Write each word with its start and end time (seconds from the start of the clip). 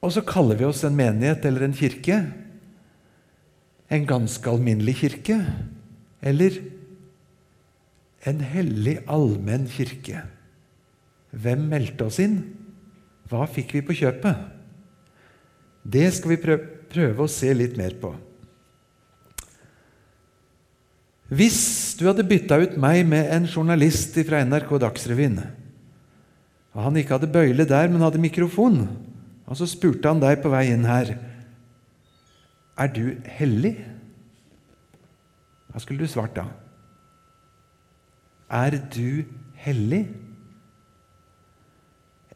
Og 0.00 0.14
så 0.14 0.24
kaller 0.24 0.56
vi 0.56 0.68
oss 0.68 0.82
en 0.86 0.96
menighet 0.96 1.44
eller 1.48 1.66
en 1.66 1.76
kirke. 1.76 2.22
En 3.92 4.06
ganske 4.08 4.48
alminnelig 4.48 4.96
kirke. 5.02 5.36
Eller 6.24 6.56
en 8.28 8.40
hellig, 8.44 8.98
allmenn 9.08 9.68
kirke. 9.70 10.24
Hvem 11.30 11.68
meldte 11.70 12.08
oss 12.08 12.18
inn? 12.22 12.40
Hva 13.30 13.46
fikk 13.48 13.76
vi 13.76 13.84
på 13.86 13.96
kjøpet? 14.00 14.48
Det 15.84 16.08
skal 16.16 16.34
vi 16.34 16.56
prøve 16.90 17.24
å 17.24 17.30
se 17.30 17.52
litt 17.56 17.76
mer 17.78 17.94
på. 18.00 18.12
Hvis 21.30 21.94
du 21.94 22.08
hadde 22.08 22.26
bytta 22.26 22.58
ut 22.58 22.74
meg 22.82 23.04
med 23.06 23.28
en 23.30 23.46
journalist 23.46 24.16
fra 24.26 24.42
NRK 24.42 24.72
Dagsrevyen, 24.82 25.38
og 26.74 26.82
han 26.86 26.98
ikke 26.98 27.16
hadde 27.16 27.30
bøyle 27.30 27.66
der, 27.66 27.86
men 27.90 28.02
hadde 28.02 28.22
mikrofon, 28.22 28.82
og 29.50 29.58
så 29.58 29.66
spurte 29.66 30.06
han 30.08 30.22
deg 30.22 30.38
på 30.42 30.52
vei 30.52 30.68
inn 30.70 30.86
her 30.86 31.16
Er 32.80 32.90
du 32.94 33.18
hellig? 33.28 33.74
Hva 35.70 35.82
skulle 35.82 36.06
du 36.06 36.10
svart 36.10 36.36
da? 36.38 36.46
Er 38.50 38.78
du 38.94 39.26
hellig? 39.60 40.04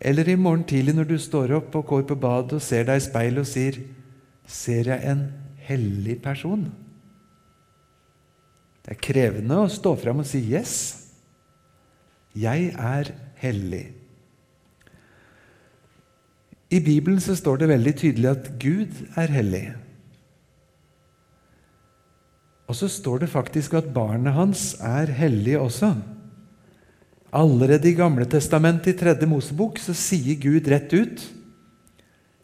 Eller 0.04 0.28
i 0.28 0.36
morgen 0.36 0.66
tidlig 0.68 0.94
når 0.98 1.08
du 1.08 1.16
står 1.22 1.54
opp 1.56 1.74
og 1.78 1.86
går 1.88 2.04
på 2.10 2.18
badet 2.20 2.58
og 2.58 2.62
ser 2.62 2.84
deg 2.90 3.00
i 3.00 3.06
speilet 3.06 3.46
og 3.46 3.50
sier 3.50 3.80
Ser 4.44 4.90
jeg 4.90 5.08
en 5.08 5.22
hellig 5.64 6.18
person? 6.20 6.66
Det 8.84 8.92
er 8.92 9.00
krevende 9.00 9.62
å 9.62 9.70
stå 9.72 9.94
fram 9.96 10.20
og 10.20 10.28
si 10.28 10.42
'yes'. 10.44 11.00
Jeg 12.36 12.74
er 12.76 13.14
hellig. 13.40 13.86
I 16.74 16.80
Bibelen 16.82 17.20
så 17.22 17.36
står 17.38 17.60
det 17.60 17.70
veldig 17.70 17.94
tydelig 18.00 18.30
at 18.32 18.50
Gud 18.62 18.96
er 19.20 19.30
hellig. 19.30 19.66
Og 22.66 22.78
så 22.78 22.88
står 22.90 23.22
det 23.22 23.30
faktisk 23.30 23.76
at 23.78 23.92
barnet 23.94 24.34
hans 24.34 24.72
er 24.82 25.12
hellig 25.14 25.58
også. 25.60 25.92
Allerede 27.34 27.90
i 27.90 27.96
Gamle 27.98 28.26
testamentet, 28.30 28.94
i 28.94 28.98
tredje 28.98 29.28
Mosebok, 29.28 29.78
så 29.82 29.94
sier 29.94 30.38
Gud 30.40 30.70
rett 30.70 30.94
ut 30.94 31.24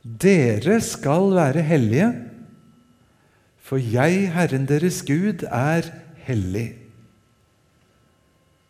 Dere 0.01 0.79
skal 0.81 1.31
være 1.37 1.65
hellige, 1.65 2.09
for 3.61 3.79
jeg, 3.79 4.31
Herren 4.35 4.65
deres 4.67 5.03
Gud, 5.07 5.45
er 5.47 5.91
hellig. 6.25 6.71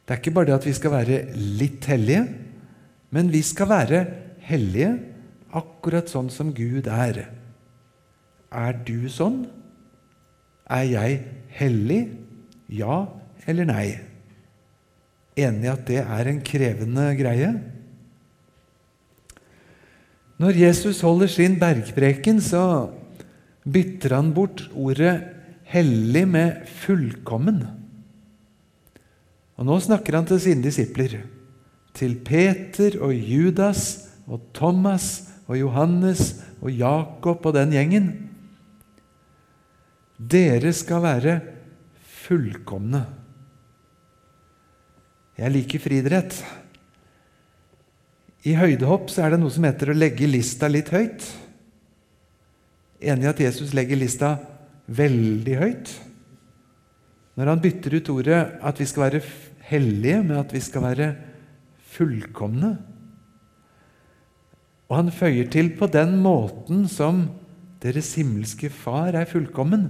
Det 0.05 0.17
er 0.17 0.21
ikke 0.21 0.35
bare 0.35 0.51
det 0.51 0.57
at 0.59 0.67
vi 0.67 0.75
skal 0.75 0.93
være 0.97 1.21
litt 1.61 1.87
hellige, 1.87 2.25
men 3.15 3.31
vi 3.31 3.45
skal 3.47 3.71
være 3.71 4.03
hellige 4.51 4.91
akkurat 5.57 6.11
sånn 6.11 6.31
som 6.33 6.53
Gud 6.55 6.89
er. 6.91 7.25
Er 8.51 8.79
du 8.87 9.09
sånn? 9.13 9.45
Er 10.71 10.87
jeg 10.87 11.19
hellig? 11.59 12.03
Ja 12.71 13.07
eller 13.49 13.67
nei? 13.67 13.87
Enig 15.41 15.67
i 15.67 15.73
at 15.73 15.85
det 15.89 16.01
er 16.03 16.31
en 16.31 16.41
krevende 16.45 17.07
greie? 17.19 17.51
Når 20.41 20.57
Jesus 20.57 21.03
holder 21.05 21.29
sin 21.29 21.59
bergpreken, 21.61 22.41
så 22.41 22.91
bytter 23.69 24.17
han 24.17 24.33
bort 24.37 24.65
ordet 24.73 25.19
hellig 25.69 26.25
med 26.29 26.65
fullkommen. 26.81 27.61
Og 29.61 29.67
Nå 29.69 29.77
snakker 29.85 30.17
han 30.17 30.29
til 30.29 30.41
sine 30.41 30.65
disipler, 30.65 31.19
til 31.93 32.17
Peter 32.25 32.97
og 33.05 33.13
Judas 33.13 34.09
og 34.31 34.47
Thomas 34.57 35.30
og 35.51 35.59
Johannes 35.59 36.37
og 36.63 36.71
Jakob 36.71 37.47
og 37.49 37.57
den 37.57 37.75
gjengen. 37.75 38.11
Dere 40.15 40.71
skal 40.77 41.03
være 41.03 41.35
fullkomne. 42.23 43.03
Jeg 45.41 45.55
liker 45.57 45.83
friidrett. 45.83 46.37
I 48.47 48.55
høydehopp 48.57 49.11
så 49.13 49.25
er 49.25 49.35
det 49.35 49.41
noe 49.43 49.53
som 49.53 49.67
heter 49.67 49.91
å 49.91 49.97
legge 49.97 50.29
lista 50.29 50.69
litt 50.71 50.93
høyt. 50.95 51.25
Enig 53.01 53.27
i 53.27 53.31
at 53.33 53.43
Jesus 53.43 53.75
legger 53.77 53.99
lista 53.99 54.35
veldig 54.87 55.57
høyt. 55.61 55.93
Når 57.41 57.51
han 57.51 57.63
bytter 57.65 57.97
ut 57.97 58.13
ordet 58.13 58.41
at 58.61 58.81
vi 58.81 58.87
skal 58.89 59.07
være 59.09 59.23
hellige, 59.71 60.23
med 60.23 60.37
at 60.43 60.55
vi 60.55 60.63
skal 60.63 60.85
være 60.85 61.11
fullkomne. 61.95 62.75
Og 64.91 64.97
han 64.99 65.13
føyer 65.15 65.47
til 65.53 65.71
på 65.79 65.87
den 65.91 66.17
måten 66.19 66.87
som 66.91 67.29
deres 67.81 68.11
himmelske 68.19 68.73
Far 68.75 69.15
er 69.15 69.29
fullkommen. 69.31 69.87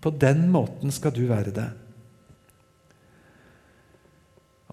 På 0.00 0.12
den 0.14 0.46
måten 0.52 0.94
skal 0.94 1.14
du 1.16 1.24
være 1.26 1.52
det. 1.56 1.70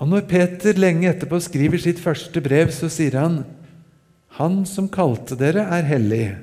Og 0.01 0.09
Når 0.09 0.27
Peter 0.29 0.77
lenge 0.77 1.09
etterpå 1.09 1.37
skriver 1.41 1.81
sitt 1.81 1.99
første 2.01 2.41
brev, 2.41 2.71
så 2.73 2.89
sier 2.89 3.19
han 3.21 3.43
Han 4.37 4.63
som 4.65 4.87
kalte 4.89 5.35
dere, 5.35 5.65
er 5.67 5.83
hellig. 5.83 6.37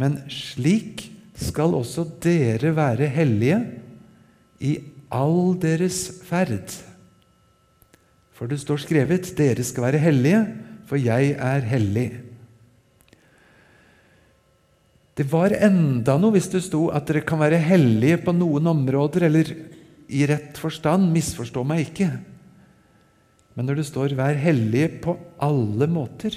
Men 0.00 0.22
slik 0.32 1.04
skal 1.36 1.74
også 1.76 2.06
dere 2.22 2.72
være 2.74 3.10
hellige 3.12 3.58
i 4.62 4.78
all 5.12 5.52
deres 5.60 6.22
ferd. 6.24 6.72
For 8.32 8.48
det 8.48 8.62
står 8.62 8.80
skrevet 8.80 9.34
'Dere 9.36 9.62
skal 9.62 9.84
være 9.84 9.98
hellige, 9.98 10.40
for 10.92 11.00
jeg 11.00 11.30
er 11.40 11.62
hellig. 11.64 12.10
Det 15.16 15.24
var 15.30 15.54
enda 15.56 16.18
noe 16.20 16.34
hvis 16.34 16.50
det 16.52 16.60
sto 16.66 16.82
at 16.92 17.06
dere 17.08 17.22
kan 17.24 17.40
være 17.40 17.60
hellige 17.64 18.18
på 18.26 18.34
noen 18.36 18.68
områder, 18.68 19.24
eller 19.30 19.54
i 20.12 20.26
rett 20.28 20.60
forstand. 20.60 21.08
Misforstå 21.14 21.64
meg 21.64 21.86
ikke. 21.86 22.10
Men 23.56 23.68
når 23.68 23.80
det 23.80 23.86
står 23.88 24.12
'vær 24.16 24.36
hellige 24.36 25.00
på 25.00 25.16
alle 25.40 25.88
måter' 25.88 26.36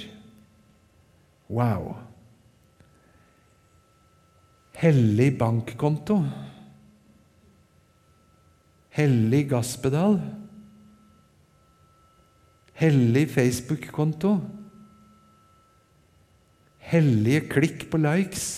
Wow! 1.52 1.96
Hellig 4.72 5.38
bankkonto. 5.38 6.24
Hellig 8.96 9.48
gasspedal 9.50 10.16
hellig 12.76 13.28
Facebook-konto, 13.32 14.36
hellige 16.90 17.46
klikk 17.50 17.86
på 17.90 18.00
likes, 18.00 18.48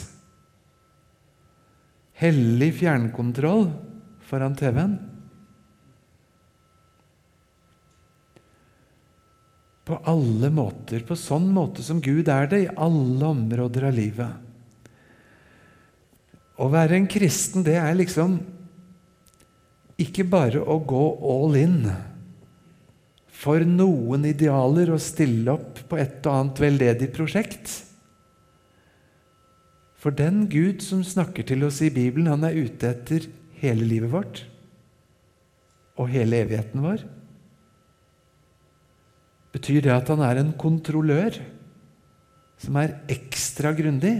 hellig 2.19 2.73
fjernkontroll 2.81 3.69
foran 4.29 4.59
TV-en. 4.59 4.99
På 9.89 10.03
alle 10.11 10.51
måter, 10.53 11.01
på 11.07 11.17
sånn 11.17 11.47
måte 11.55 11.87
som 11.87 12.03
Gud 12.05 12.29
er 12.29 12.51
det 12.51 12.61
i 12.67 12.75
alle 12.75 13.31
områder 13.31 13.87
av 13.89 13.97
livet. 13.97 14.45
Å 16.59 16.67
være 16.69 16.99
en 16.99 17.07
kristen, 17.09 17.63
det 17.65 17.79
er 17.79 17.95
liksom 17.97 18.37
ikke 19.99 20.27
bare 20.29 20.61
å 20.61 20.77
gå 20.83 21.05
all 21.31 21.57
in 21.59 21.81
for 23.39 23.63
noen 23.63 24.27
idealer 24.27 24.91
å 24.91 24.99
stille 24.99 25.53
opp 25.53 25.85
på 25.91 25.99
et 26.01 26.25
og 26.27 26.33
annet 26.33 26.63
veldedig 26.65 27.13
prosjekt. 27.15 27.71
For 29.99 30.15
den 30.15 30.47
Gud 30.51 30.83
som 30.83 31.05
snakker 31.07 31.47
til 31.47 31.63
oss 31.67 31.81
i 31.83 31.93
Bibelen, 31.95 32.31
han 32.31 32.47
er 32.47 32.59
ute 32.59 32.91
etter 32.91 33.29
hele 33.63 33.87
livet 33.87 34.11
vårt 34.11 34.43
og 35.99 36.11
hele 36.13 36.43
evigheten 36.45 36.83
vår. 36.83 37.03
Betyr 39.55 39.87
det 39.87 39.95
at 39.95 40.11
han 40.13 40.23
er 40.23 40.39
en 40.39 40.53
kontrollør 40.59 41.39
som 42.63 42.79
er 42.79 42.99
ekstra 43.11 43.73
grundig 43.75 44.17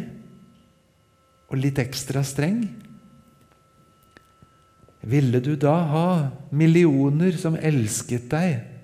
og 1.49 1.59
litt 1.59 1.79
ekstra 1.83 2.25
streng? 2.27 2.65
Ville 5.09 5.39
du 5.43 5.55
da 5.59 5.77
ha 5.93 6.09
millioner 6.51 7.39
som 7.39 7.55
elsket 7.55 8.27
deg, 8.33 8.78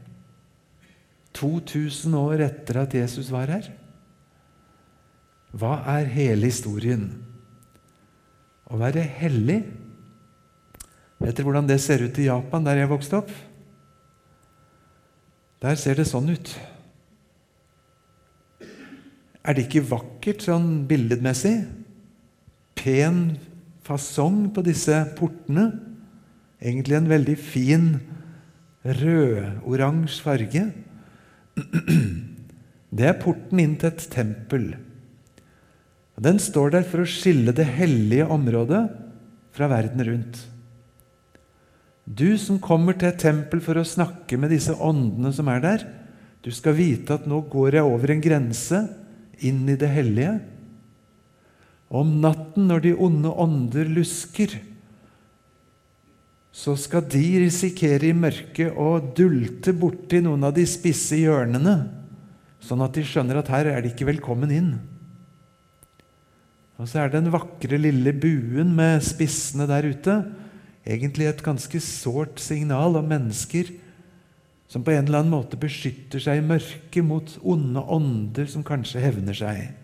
2000 1.34 2.14
år 2.18 2.44
etter 2.46 2.82
at 2.84 2.94
Jesus 2.94 3.30
var 3.34 3.50
her? 3.50 3.70
Hva 5.54 5.78
er 5.96 6.10
hele 6.10 6.50
historien? 6.50 7.08
Å 8.70 8.78
være 8.80 9.02
hellig 9.20 9.62
Vet 11.24 11.38
dere 11.38 11.46
hvordan 11.46 11.68
det 11.68 11.78
ser 11.80 12.02
ut 12.04 12.18
i 12.20 12.26
Japan, 12.26 12.64
der 12.66 12.82
jeg 12.82 12.90
vokste 12.90 13.20
opp? 13.22 13.30
Der 15.64 15.78
ser 15.80 15.96
det 15.96 16.04
sånn 16.10 16.28
ut. 16.28 16.50
Er 19.44 19.56
det 19.56 19.64
ikke 19.64 19.86
vakkert 19.88 20.44
sånn 20.44 20.84
billedmessig? 20.88 21.54
Pen 22.76 23.38
fasong 23.86 24.50
på 24.52 24.64
disse 24.66 24.98
portene. 25.16 25.70
Egentlig 26.60 26.98
en 26.98 27.08
veldig 27.08 27.36
fin 27.40 27.88
rød-oransje 28.84 30.24
farge. 30.24 30.66
Det 32.94 33.06
er 33.08 33.20
porten 33.20 33.60
inn 33.62 33.76
til 33.78 33.90
et 33.90 34.04
tempel. 34.12 34.66
Den 36.14 36.38
står 36.42 36.76
der 36.76 36.84
for 36.86 37.02
å 37.02 37.10
skille 37.10 37.54
det 37.56 37.66
hellige 37.74 38.28
området 38.30 38.84
fra 39.54 39.68
verden 39.70 40.04
rundt. 40.06 40.38
Du 42.04 42.36
som 42.38 42.60
kommer 42.62 42.98
til 42.98 43.08
et 43.10 43.22
tempel 43.22 43.62
for 43.64 43.80
å 43.80 43.86
snakke 43.86 44.38
med 44.38 44.52
disse 44.52 44.74
åndene 44.76 45.32
som 45.34 45.48
er 45.50 45.62
der, 45.64 45.86
du 46.44 46.50
skal 46.52 46.76
vite 46.76 47.16
at 47.16 47.24
nå 47.26 47.40
går 47.50 47.78
jeg 47.78 47.88
over 47.88 48.12
en 48.12 48.22
grense 48.22 48.82
inn 49.40 49.62
i 49.72 49.78
det 49.80 49.88
hellige. 49.88 50.34
Om 51.94 52.18
natten, 52.20 52.68
når 52.68 52.84
de 52.84 52.92
onde 53.06 53.32
ånder 53.32 53.88
lusker, 53.88 54.52
så 56.54 56.76
skal 56.78 57.02
de 57.10 57.22
risikere 57.42 58.06
i 58.06 58.14
mørket 58.14 58.76
å 58.78 59.00
dulte 59.16 59.74
borti 59.74 60.20
noen 60.22 60.46
av 60.46 60.54
de 60.54 60.62
spisse 60.70 61.18
hjørnene, 61.18 61.74
sånn 62.62 62.84
at 62.84 62.94
de 62.94 63.02
skjønner 63.04 63.40
at 63.40 63.50
her 63.50 63.72
er 63.72 63.82
de 63.82 63.90
ikke 63.90 64.06
velkommen 64.06 64.52
inn. 64.54 64.70
Og 66.78 66.86
så 66.90 67.02
er 67.02 67.10
den 67.10 67.32
vakre, 67.34 67.78
lille 67.78 68.14
buen 68.14 68.70
med 68.74 69.02
spissene 69.06 69.66
der 69.70 69.86
ute. 69.90 70.16
Egentlig 70.86 71.28
et 71.28 71.42
ganske 71.42 71.80
sårt 71.82 72.42
signal 72.42 72.98
om 72.98 73.06
mennesker 73.10 73.70
som 74.70 74.82
på 74.82 74.94
en 74.94 75.06
eller 75.06 75.22
annen 75.22 75.34
måte 75.34 75.58
beskytter 75.60 76.22
seg 76.22 76.40
i 76.40 76.46
mørket 76.46 77.06
mot 77.06 77.34
onde 77.42 77.82
ånder 77.94 78.48
som 78.50 78.64
kanskje 78.66 79.02
hevner 79.02 79.36
seg. 79.38 79.74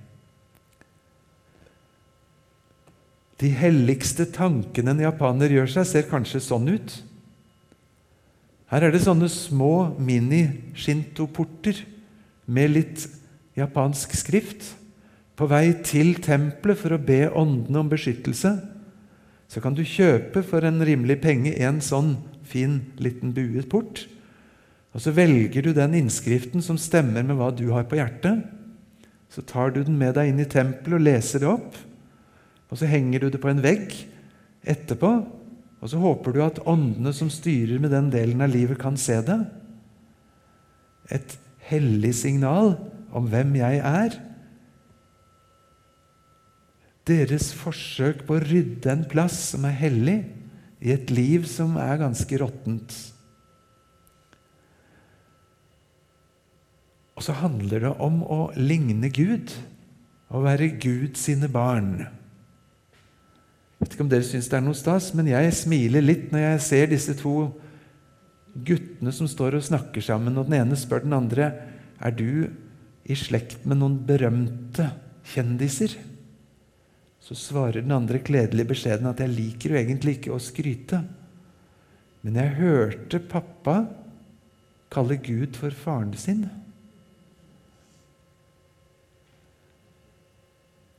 De 3.40 3.48
helligste 3.56 4.26
tankene 4.34 4.92
en 4.92 5.06
japaner 5.06 5.52
gjør 5.54 5.70
seg, 5.72 5.87
ser 5.88 6.10
kanskje 6.10 6.42
sånn 6.44 6.69
ut. 6.69 6.98
Her 8.70 8.87
er 8.87 8.92
det 8.94 9.02
sånne 9.02 9.31
små 9.32 9.96
mini-shinto-porter 9.98 11.81
med 12.50 12.75
litt 12.76 13.06
japansk 13.58 14.12
skrift. 14.19 14.75
På 15.34 15.48
vei 15.50 15.72
til 15.87 16.19
tempelet 16.20 16.78
for 16.78 16.94
å 16.94 17.00
be 17.00 17.25
åndene 17.32 17.81
om 17.81 17.90
beskyttelse, 17.90 18.52
så 19.50 19.62
kan 19.64 19.75
du 19.75 19.82
kjøpe 19.88 20.44
for 20.46 20.62
en 20.69 20.84
rimelig 20.87 21.16
penge 21.25 21.56
en 21.64 21.81
sånn 21.82 22.12
fin, 22.46 22.82
liten 23.02 23.32
buet 23.34 23.66
port. 23.72 24.04
Og 24.94 25.00
Så 25.02 25.14
velger 25.14 25.62
du 25.62 25.72
den 25.72 25.96
innskriften 25.96 26.62
som 26.62 26.78
stemmer 26.78 27.25
med 27.26 27.38
hva 27.38 27.50
du 27.54 27.70
har 27.72 27.88
på 27.88 27.98
hjertet. 27.98 28.44
Så 29.31 29.42
tar 29.42 29.70
du 29.70 29.82
den 29.82 29.98
med 29.98 30.14
deg 30.19 30.31
inn 30.31 30.42
i 30.42 30.50
tempelet 30.50 30.98
og 30.98 31.06
leser 31.06 31.42
det 31.42 31.50
opp. 31.50 31.75
Og 32.70 32.78
Så 32.78 32.87
henger 32.87 33.20
du 33.20 33.28
det 33.31 33.40
på 33.43 33.50
en 33.50 33.62
vegg 33.62 33.93
etterpå, 34.62 35.11
og 35.81 35.88
så 35.88 36.00
håper 36.00 36.34
du 36.34 36.43
at 36.44 36.61
åndene 36.69 37.12
som 37.17 37.31
styrer 37.32 37.81
med 37.81 37.90
den 37.94 38.11
delen 38.12 38.43
av 38.44 38.52
livet, 38.52 38.78
kan 38.78 38.99
se 39.00 39.17
det. 39.25 39.38
Et 41.11 41.37
hellig 41.70 42.12
signal 42.20 42.75
om 43.17 43.31
hvem 43.32 43.56
jeg 43.58 43.81
er. 43.81 44.19
Deres 47.08 47.49
forsøk 47.56 48.26
på 48.28 48.37
å 48.37 48.44
rydde 48.44 48.93
en 48.93 49.06
plass 49.08 49.38
som 49.55 49.64
er 49.66 49.78
hellig, 49.81 50.20
i 50.81 50.94
et 50.94 51.11
liv 51.12 51.44
som 51.49 51.75
er 51.81 51.99
ganske 52.00 52.37
råttent. 52.40 52.94
Og 57.20 57.26
så 57.26 57.34
handler 57.37 57.84
det 57.84 57.90
om 58.00 58.23
å 58.25 58.38
ligne 58.56 59.11
Gud, 59.12 59.52
å 60.32 60.40
være 60.40 60.70
Gud 60.81 61.20
sine 61.20 61.50
barn. 61.52 62.06
Jeg 63.81 63.87
vet 63.87 63.94
ikke 63.97 64.05
om 64.05 64.11
dere 64.12 64.25
syns 64.29 64.49
det 64.53 64.59
er 64.59 64.65
noe 64.67 64.77
stas, 64.77 65.06
men 65.17 65.31
jeg 65.31 65.53
smiler 65.56 66.05
litt 66.05 66.27
når 66.29 66.43
jeg 66.43 66.65
ser 66.67 66.91
disse 66.91 67.15
to 67.17 67.32
guttene 68.53 69.12
som 69.17 69.29
står 69.31 69.56
og 69.56 69.65
snakker 69.65 70.05
sammen, 70.05 70.37
og 70.37 70.50
den 70.50 70.59
ene 70.59 70.77
spør 70.77 71.06
den 71.06 71.17
andre 71.17 71.47
er 71.97 72.12
du 72.12 72.50
i 73.09 73.17
slekt 73.17 73.65
med 73.65 73.81
noen 73.81 73.97
berømte 74.05 74.91
kjendiser. 75.32 75.94
Så 77.25 77.37
svarer 77.38 77.81
den 77.81 77.94
andre 77.97 78.21
kledelig 78.21 78.67
beskjeden 78.69 79.09
at 79.09 79.23
jeg 79.25 79.32
liker 79.32 79.73
jo 79.73 79.81
egentlig 79.81 80.19
ikke 80.19 80.35
å 80.35 80.43
skryte. 80.44 81.00
Men 82.21 82.37
jeg 82.37 82.56
hørte 82.59 83.23
pappa 83.33 83.79
kalle 84.93 85.17
Gud 85.25 85.56
for 85.56 85.73
faren 85.73 86.12
sin. 86.21 86.44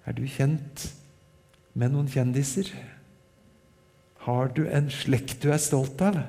Er 0.10 0.18
du 0.18 0.26
kjent 0.26 0.88
med 1.74 1.94
noen 1.94 2.10
kjendiser? 2.12 2.70
Har 4.26 4.52
du 4.54 4.66
en 4.70 4.90
slekt 4.94 5.42
du 5.42 5.50
er 5.54 5.62
stolt 5.62 6.02
av? 6.06 6.20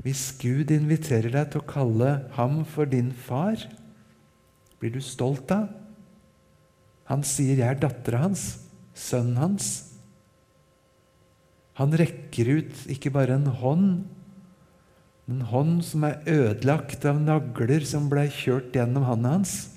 Hvis 0.00 0.30
Gud 0.40 0.72
inviterer 0.72 1.30
deg 1.34 1.52
til 1.52 1.60
å 1.60 1.68
kalle 1.68 2.14
ham 2.38 2.62
for 2.64 2.88
din 2.88 3.12
far, 3.12 3.60
blir 4.80 4.94
du 4.94 5.00
stolt 5.04 5.52
av? 5.52 5.68
Han 7.10 7.22
sier 7.22 7.56
'jeg 7.56 7.68
er 7.68 7.80
dattera 7.80 8.22
hans', 8.22 8.60
sønnen 8.94 9.36
hans. 9.36 9.90
Han 11.74 11.92
rekker 11.92 12.48
ut 12.60 12.86
ikke 12.88 13.10
bare 13.10 13.34
en 13.34 13.46
hånd, 13.46 14.04
en 15.28 15.40
hånd 15.40 15.84
som 15.84 16.04
er 16.04 16.22
ødelagt 16.26 17.04
av 17.04 17.20
nagler 17.20 17.84
som 17.84 18.08
ble 18.08 18.28
kjørt 18.28 18.72
gjennom 18.72 19.04
hånda 19.04 19.28
hans. 19.28 19.69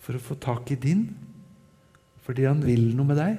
For 0.00 0.16
å 0.16 0.22
få 0.22 0.36
tak 0.40 0.70
i 0.72 0.78
din, 0.80 1.08
fordi 2.24 2.46
han 2.48 2.62
vil 2.64 2.90
noe 2.96 3.08
med 3.08 3.20
deg. 3.20 3.38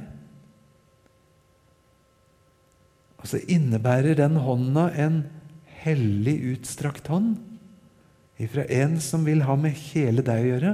Og 3.22 3.30
så 3.30 3.42
innebærer 3.54 4.18
den 4.18 4.40
hånda 4.42 4.90
en 4.98 5.22
hellig 5.81 6.38
utstrakt 6.54 7.10
hånd 7.10 7.38
ifra 8.42 8.66
en 8.74 8.98
som 9.02 9.25
vil 9.25 9.44
ha 9.46 9.56
med 9.60 9.78
hele 9.92 10.24
deg 10.25 10.42
å 10.42 10.50
gjøre, 10.50 10.74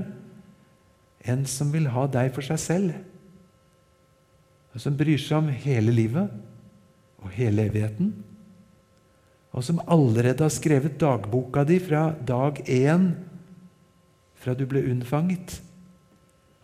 en 1.28 1.44
som 1.50 1.74
vil 1.74 1.90
ha 1.92 2.06
deg 2.12 2.32
for 2.36 2.46
seg 2.48 2.62
selv, 2.64 2.96
og 4.72 4.84
som 4.84 4.96
bryr 4.96 5.20
seg 5.20 5.42
om 5.42 5.52
hele 5.66 5.92
livet 5.92 6.32
og 7.24 7.34
hele 7.36 7.68
evigheten, 7.68 8.14
og 9.52 9.66
som 9.66 9.82
allerede 9.90 10.46
har 10.46 10.54
skrevet 10.54 11.00
dagboka 11.02 11.66
di 11.68 11.80
fra 11.84 12.12
dag 12.24 12.62
én, 12.70 13.10
fra 14.38 14.54
du 14.56 14.64
ble 14.70 14.86
unnfanget, 14.88 15.58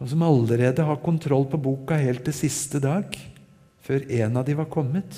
og 0.03 0.09
som 0.11 0.23
allerede 0.27 0.83
har 0.83 0.99
kontroll 0.99 1.45
på 1.47 1.57
boka 1.63 1.95
helt 1.95 2.25
til 2.27 2.35
siste 2.35 2.81
dag, 2.83 3.13
før 3.79 4.01
en 4.19 4.39
av 4.41 4.43
de 4.43 4.55
var 4.59 4.67
kommet. 4.67 5.15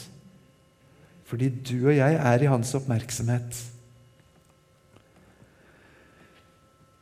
Fordi 1.26 1.48
du 1.50 1.88
og 1.88 1.96
jeg 1.96 2.20
er 2.22 2.44
i 2.44 2.50
hans 2.52 2.74
oppmerksomhet. 2.78 3.58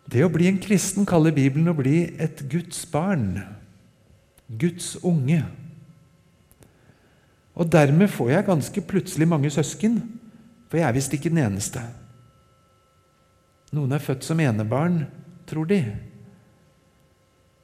Det 0.08 0.24
å 0.24 0.32
bli 0.32 0.48
en 0.48 0.62
kristen 0.64 1.04
kaller 1.08 1.36
Bibelen 1.36 1.68
å 1.68 1.76
bli 1.76 2.06
et 2.24 2.46
Guds 2.48 2.86
barn. 2.88 3.42
Guds 4.48 4.94
unge. 5.04 5.42
Og 7.52 7.68
dermed 7.68 8.08
får 8.16 8.32
jeg 8.32 8.48
ganske 8.48 8.86
plutselig 8.94 9.28
mange 9.28 9.52
søsken, 9.52 10.00
for 10.72 10.80
jeg 10.80 10.88
er 10.88 10.96
visst 10.96 11.20
ikke 11.20 11.34
den 11.36 11.44
eneste. 11.44 11.84
Noen 13.76 13.92
er 13.92 14.08
født 14.08 14.24
som 14.24 14.40
enebarn, 14.40 15.02
tror 15.52 15.68
de. 15.68 15.84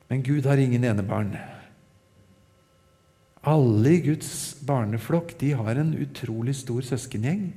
Men 0.09 0.23
Gud 0.25 0.47
har 0.49 0.57
ingen 0.57 0.83
enebarn. 0.83 1.35
Alle 3.45 3.93
i 3.95 4.01
Guds 4.03 4.57
barneflokk 4.67 5.35
de 5.39 5.53
har 5.55 5.79
en 5.79 5.93
utrolig 6.01 6.57
stor 6.59 6.81
søskengjeng. 6.83 7.51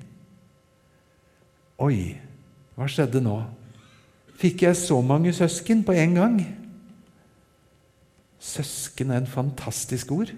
Oi, 1.83 2.15
hva 2.77 2.87
skjedde 2.87 3.23
nå? 3.25 3.41
Fikk 4.39 4.67
jeg 4.67 4.79
så 4.79 5.01
mange 5.05 5.33
søsken 5.35 5.83
på 5.87 5.97
en 5.97 6.15
gang? 6.19 6.37
Søsken 8.43 9.11
er 9.11 9.23
en 9.23 9.31
fantastisk 9.31 10.13
ord. 10.15 10.33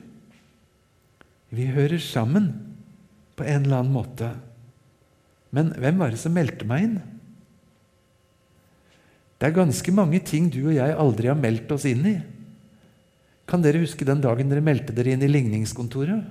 Vi 1.54 1.66
hører 1.72 2.00
sammen 2.02 2.50
på 3.36 3.46
en 3.46 3.66
eller 3.66 3.82
annen 3.82 3.94
måte. 3.94 4.30
Men 5.54 5.72
hvem 5.78 6.00
var 6.00 6.14
det 6.14 6.20
som 6.22 6.34
meldte 6.34 6.66
meg 6.68 6.88
inn? 6.88 6.96
Det 9.44 9.50
er 9.50 9.58
ganske 9.58 9.92
mange 9.92 10.22
ting 10.24 10.46
du 10.48 10.62
og 10.62 10.72
jeg 10.72 10.92
aldri 10.96 11.28
har 11.28 11.36
meldt 11.36 11.68
oss 11.74 11.84
inn 11.84 12.06
i. 12.08 12.14
Kan 13.44 13.60
dere 13.60 13.82
huske 13.82 14.06
den 14.08 14.22
dagen 14.24 14.48
dere 14.48 14.64
meldte 14.64 14.94
dere 14.96 15.12
inn 15.12 15.20
i 15.20 15.28
ligningskontoret? 15.28 16.22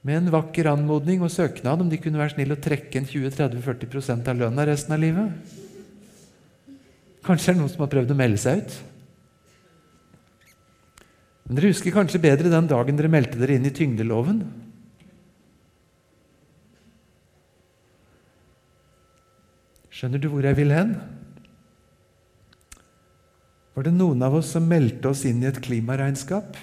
Med 0.00 0.16
en 0.16 0.32
vakker 0.32 0.70
anmodning 0.72 1.20
og 1.20 1.34
søknad 1.34 1.84
om 1.84 1.92
de 1.92 2.00
kunne 2.00 2.16
være 2.16 2.38
snill 2.38 2.56
å 2.56 2.58
trekke 2.64 3.02
en 3.02 3.10
20-30-40 3.10 4.24
av 4.32 4.40
lønna 4.40 4.64
resten 4.64 4.96
av 4.96 5.04
livet? 5.04 5.52
Kanskje 7.28 7.50
det 7.50 7.58
er 7.58 7.60
noen 7.60 7.74
som 7.74 7.84
har 7.84 7.92
prøvd 7.92 8.16
å 8.16 8.20
melde 8.22 8.40
seg 8.40 8.64
ut? 8.64 8.80
Men 11.44 11.60
Dere 11.60 11.74
husker 11.74 11.98
kanskje 12.00 12.24
bedre 12.30 12.48
den 12.56 12.72
dagen 12.72 12.96
dere 12.96 13.12
meldte 13.12 13.36
dere 13.36 13.60
inn 13.60 13.68
i 13.68 13.76
tyngdeloven? 13.76 14.40
Skjønner 19.96 20.20
du 20.20 20.28
hvor 20.28 20.44
jeg 20.44 20.58
vil 20.58 20.74
hen? 20.76 20.94
Var 23.76 23.88
det 23.88 23.96
noen 23.96 24.24
av 24.24 24.36
oss 24.36 24.52
som 24.52 24.68
meldte 24.68 25.08
oss 25.08 25.24
inn 25.28 25.40
i 25.40 25.48
et 25.48 25.60
klimaregnskap? 25.64 26.56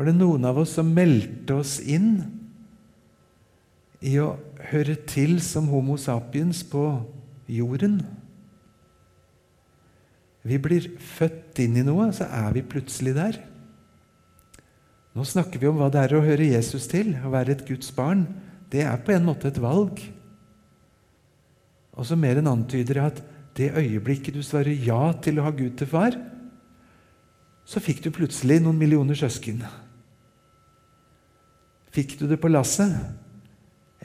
Var 0.00 0.08
det 0.08 0.16
noen 0.16 0.46
av 0.48 0.60
oss 0.62 0.78
som 0.78 0.92
meldte 0.96 1.60
oss 1.60 1.76
inn 1.84 2.14
i 4.00 4.16
å 4.20 4.32
høre 4.70 4.96
til 5.08 5.38
som 5.44 5.68
Homo 5.70 5.96
sapiens 6.00 6.62
på 6.66 6.84
jorden. 7.50 8.00
Vi 10.40 10.56
blir 10.62 10.88
født 10.96 11.60
inn 11.60 11.76
i 11.76 11.84
noe, 11.84 12.08
så 12.16 12.28
er 12.32 12.54
vi 12.56 12.64
plutselig 12.64 13.12
der. 13.18 13.40
Nå 15.12 15.26
snakker 15.26 15.60
vi 15.60 15.68
om 15.68 15.80
hva 15.80 15.90
det 15.92 16.04
er 16.06 16.16
å 16.16 16.24
høre 16.24 16.48
Jesus 16.48 16.86
til, 16.88 17.12
å 17.26 17.32
være 17.32 17.58
et 17.58 17.66
Guds 17.68 17.90
barn. 17.92 18.24
Det 18.72 18.86
er 18.86 19.02
på 19.04 19.12
en 19.12 19.26
måte 19.26 19.50
et 19.50 19.60
valg. 19.60 20.00
Og 21.98 22.06
så 22.06 22.18
mer 22.18 22.38
enn 22.40 22.50
antyder 22.50 23.02
at 23.02 23.20
det 23.58 23.72
øyeblikket 23.76 24.36
du 24.36 24.42
svarer 24.46 24.72
ja 24.86 25.10
til 25.22 25.40
å 25.40 25.46
ha 25.48 25.54
Gud 25.54 25.76
til 25.78 25.90
far, 25.90 26.16
så 27.66 27.82
fikk 27.82 28.02
du 28.04 28.10
plutselig 28.14 28.60
noen 28.62 28.78
millioner 28.78 29.18
søsken. 29.18 29.62
Fikk 31.94 32.16
du 32.20 32.26
det 32.30 32.38
på 32.40 32.50
lasset, 32.50 32.94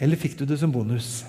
eller 0.02 0.20
fikk 0.20 0.40
du 0.40 0.46
det 0.50 0.58
som 0.62 0.74
bonus? 0.74 1.24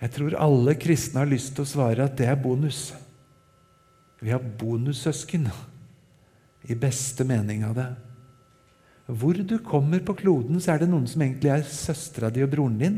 Jeg 0.00 0.12
tror 0.12 0.36
alle 0.40 0.76
kristne 0.76 1.22
har 1.22 1.30
lyst 1.30 1.54
til 1.56 1.64
å 1.64 1.68
svare 1.68 2.04
at 2.04 2.16
det 2.18 2.28
er 2.28 2.40
bonus. 2.40 2.90
Vi 4.20 4.32
har 4.32 4.44
bonussøsken, 4.60 5.48
i 6.66 6.74
beste 6.74 7.24
mening 7.24 7.62
av 7.64 7.76
det. 7.78 7.86
Hvor 9.06 9.38
du 9.38 9.58
kommer 9.62 10.02
på 10.02 10.16
kloden, 10.18 10.58
så 10.60 10.74
er 10.74 10.82
det 10.82 10.90
noen 10.90 11.06
som 11.06 11.22
egentlig 11.22 11.52
er 11.54 11.68
søstera 11.70 12.30
di 12.32 12.42
og 12.42 12.50
broren 12.50 12.80
din. 12.80 12.96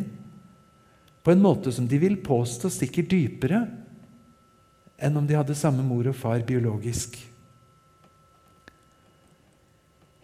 På 1.24 1.34
en 1.34 1.42
måte 1.42 1.72
som 1.74 1.88
de 1.88 1.98
vil 2.00 2.16
påstå 2.24 2.70
stikker 2.72 3.06
dypere 3.08 3.64
enn 4.98 5.18
om 5.18 5.26
de 5.26 5.36
hadde 5.38 5.56
samme 5.58 5.84
mor 5.86 6.08
og 6.10 6.16
far 6.18 6.42
biologisk. 6.46 7.16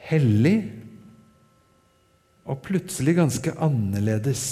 Hellig 0.04 0.56
og 2.44 2.60
plutselig 2.64 3.14
ganske 3.16 3.54
annerledes. 3.62 4.44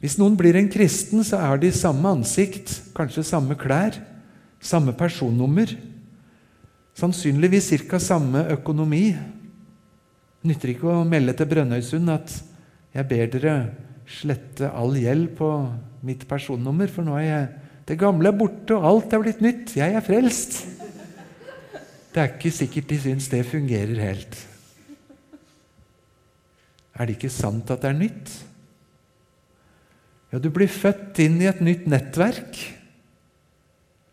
Hvis 0.00 0.16
noen 0.16 0.38
blir 0.38 0.56
en 0.56 0.70
kristen, 0.72 1.20
så 1.26 1.42
er 1.44 1.60
de 1.60 1.72
samme 1.76 2.14
ansikt, 2.14 2.72
kanskje 2.96 3.26
samme 3.26 3.56
klær, 3.60 3.98
samme 4.60 4.94
personnummer. 4.96 5.74
Sannsynligvis 6.96 7.68
ca. 7.88 8.00
samme 8.00 8.46
økonomi. 8.54 9.12
Nytter 10.40 10.72
ikke 10.72 10.88
å 10.88 11.04
melde 11.04 11.36
til 11.36 11.50
Brønnøysund 11.50 12.08
at 12.08 12.32
'jeg 12.94 13.08
ber 13.08 13.26
dere 13.26 13.54
slette 14.10 14.70
all 14.74 14.96
gjeld 14.98 15.34
på 15.38 15.50
mitt 16.06 16.26
personnummer', 16.28 16.90
for 16.90 17.06
nå 17.06 17.16
er 17.20 17.26
jeg 17.28 17.48
det 17.90 17.96
gamle 17.98 18.30
er 18.30 18.36
borte, 18.38 18.76
og 18.76 18.86
alt 18.86 19.14
er 19.16 19.22
blitt 19.24 19.40
nytt. 19.42 19.72
Jeg 19.74 19.96
er 19.98 20.04
frelst. 20.04 20.60
Det 22.14 22.20
er 22.22 22.28
ikke 22.30 22.52
sikkert 22.54 22.90
de 22.90 22.98
syns 23.02 23.26
det 23.32 23.40
fungerer 23.48 23.98
helt. 23.98 24.36
Er 26.94 27.08
det 27.08 27.16
ikke 27.16 27.32
sant 27.34 27.70
at 27.72 27.82
det 27.82 27.90
er 27.90 27.98
nytt? 27.98 28.30
Ja, 30.30 30.38
du 30.38 30.46
blir 30.54 30.70
født 30.70 31.18
inn 31.24 31.40
i 31.42 31.48
et 31.50 31.62
nytt 31.64 31.88
nettverk. 31.90 32.60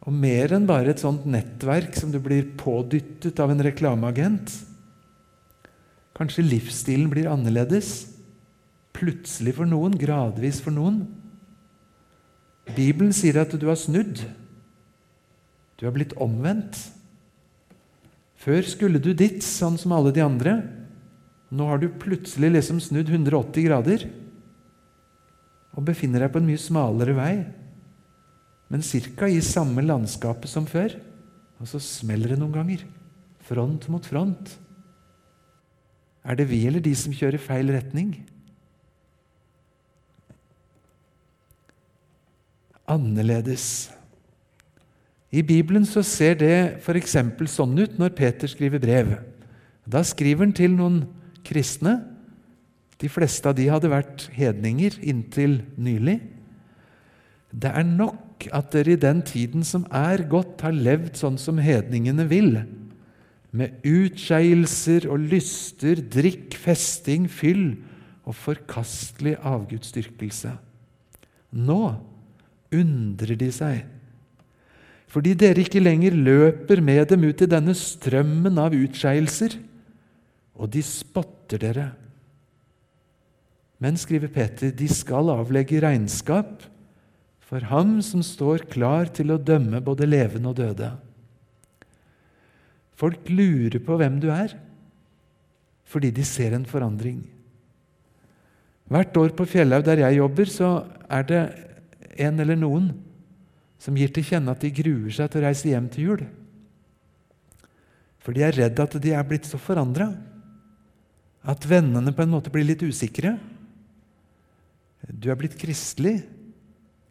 Og 0.08 0.16
mer 0.16 0.56
enn 0.56 0.66
bare 0.66 0.96
et 0.96 1.04
sånt 1.04 1.27
nettverk 1.30 1.94
som 2.00 2.10
du 2.13 2.18
blir 2.24 2.50
pådyttet 2.58 3.38
av 3.44 3.54
en 3.54 3.62
reklameagent. 3.62 4.54
Kanskje 6.18 6.48
livsstilen 6.48 7.12
blir 7.13 7.30
annerledes. 7.30 8.16
Plutselig 8.98 9.54
for 9.60 9.70
noen, 9.70 9.96
gradvis 10.00 10.60
for 10.63 10.74
noen. 10.74 11.04
Bibelen 12.75 13.13
sier 13.16 13.39
at 13.39 13.54
du 13.54 13.68
har 13.70 13.77
snudd. 13.80 14.24
Du 15.77 15.86
har 15.86 15.94
blitt 15.96 16.16
omvendt. 16.20 16.80
Før 18.42 18.66
skulle 18.66 19.01
du 19.01 19.13
dit, 19.18 19.39
sånn 19.44 19.77
som 19.80 19.94
alle 19.96 20.13
de 20.16 20.24
andre. 20.25 20.60
Nå 21.54 21.70
har 21.70 21.80
du 21.82 21.88
plutselig 22.01 22.51
liksom 22.58 22.82
snudd 22.84 23.10
180 23.13 23.68
grader 23.70 24.10
og 25.77 25.86
befinner 25.86 26.24
deg 26.24 26.32
på 26.34 26.42
en 26.42 26.48
mye 26.48 26.60
smalere 26.60 27.13
vei, 27.13 27.34
men 28.68 28.82
ca. 28.82 29.27
i 29.30 29.38
samme 29.46 29.84
landskapet 29.86 30.50
som 30.50 30.66
før. 30.68 30.96
Og 31.62 31.70
så 31.70 31.80
smeller 31.82 32.34
det 32.34 32.39
noen 32.42 32.56
ganger. 32.56 32.82
Front 33.48 33.88
mot 33.89 34.06
front. 34.06 34.58
Er 36.27 36.36
det 36.36 36.50
vi 36.50 36.66
eller 36.68 36.84
de 36.84 36.94
som 36.98 37.13
kjører 37.16 37.42
feil 37.42 37.72
retning? 37.72 38.12
Annerledes. 42.88 43.91
I 45.32 45.44
Bibelen 45.44 45.86
så 45.86 46.01
ser 46.08 46.38
det 46.39 46.58
f.eks. 46.79 47.17
sånn 47.51 47.75
ut 47.79 47.98
når 48.00 48.15
Peter 48.15 48.48
skriver 48.48 48.79
brev. 48.79 49.17
Da 49.88 50.03
skriver 50.08 50.46
han 50.46 50.56
til 50.56 50.75
noen 50.75 51.01
kristne 51.48 52.00
de 52.98 53.10
fleste 53.12 53.46
av 53.50 53.58
de 53.58 53.67
hadde 53.70 53.91
vært 53.91 54.25
hedninger 54.34 54.98
inntil 55.06 55.60
nylig. 55.77 56.17
Det 57.53 57.70
er 57.70 57.86
nok 57.86 58.48
at 58.53 58.72
dere 58.74 58.96
i 58.96 59.01
den 59.01 59.22
tiden 59.25 59.63
som 59.67 59.86
er 59.94 60.25
gått, 60.29 60.62
har 60.65 60.74
levd 60.74 61.15
sånn 61.20 61.38
som 61.41 61.62
hedningene 61.62 62.25
vil, 62.29 62.51
med 63.51 63.86
utskeielser 63.88 65.08
og 65.10 65.29
lyster, 65.32 66.01
drikk, 66.01 66.58
festing, 66.60 67.25
fyll 67.32 67.77
og 68.27 68.36
forkastelig 68.36 69.38
avgudsdyrkelse. 69.39 70.51
Nå 71.58 71.82
undrer 72.74 73.38
de 73.39 73.51
seg, 73.53 73.86
fordi 75.07 75.38
dere 75.39 75.63
ikke 75.63 75.81
lenger 75.81 76.15
løper 76.15 76.81
med 76.83 77.05
dem 77.13 77.24
ut 77.29 77.41
i 77.41 77.50
denne 77.50 77.75
strømmen 77.77 78.59
av 78.59 78.75
utskeielser, 78.75 79.55
og 80.57 80.74
de 80.74 80.81
spotter 80.83 81.62
dere 81.62 81.88
men, 83.77 83.97
skriver 83.97 84.31
Peter, 84.33 84.71
de 84.74 84.88
skal 84.89 85.29
avlegge 85.29 85.81
regnskap 85.83 86.65
for 87.47 87.63
ham 87.69 88.00
som 88.03 88.24
står 88.25 88.65
klar 88.71 89.12
til 89.13 89.31
å 89.31 89.39
dømme 89.39 89.83
både 89.86 90.09
levende 90.09 90.50
og 90.51 90.57
døde. 90.57 90.89
Folk 92.97 93.29
lurer 93.29 93.77
på 93.86 94.00
hvem 94.00 94.17
du 94.21 94.31
er, 94.33 94.55
fordi 95.88 96.09
de 96.12 96.25
ser 96.25 96.57
en 96.57 96.65
forandring. 96.67 97.21
Hvert 98.89 99.19
år 99.19 99.36
på 99.38 99.45
Fjellhaug, 99.45 99.86
der 99.86 100.01
jeg 100.07 100.17
jobber, 100.17 100.50
så 100.50 100.71
er 101.05 101.27
det 101.29 101.43
en 102.24 102.41
eller 102.43 102.59
noen 102.59 102.91
som 103.81 103.97
gir 103.97 104.12
til 104.13 104.25
kjenne 104.25 104.53
at 104.53 104.63
de 104.63 104.74
gruer 104.74 105.13
seg 105.13 105.29
til 105.29 105.41
å 105.41 105.45
reise 105.45 105.69
hjem 105.69 105.89
til 105.93 106.09
jul. 106.09 106.24
For 108.24 108.36
de 108.36 108.43
er 108.43 108.57
redd 108.57 108.79
at 108.83 108.97
de 109.01 109.13
er 109.15 109.27
blitt 109.27 109.47
så 109.47 109.59
forandra 109.62 110.09
at 111.47 111.67
vennene 111.69 112.12
på 112.12 112.25
en 112.25 112.33
måte 112.33 112.51
blir 112.51 112.65
litt 112.67 112.83
usikre. 112.83 113.38
Du 115.07 115.29
er 115.31 115.39
blitt 115.39 115.55
kristelig. 115.59 116.19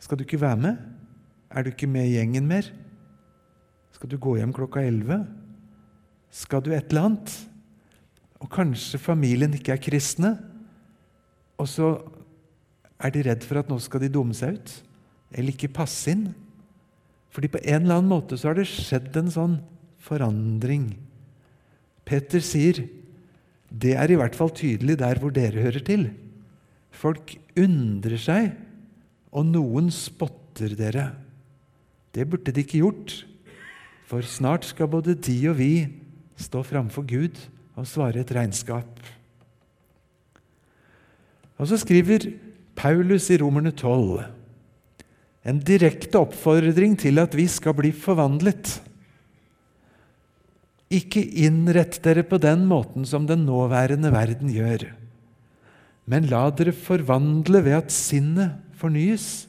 Skal 0.02 0.18
du 0.18 0.26
ikke 0.26 0.42
være 0.42 0.60
med? 0.60 0.82
Er 1.48 1.64
du 1.64 1.70
ikke 1.70 1.88
med 1.88 2.10
i 2.10 2.18
gjengen 2.18 2.48
mer? 2.48 2.68
Skal 3.96 4.10
du 4.12 4.18
gå 4.20 4.34
hjem 4.36 4.52
klokka 4.52 4.82
elleve? 4.84 5.22
Skal 6.28 6.60
du 6.60 6.75
et 6.75 6.90
eller 6.90 7.08
annet? 7.08 7.32
Og 8.42 8.50
kanskje 8.52 9.00
familien 9.00 9.54
ikke 9.56 9.72
er 9.72 9.80
kristne, 9.80 10.34
og 11.56 11.64
så 11.72 11.94
er 13.00 13.14
de 13.14 13.22
redd 13.25 13.46
for 13.48 13.62
at 13.62 13.70
nå 13.70 13.78
skal 13.80 14.02
de 14.04 14.10
dumme 14.12 14.36
seg 14.36 14.58
ut, 14.58 14.75
eller 15.33 15.54
ikke 15.54 15.73
passe 15.75 16.12
inn. 16.12 16.28
Fordi 17.35 17.50
på 17.52 17.61
en 17.62 17.83
eller 17.85 17.99
annen 17.99 18.12
måte 18.12 18.38
så 18.38 18.50
har 18.50 18.59
det 18.59 18.68
skjedd 18.71 19.16
en 19.21 19.33
sånn 19.33 19.56
forandring. 20.06 20.95
Peter 22.06 22.42
sier 22.45 22.85
det 23.66 23.97
er 23.99 24.12
i 24.12 24.18
hvert 24.18 24.37
fall 24.38 24.52
tydelig 24.54 24.99
der 25.00 25.18
hvor 25.21 25.35
dere 25.35 25.64
hører 25.66 25.83
til. 25.85 26.09
Folk 26.95 27.35
undrer 27.59 28.21
seg, 28.21 28.52
og 29.37 29.49
noen 29.50 29.90
spotter 29.92 30.73
dere. 30.78 31.11
Det 32.14 32.25
burde 32.30 32.54
de 32.54 32.62
ikke 32.62 32.80
gjort, 32.80 33.18
for 34.09 34.25
snart 34.25 34.64
skal 34.64 34.88
både 34.88 35.16
de 35.18 35.37
og 35.50 35.59
vi 35.59 35.73
stå 36.40 36.62
framfor 36.64 37.04
Gud 37.11 37.40
og 37.76 37.88
svare 37.90 38.23
et 38.23 38.33
regnskap. 38.33 39.02
Og 41.56 41.68
så 41.68 41.76
skriver 41.80 42.30
Paulus 42.76 43.28
i 43.33 43.38
Romerne 43.40 43.73
12 43.73 44.25
en 45.46 45.62
direkte 45.62 46.18
oppfordring 46.18 46.96
til 46.98 47.20
at 47.22 47.34
vi 47.38 47.46
skal 47.50 47.76
bli 47.78 47.92
forvandlet. 47.94 48.80
Ikke 50.90 51.22
innrett 51.22 52.00
dere 52.02 52.24
på 52.26 52.38
den 52.42 52.64
måten 52.66 53.06
som 53.06 53.28
den 53.28 53.44
nåværende 53.46 54.10
verden 54.14 54.50
gjør. 54.50 54.88
Men 56.06 56.26
la 56.30 56.48
dere 56.54 56.74
forvandle 56.74 57.62
ved 57.66 57.78
at 57.78 57.94
sinnet 57.94 58.58
fornyes, 58.78 59.46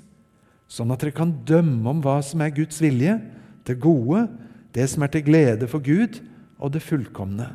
sånn 0.69 0.93
at 0.93 1.01
dere 1.01 1.15
kan 1.17 1.33
dømme 1.47 1.89
om 1.89 2.01
hva 2.05 2.19
som 2.25 2.41
er 2.45 2.53
Guds 2.53 2.81
vilje, 2.81 3.17
det 3.65 3.77
gode, 3.81 4.25
det 4.73 4.85
som 4.89 5.05
er 5.05 5.11
til 5.13 5.25
glede 5.25 5.69
for 5.69 5.81
Gud, 5.83 6.19
og 6.57 6.73
det 6.73 6.81
fullkomne. 6.85 7.51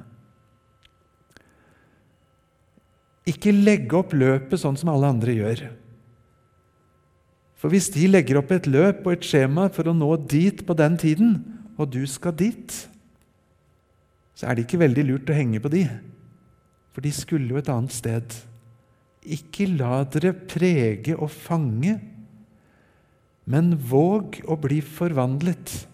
Ikke 3.26 3.54
legge 3.54 3.98
opp 3.98 4.14
løpet 4.14 4.62
sånn 4.62 4.78
som 4.78 4.90
alle 4.90 5.10
andre 5.14 5.34
gjør. 5.34 5.64
For 7.62 7.70
hvis 7.70 7.92
de 7.94 8.08
legger 8.10 8.40
opp 8.40 8.50
et 8.50 8.66
løp 8.66 9.04
og 9.06 9.12
et 9.14 9.26
skjema 9.26 9.68
for 9.70 9.86
å 9.86 9.94
nå 9.94 10.08
dit 10.26 10.64
på 10.66 10.74
den 10.74 10.96
tiden, 10.98 11.36
og 11.78 11.92
du 11.94 12.00
skal 12.10 12.34
dit, 12.34 12.74
så 14.34 14.48
er 14.48 14.58
det 14.58 14.64
ikke 14.66 14.80
veldig 14.82 15.04
lurt 15.06 15.30
å 15.30 15.36
henge 15.36 15.60
på 15.62 15.70
de, 15.70 15.84
for 16.90 17.06
de 17.06 17.12
skulle 17.14 17.54
jo 17.54 17.60
et 17.60 17.70
annet 17.70 17.94
sted. 17.94 18.34
ikke 19.22 19.68
la 19.70 20.02
dere 20.10 20.32
prege 20.34 21.14
og 21.14 21.30
fange, 21.30 22.00
men 23.46 23.76
våg 23.78 24.40
å 24.50 24.56
bli 24.58 24.80
forvandlet. 24.82 25.86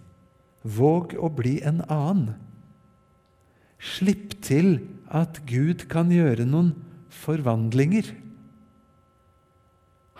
Våg 0.64 1.12
å 1.20 1.28
bli 1.28 1.58
en 1.60 1.82
annen. 1.92 2.32
Slipp 3.76 4.38
til 4.40 4.80
at 5.12 5.42
Gud 5.44 5.84
kan 5.92 6.08
gjøre 6.12 6.48
noen 6.48 6.72
forvandlinger. 7.12 8.08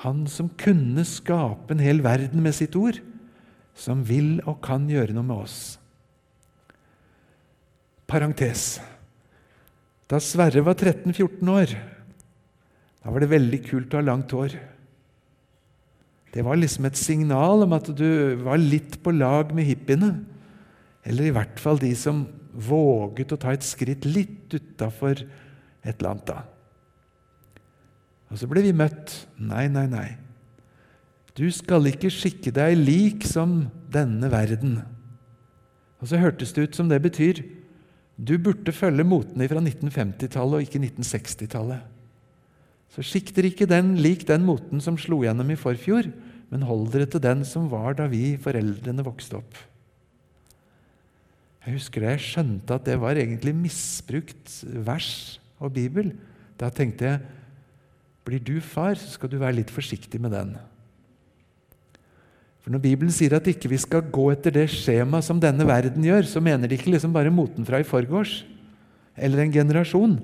Han 0.05 0.27
som 0.31 0.51
kunne 0.61 1.03
skape 1.09 1.75
en 1.75 1.83
hel 1.83 2.03
verden 2.05 2.43
med 2.45 2.55
sitt 2.55 2.77
ord, 2.79 3.01
som 3.79 4.05
vil 4.07 4.39
og 4.45 4.61
kan 4.65 4.87
gjøre 4.91 5.15
noe 5.15 5.27
med 5.27 5.45
oss. 5.47 5.59
Parentes. 8.09 8.79
Da 10.09 10.21
Sverre 10.23 10.63
var 10.65 10.79
13-14 10.79 11.53
år, 11.53 11.75
da 13.03 13.13
var 13.13 13.23
det 13.23 13.31
veldig 13.31 13.61
kult 13.67 13.95
å 13.95 14.01
ha 14.01 14.07
langt 14.07 14.33
hår. 14.35 14.55
Det 16.33 16.45
var 16.45 16.59
liksom 16.61 16.87
et 16.89 16.99
signal 16.99 17.65
om 17.65 17.75
at 17.77 17.89
du 17.97 18.37
var 18.45 18.61
litt 18.61 18.99
på 19.03 19.15
lag 19.17 19.53
med 19.57 19.69
hippiene. 19.69 20.13
Eller 21.09 21.29
i 21.29 21.35
hvert 21.35 21.61
fall 21.61 21.81
de 21.81 21.95
som 21.97 22.27
våget 22.53 23.33
å 23.33 23.39
ta 23.41 23.55
et 23.55 23.65
skritt 23.65 24.05
litt 24.09 24.53
utafor 24.53 25.23
et 25.23 25.95
eller 25.95 26.11
annet. 26.11 26.27
da. 26.29 26.43
Og 28.29 28.41
så 28.41 28.49
ble 28.51 28.63
vi 28.67 28.75
møtt. 28.77 29.15
Nei, 29.41 29.67
nei, 29.73 29.87
nei. 29.91 30.09
Du 31.39 31.47
skal 31.55 31.87
ikke 31.91 32.11
skikke 32.13 32.53
deg 32.55 32.77
lik 32.81 33.27
som 33.29 33.69
denne 33.93 34.31
verden. 34.33 34.81
Og 36.03 36.11
så 36.11 36.21
hørtes 36.21 36.53
det 36.55 36.69
ut 36.69 36.79
som 36.79 36.91
det 36.91 37.01
betyr 37.05 37.43
du 38.19 38.35
burde 38.43 38.75
følge 38.75 39.07
motene 39.07 39.47
fra 39.47 39.61
1950-tallet 39.63 40.59
og 40.59 40.65
ikke 40.67 40.81
1960-tallet. 40.83 41.85
Så 42.91 43.05
skikk 43.07 43.31
dere 43.37 43.53
ikke 43.53 43.69
den 43.71 43.93
lik 44.03 44.25
den 44.27 44.43
moten 44.49 44.83
som 44.83 44.99
slo 44.99 45.21
gjennom 45.23 45.53
i 45.55 45.59
forfjor, 45.59 46.09
men 46.51 46.65
hold 46.67 46.89
dere 46.91 47.07
til 47.07 47.23
den 47.23 47.45
som 47.47 47.69
var 47.71 47.95
da 47.95 48.09
vi 48.11 48.33
foreldrene 48.43 49.05
vokste 49.07 49.39
opp. 49.39 49.61
Jeg 51.63 51.77
husker 51.77 52.03
da 52.03 52.15
jeg 52.17 52.25
skjønte 52.25 52.75
at 52.75 52.87
det 52.89 52.97
var 52.99 53.21
egentlig 53.21 53.55
misbrukt 53.55 54.51
vers 54.87 55.39
og 55.63 55.77
bibel. 55.77 56.11
Da 56.59 56.73
tenkte 56.75 57.07
jeg 57.07 57.23
blir 58.29 58.43
du 58.45 58.59
far, 58.61 58.99
så 59.01 59.09
skal 59.15 59.33
du 59.33 59.39
være 59.41 59.61
litt 59.61 59.73
forsiktig 59.73 60.21
med 60.21 60.35
den. 60.37 60.53
For 62.63 62.75
Når 62.75 62.83
Bibelen 62.85 63.13
sier 63.15 63.33
at 63.39 63.47
ikke 63.49 63.71
vi 63.73 63.79
skal 63.81 64.05
gå 64.13 64.27
etter 64.35 64.53
det 64.53 64.67
skjemaet 64.69 65.25
som 65.25 65.41
denne 65.41 65.65
verden 65.65 66.05
gjør, 66.05 66.27
så 66.29 66.43
mener 66.45 66.69
de 66.69 66.77
ikke 66.77 66.93
liksom 66.93 67.15
bare 67.15 67.33
moten 67.33 67.65
fra 67.65 67.81
i 67.81 67.87
forgårs 67.87 68.43
eller 69.17 69.41
en 69.43 69.55
generasjon. 69.55 70.19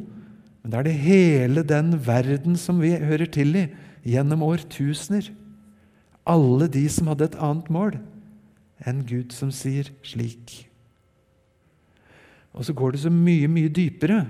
Men 0.62 0.72
da 0.72 0.80
er 0.80 0.86
det 0.86 0.98
hele 1.00 1.64
den 1.66 1.94
verden 2.06 2.58
som 2.60 2.82
vi 2.82 2.92
hører 3.00 3.28
til 3.32 3.56
i, 3.58 3.64
gjennom 4.04 4.44
årtusener. 4.44 5.30
Alle 6.28 6.68
de 6.68 6.84
som 6.92 7.08
hadde 7.10 7.30
et 7.30 7.40
annet 7.40 7.72
mål 7.72 7.98
enn 8.84 9.02
Gud 9.08 9.32
som 9.32 9.50
sier 9.54 9.88
slik. 10.04 10.66
Og 12.54 12.68
så 12.68 12.76
går 12.76 12.94
det 12.94 13.02
så 13.02 13.12
mye, 13.12 13.48
mye 13.50 13.72
dypere. 13.72 14.22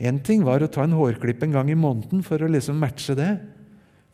Én 0.00 0.20
ting 0.24 0.44
var 0.46 0.64
å 0.64 0.70
ta 0.72 0.86
en 0.86 0.96
hårklipp 0.96 1.42
en 1.44 1.56
gang 1.58 1.70
i 1.70 1.76
måneden 1.76 2.22
for 2.24 2.40
å 2.40 2.48
liksom 2.48 2.78
matche 2.80 3.14
det. 3.18 3.34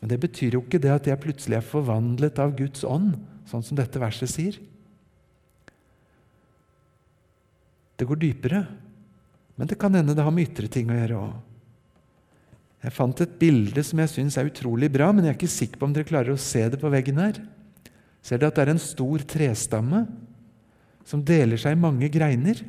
Men 0.01 0.11
det 0.11 0.19
betyr 0.21 0.57
jo 0.57 0.63
ikke 0.65 0.81
det 0.83 0.91
at 0.93 1.07
jeg 1.09 1.21
plutselig 1.23 1.57
er 1.57 1.65
forvandlet 1.65 2.41
av 2.43 2.53
Guds 2.57 2.83
ånd, 2.85 3.15
sånn 3.47 3.63
som 3.65 3.79
dette 3.79 4.01
verset 4.01 4.29
sier. 4.29 4.59
Det 7.97 8.05
går 8.05 8.19
dypere, 8.21 8.61
men 9.57 9.69
det 9.69 9.79
kan 9.79 9.95
hende 9.95 10.13
det 10.13 10.25
har 10.25 10.33
med 10.35 10.51
ytre 10.51 10.69
ting 10.69 10.91
å 10.91 10.97
gjøre 10.99 11.21
òg. 11.23 11.37
Jeg 12.83 12.93
fant 12.93 13.23
et 13.23 13.37
bilde 13.39 13.81
som 13.83 13.99
jeg 14.03 14.11
syns 14.11 14.37
er 14.37 14.51
utrolig 14.51 14.91
bra, 14.93 15.09
men 15.09 15.25
jeg 15.25 15.33
er 15.33 15.39
ikke 15.39 15.49
sikker 15.49 15.79
på 15.79 15.87
om 15.87 15.95
dere 15.95 16.07
klarer 16.07 16.35
å 16.35 16.41
se 16.41 16.61
det 16.69 16.77
på 16.77 16.91
veggen 16.93 17.17
her. 17.17 17.39
Ser 18.21 18.37
dere 18.37 18.51
at 18.51 18.59
det 18.59 18.67
er 18.67 18.73
en 18.75 18.83
stor 18.83 19.23
trestamme 19.25 20.03
som 21.07 21.23
deler 21.25 21.57
seg 21.57 21.73
i 21.73 21.79
mange 21.79 22.11
greiner? 22.13 22.61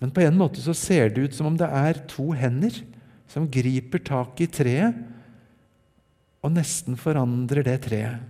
Men 0.00 0.12
på 0.16 0.24
en 0.24 0.38
måte 0.40 0.62
så 0.64 0.74
ser 0.76 1.12
det 1.12 1.28
ut 1.28 1.36
som 1.36 1.50
om 1.50 1.56
det 1.60 1.68
er 1.68 2.00
to 2.08 2.30
hender 2.36 2.74
som 3.30 3.48
griper 3.52 4.02
tak 4.02 4.40
i 4.42 4.48
treet 4.50 4.96
og 6.40 6.54
nesten 6.54 6.96
forandrer 6.96 7.64
det 7.66 7.76
treet. 7.84 8.20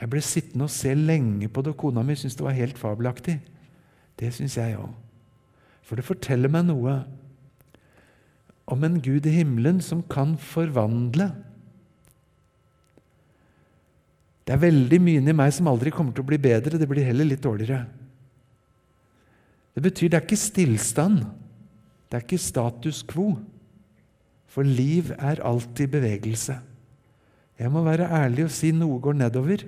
Jeg 0.00 0.10
ble 0.10 0.20
sittende 0.24 0.66
og 0.66 0.72
se 0.74 0.90
lenge 0.96 1.48
på 1.52 1.62
det, 1.62 1.74
og 1.74 1.80
kona 1.80 2.02
mi 2.02 2.16
syntes 2.18 2.36
det 2.38 2.46
var 2.46 2.56
helt 2.56 2.80
fabelaktig. 2.80 3.38
Det 4.18 4.32
syns 4.34 4.56
jeg 4.58 4.78
òg. 4.80 4.90
For 5.84 6.00
det 6.00 6.06
forteller 6.06 6.50
meg 6.50 6.66
noe 6.66 7.02
om 8.64 8.86
en 8.86 8.96
Gud 9.04 9.26
i 9.28 9.34
himmelen 9.36 9.82
som 9.84 10.00
kan 10.08 10.38
forvandle. 10.40 11.28
Det 14.44 14.56
er 14.56 14.64
veldig 14.64 15.00
mye 15.00 15.20
inni 15.20 15.36
meg 15.36 15.52
som 15.56 15.68
aldri 15.68 15.92
kommer 15.92 16.16
til 16.16 16.24
å 16.24 16.30
bli 16.32 16.40
bedre, 16.40 16.80
det 16.80 16.88
blir 16.88 17.06
heller 17.06 17.28
litt 17.28 17.44
dårligere. 17.44 17.84
Det 19.74 19.82
betyr 19.82 20.10
det 20.10 20.18
er 20.18 20.26
ikke 20.26 20.38
stillstand, 20.38 21.24
det 22.06 22.18
er 22.18 22.22
ikke 22.22 22.38
status 22.38 23.02
quo. 23.02 23.32
For 24.46 24.62
liv 24.62 25.10
er 25.18 25.42
alltid 25.42 25.90
bevegelse. 25.90 26.60
Jeg 27.58 27.70
må 27.74 27.82
være 27.86 28.06
ærlig 28.06 28.46
og 28.46 28.54
si 28.54 28.70
noe 28.74 29.00
går 29.02 29.18
nedover. 29.18 29.64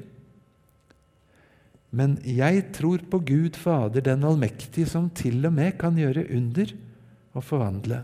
Men 1.90 2.16
jeg 2.22 2.68
tror 2.74 3.02
på 3.10 3.18
Gud 3.18 3.58
Fader 3.58 4.04
den 4.04 4.24
allmektige, 4.26 4.86
som 4.86 5.08
til 5.10 5.46
og 5.46 5.54
med 5.54 5.74
kan 5.78 5.98
gjøre 5.98 6.26
under 6.36 6.72
og 7.34 7.44
forvandle. 7.44 8.02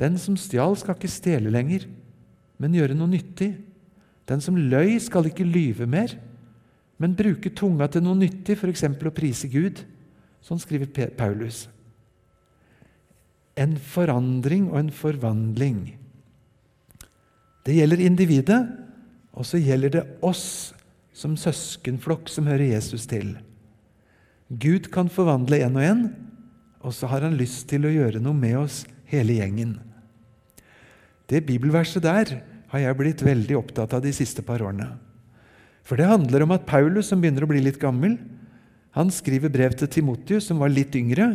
Den 0.00 0.18
som 0.18 0.36
stjal, 0.38 0.74
skal 0.78 0.96
ikke 0.98 1.10
stjele 1.10 1.52
lenger, 1.52 1.86
men 2.58 2.74
gjøre 2.74 2.96
noe 2.98 3.10
nyttig. 3.10 3.52
Den 4.28 4.42
som 4.42 4.58
løy, 4.58 4.96
skal 5.02 5.28
ikke 5.28 5.46
lyve 5.46 5.86
mer, 5.86 6.14
men 6.98 7.16
bruke 7.18 7.50
tunga 7.54 7.88
til 7.90 8.04
noe 8.04 8.18
nyttig, 8.18 8.56
f.eks. 8.58 8.84
å 8.86 9.14
prise 9.14 9.50
Gud. 9.50 9.82
Sånn 10.42 10.60
skriver 10.62 11.10
Paulus. 11.18 11.66
En 13.58 13.76
forandring 13.76 14.70
og 14.72 14.78
en 14.80 14.92
forvandling. 14.94 15.82
Det 17.62 17.76
gjelder 17.76 18.02
individet, 18.02 18.60
og 19.32 19.46
så 19.46 19.60
gjelder 19.62 19.96
det 19.96 20.04
oss 20.24 20.72
som 21.16 21.36
søskenflokk 21.38 22.30
som 22.32 22.48
hører 22.50 22.72
Jesus 22.72 23.06
til. 23.08 23.36
Gud 24.50 24.90
kan 24.92 25.08
forvandle 25.12 25.62
en 25.64 25.78
og 25.78 25.86
en, 25.86 26.02
og 26.82 26.96
så 26.96 27.08
har 27.08 27.24
han 27.24 27.38
lyst 27.38 27.68
til 27.70 27.86
å 27.86 27.92
gjøre 27.92 28.20
noe 28.20 28.36
med 28.36 28.58
oss, 28.64 28.82
hele 29.12 29.36
gjengen. 29.38 29.76
Det 31.28 31.44
bibelverset 31.46 32.02
der 32.04 32.38
har 32.72 32.80
jeg 32.80 32.98
blitt 32.98 33.22
veldig 33.24 33.56
opptatt 33.60 33.94
av 33.94 34.02
de 34.04 34.12
siste 34.16 34.42
par 34.44 34.64
årene. 34.64 34.88
For 35.86 36.00
det 36.00 36.08
handler 36.08 36.44
om 36.44 36.54
at 36.56 36.66
Paulus, 36.68 37.10
som 37.10 37.20
begynner 37.20 37.44
å 37.44 37.50
bli 37.50 37.60
litt 37.62 37.80
gammel, 37.80 38.16
han 38.92 39.10
skriver 39.12 39.52
brev 39.52 39.74
til 39.76 39.88
Timotius, 39.88 40.50
som 40.50 40.60
var 40.60 40.72
litt 40.72 40.94
yngre, 40.98 41.34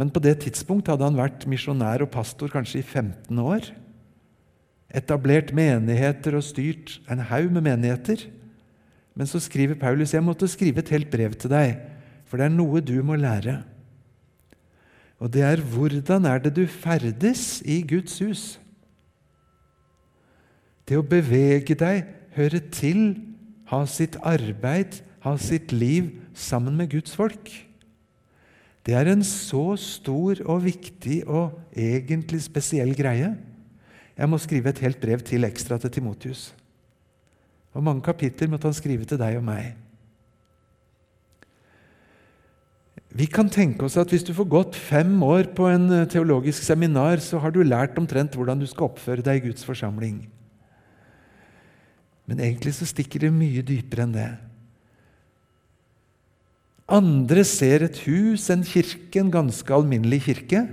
men 0.00 0.10
på 0.10 0.22
det 0.24 0.40
tidspunkt 0.42 0.88
hadde 0.90 1.06
han 1.06 1.18
vært 1.18 1.46
misjonær 1.50 2.02
og 2.02 2.10
pastor 2.14 2.50
kanskje 2.50 2.80
i 2.80 2.86
15 2.86 3.38
år 3.38 3.70
etablert 4.92 5.52
menigheter 5.56 6.36
og 6.36 6.44
styrt 6.44 6.98
en 7.10 7.24
haug 7.30 7.50
med 7.52 7.64
menigheter. 7.64 8.26
Men 9.16 9.28
så 9.28 9.40
skriver 9.42 9.80
Paulus 9.80 10.12
jeg 10.14 10.24
måtte 10.24 10.48
skrive 10.48 10.84
et 10.84 10.92
helt 10.92 11.10
brev 11.12 11.36
til 11.36 11.52
deg, 11.52 11.76
for 12.28 12.40
det 12.40 12.48
er 12.48 12.54
noe 12.54 12.80
du 12.84 12.98
må 13.04 13.16
lære. 13.20 13.62
Og 15.22 15.30
det 15.32 15.44
er 15.46 15.62
hvordan 15.62 16.26
er 16.26 16.42
det 16.42 16.54
du 16.56 16.64
ferdes 16.66 17.62
i 17.64 17.80
Guds 17.86 18.18
hus? 18.24 18.44
Det 20.88 20.98
å 20.98 21.06
bevege 21.06 21.76
deg, 21.78 22.08
høre 22.34 22.60
til, 22.74 23.14
ha 23.70 23.84
sitt 23.86 24.18
arbeid, 24.26 24.98
ha 25.22 25.36
sitt 25.38 25.72
liv 25.72 26.10
sammen 26.34 26.76
med 26.76 26.90
Guds 26.90 27.14
folk. 27.16 27.50
Det 28.82 28.96
er 28.98 29.12
en 29.12 29.22
så 29.22 29.76
stor 29.78 30.40
og 30.42 30.64
viktig 30.64 31.22
og 31.30 31.54
egentlig 31.78 32.42
spesiell 32.42 32.90
greie. 32.98 33.30
Jeg 34.18 34.28
må 34.28 34.40
skrive 34.42 34.72
et 34.72 34.82
helt 34.82 35.00
brev 35.00 35.22
til 35.24 35.46
ekstra 35.46 35.78
til 35.78 35.92
Timotius. 35.94 36.50
Hvor 37.72 37.84
mange 37.84 38.02
kapitler 38.04 38.50
måtte 38.50 38.68
han 38.68 38.76
skrive 38.76 39.06
til 39.08 39.20
deg 39.20 39.38
og 39.38 39.46
meg? 39.46 39.72
Vi 43.12 43.26
kan 43.28 43.50
tenke 43.52 43.84
oss 43.84 43.98
at 44.00 44.12
hvis 44.12 44.24
du 44.24 44.32
får 44.32 44.48
gått 44.48 44.76
fem 44.76 45.10
år 45.24 45.50
på 45.56 45.66
en 45.68 45.90
eh, 45.92 46.06
teologisk 46.08 46.64
seminar, 46.64 47.20
så 47.20 47.38
har 47.38 47.52
du 47.52 47.60
lært 47.60 47.98
omtrent 48.00 48.32
hvordan 48.36 48.60
du 48.60 48.66
skal 48.68 48.88
oppføre 48.88 49.24
deg 49.24 49.40
i 49.40 49.50
Guds 49.50 49.66
forsamling. 49.68 50.22
Men 52.24 52.40
egentlig 52.40 52.72
så 52.78 52.88
stikker 52.88 53.26
det 53.26 53.34
mye 53.36 53.64
dypere 53.68 54.06
enn 54.06 54.16
det. 54.16 54.30
Andre 56.90 57.44
ser 57.46 57.84
et 57.86 57.98
hus, 58.06 58.48
en 58.50 58.64
kirke, 58.66 59.20
en 59.20 59.30
ganske 59.32 59.74
alminnelig 59.74 60.24
kirke, 60.26 60.64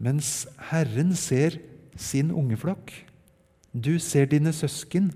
mens 0.00 0.46
Herren 0.70 1.12
ser 1.16 1.58
sin 1.96 2.30
ungeflokk. 2.32 2.92
Du 3.72 3.98
ser 4.00 4.28
dine 4.30 4.52
søsken. 4.56 5.10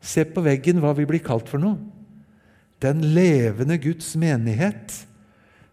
Se 0.00 0.24
på 0.24 0.44
veggen 0.44 0.80
hva 0.80 0.92
vi 0.96 1.06
blir 1.08 1.22
kalt 1.24 1.48
for 1.50 1.60
noe. 1.62 1.78
Den 2.80 3.02
levende 3.16 3.76
Guds 3.80 4.12
menighet. 4.20 4.94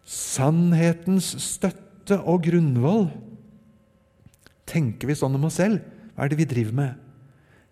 Sannhetens 0.08 1.34
støtte 1.44 2.20
og 2.24 2.48
grunnvoll. 2.48 3.10
Tenker 4.68 5.12
vi 5.12 5.16
sånn 5.16 5.36
om 5.38 5.48
oss 5.48 5.60
selv? 5.62 5.84
Hva 6.16 6.26
er 6.26 6.32
det 6.32 6.40
vi 6.40 6.50
driver 6.50 6.76
med? 6.80 7.04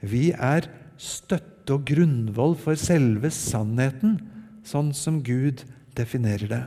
Vi 0.05 0.29
er 0.31 0.67
støtte 1.01 1.75
og 1.75 1.88
grunnvoll 1.88 2.55
for 2.60 2.77
selve 2.79 3.31
sannheten, 3.34 4.19
sånn 4.65 4.91
som 4.97 5.21
Gud 5.23 5.63
definerer 5.95 6.51
det. 6.51 6.63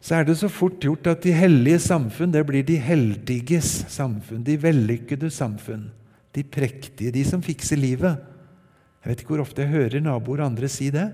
Så 0.00 0.16
er 0.16 0.24
det 0.24 0.38
så 0.40 0.48
fort 0.48 0.80
gjort 0.80 1.10
at 1.10 1.20
de 1.26 1.32
hellige 1.36 1.82
samfunn 1.84 2.32
det 2.32 2.42
blir 2.48 2.64
de 2.66 2.78
heldiges 2.80 3.82
samfunn, 3.92 4.44
de 4.46 4.56
vellykkede 4.58 5.28
samfunn, 5.32 5.90
de 6.32 6.44
prektige, 6.46 7.12
de 7.12 7.24
som 7.28 7.42
fikser 7.44 7.78
livet. 7.78 8.16
Jeg 9.00 9.10
vet 9.10 9.22
ikke 9.22 9.34
hvor 9.34 9.44
ofte 9.44 9.64
jeg 9.64 9.74
hører 9.74 10.04
naboer 10.04 10.40
og 10.40 10.52
andre 10.52 10.70
si 10.72 10.88
det. 10.94 11.10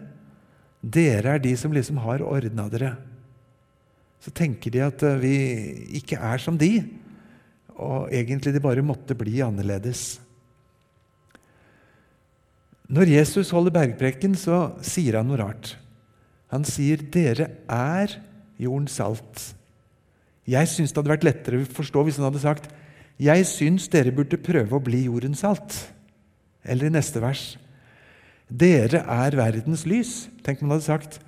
Dere 0.83 1.35
er 1.35 1.43
de 1.43 1.55
som 1.59 1.75
liksom 1.75 1.99
har 2.05 2.23
ordna 2.23 2.69
dere. 2.71 2.93
Så 4.23 4.31
tenker 4.35 4.75
de 4.75 4.85
at 4.87 5.03
eh, 5.07 5.19
vi 5.23 5.35
ikke 5.99 6.19
er 6.23 6.43
som 6.43 6.57
de, 6.59 6.71
og 7.77 8.09
egentlig 8.15 8.55
de 8.55 8.63
bare 8.63 8.87
måtte 8.87 9.15
bli 9.19 9.43
annerledes. 9.45 10.17
Når 12.87 13.11
Jesus 13.11 13.51
holder 13.51 13.75
bergpreken, 13.75 14.37
så 14.39 14.77
sier 14.85 15.19
han 15.19 15.27
noe 15.31 15.41
rart. 15.41 15.75
Han 16.55 16.65
sier 16.65 17.03
'dere 17.03 17.51
er 17.69 18.19
jordens 18.59 18.95
salt'. 19.01 19.55
Jeg 20.47 20.69
syns 20.71 20.93
det 20.93 21.03
hadde 21.03 21.15
vært 21.17 21.27
lettere 21.27 21.59
å 21.59 21.67
forstå 21.67 22.05
hvis 22.07 22.21
han 22.21 22.29
hadde 22.29 22.45
sagt 22.45 22.71
'jeg 23.19 23.47
syns 23.47 23.89
dere 23.89 24.15
burde 24.15 24.39
prøve 24.39 24.77
å 24.77 24.83
bli 24.83 25.07
jordens 25.07 25.43
salt'. 25.43 25.91
Eller 26.65 26.87
i 26.87 26.95
neste 26.95 27.21
vers 27.21 27.59
'dere 28.47 29.03
er 29.03 29.31
verdens 29.35 29.85
lys'. 29.85 30.29
Tenk 30.45 30.63
om 30.63 30.71
han 30.71 30.79
hadde 30.79 30.87
sagt 30.87 31.21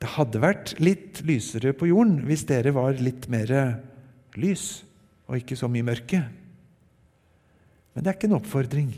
det 0.00 0.10
hadde 0.18 0.40
vært 0.42 0.74
litt 0.80 1.22
lysere 1.24 1.72
på 1.72 1.88
jorden 1.88 2.26
hvis 2.26 2.44
dere 2.44 2.74
var 2.74 2.92
litt 2.92 3.28
mer 3.32 3.80
lys 4.36 4.84
og 5.30 5.38
ikke 5.38 5.56
så 5.56 5.68
mye 5.70 5.86
mørke. 5.86 6.20
Men 7.94 8.04
det 8.04 8.10
er 8.10 8.18
ikke 8.18 8.28
en 8.28 8.36
oppfordring. 8.36 8.90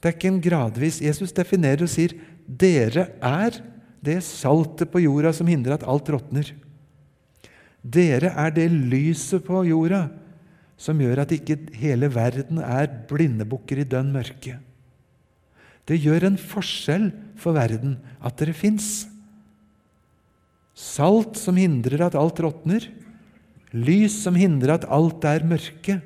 Det 0.00 0.08
er 0.08 0.16
ikke 0.16 0.32
en 0.32 0.42
gradvis 0.42 1.00
Jesus 1.04 1.34
definerer 1.36 1.84
og 1.84 1.92
sier 1.92 2.16
dere 2.46 3.10
er 3.20 3.60
det 4.00 4.18
saltet 4.24 4.88
på 4.90 5.02
jorda 5.04 5.32
som 5.36 5.48
hindrer 5.50 5.76
at 5.76 5.84
alt 5.84 6.08
råtner. 6.08 6.54
Dere 7.84 8.32
er 8.32 8.54
det 8.56 8.70
lyset 8.72 9.44
på 9.44 9.62
jorda 9.68 10.06
som 10.80 11.00
gjør 11.00 11.22
at 11.26 11.34
ikke 11.36 11.58
hele 11.76 12.08
verden 12.12 12.62
er 12.64 12.88
blindebukker 13.08 13.82
i 13.82 13.88
dønn 13.88 14.12
mørke. 14.14 14.56
Det 15.84 15.98
gjør 16.00 16.30
en 16.30 16.40
forskjell 16.40 17.10
for 17.40 17.56
verden 17.56 17.98
at 18.24 18.40
dere 18.40 18.56
fins. 18.56 19.04
Salt 20.72 21.36
som 21.36 21.58
hindrer 21.60 22.06
at 22.06 22.16
alt 22.16 22.40
råtner. 22.40 22.86
Lys 23.76 24.16
som 24.24 24.38
hindrer 24.38 24.78
at 24.78 24.86
alt 24.88 25.24
er 25.28 25.44
mørke. 25.44 25.98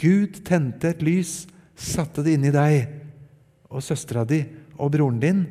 Gud 0.00 0.40
tente 0.46 0.90
et 0.90 1.04
lys 1.06 1.44
satte 1.76 2.24
det 2.24 2.36
inni 2.36 2.52
deg 2.54 2.88
og 3.68 3.84
søstera 3.84 4.24
di 4.28 4.40
og 4.76 4.92
broren 4.94 5.20
din, 5.20 5.44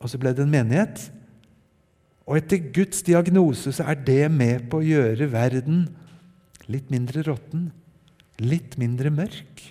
og 0.00 0.10
så 0.10 0.20
ble 0.20 0.32
det 0.36 0.44
en 0.44 0.52
menighet. 0.52 1.08
Og 2.26 2.38
etter 2.38 2.70
Guds 2.74 3.02
diagnose 3.06 3.72
så 3.74 3.86
er 3.90 3.98
det 4.06 4.24
med 4.32 4.68
på 4.70 4.80
å 4.80 4.86
gjøre 4.86 5.30
verden 5.32 5.86
litt 6.70 6.90
mindre 6.92 7.24
råtten, 7.26 7.70
litt 8.42 8.76
mindre 8.80 9.10
mørk. 9.14 9.64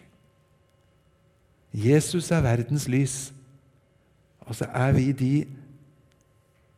Jesus 1.72 2.28
er 2.36 2.44
verdens 2.44 2.88
lys, 2.92 3.32
og 4.44 4.58
så 4.60 4.68
er 4.76 4.92
vi 4.98 5.12
de 5.16 5.36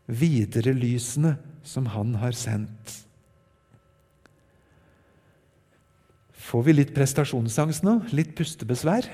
videre 0.05 0.75
lysene 0.77 1.35
som 1.65 1.87
han 1.89 2.13
har 2.21 2.35
sendt. 2.37 2.99
Får 6.53 6.67
vi 6.67 6.73
litt 6.77 6.91
prestasjonsangst 6.93 7.81
nå? 7.81 7.95
Litt 8.13 8.35
pustebesvær? 8.37 9.07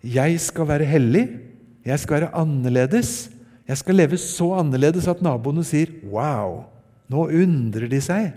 Jeg 0.00 0.38
skal 0.40 0.68
være 0.70 0.86
hellig. 0.88 1.26
Jeg 1.84 2.00
skal 2.00 2.22
være 2.22 2.30
annerledes. 2.40 3.28
Jeg 3.68 3.76
skal 3.82 3.98
leve 4.00 4.16
så 4.16 4.54
annerledes 4.56 5.04
at 5.10 5.20
naboene 5.20 5.60
sier 5.68 5.92
'wow'. 6.00 6.64
Nå 7.12 7.26
undrer 7.28 7.88
de 7.92 8.00
seg. 8.00 8.32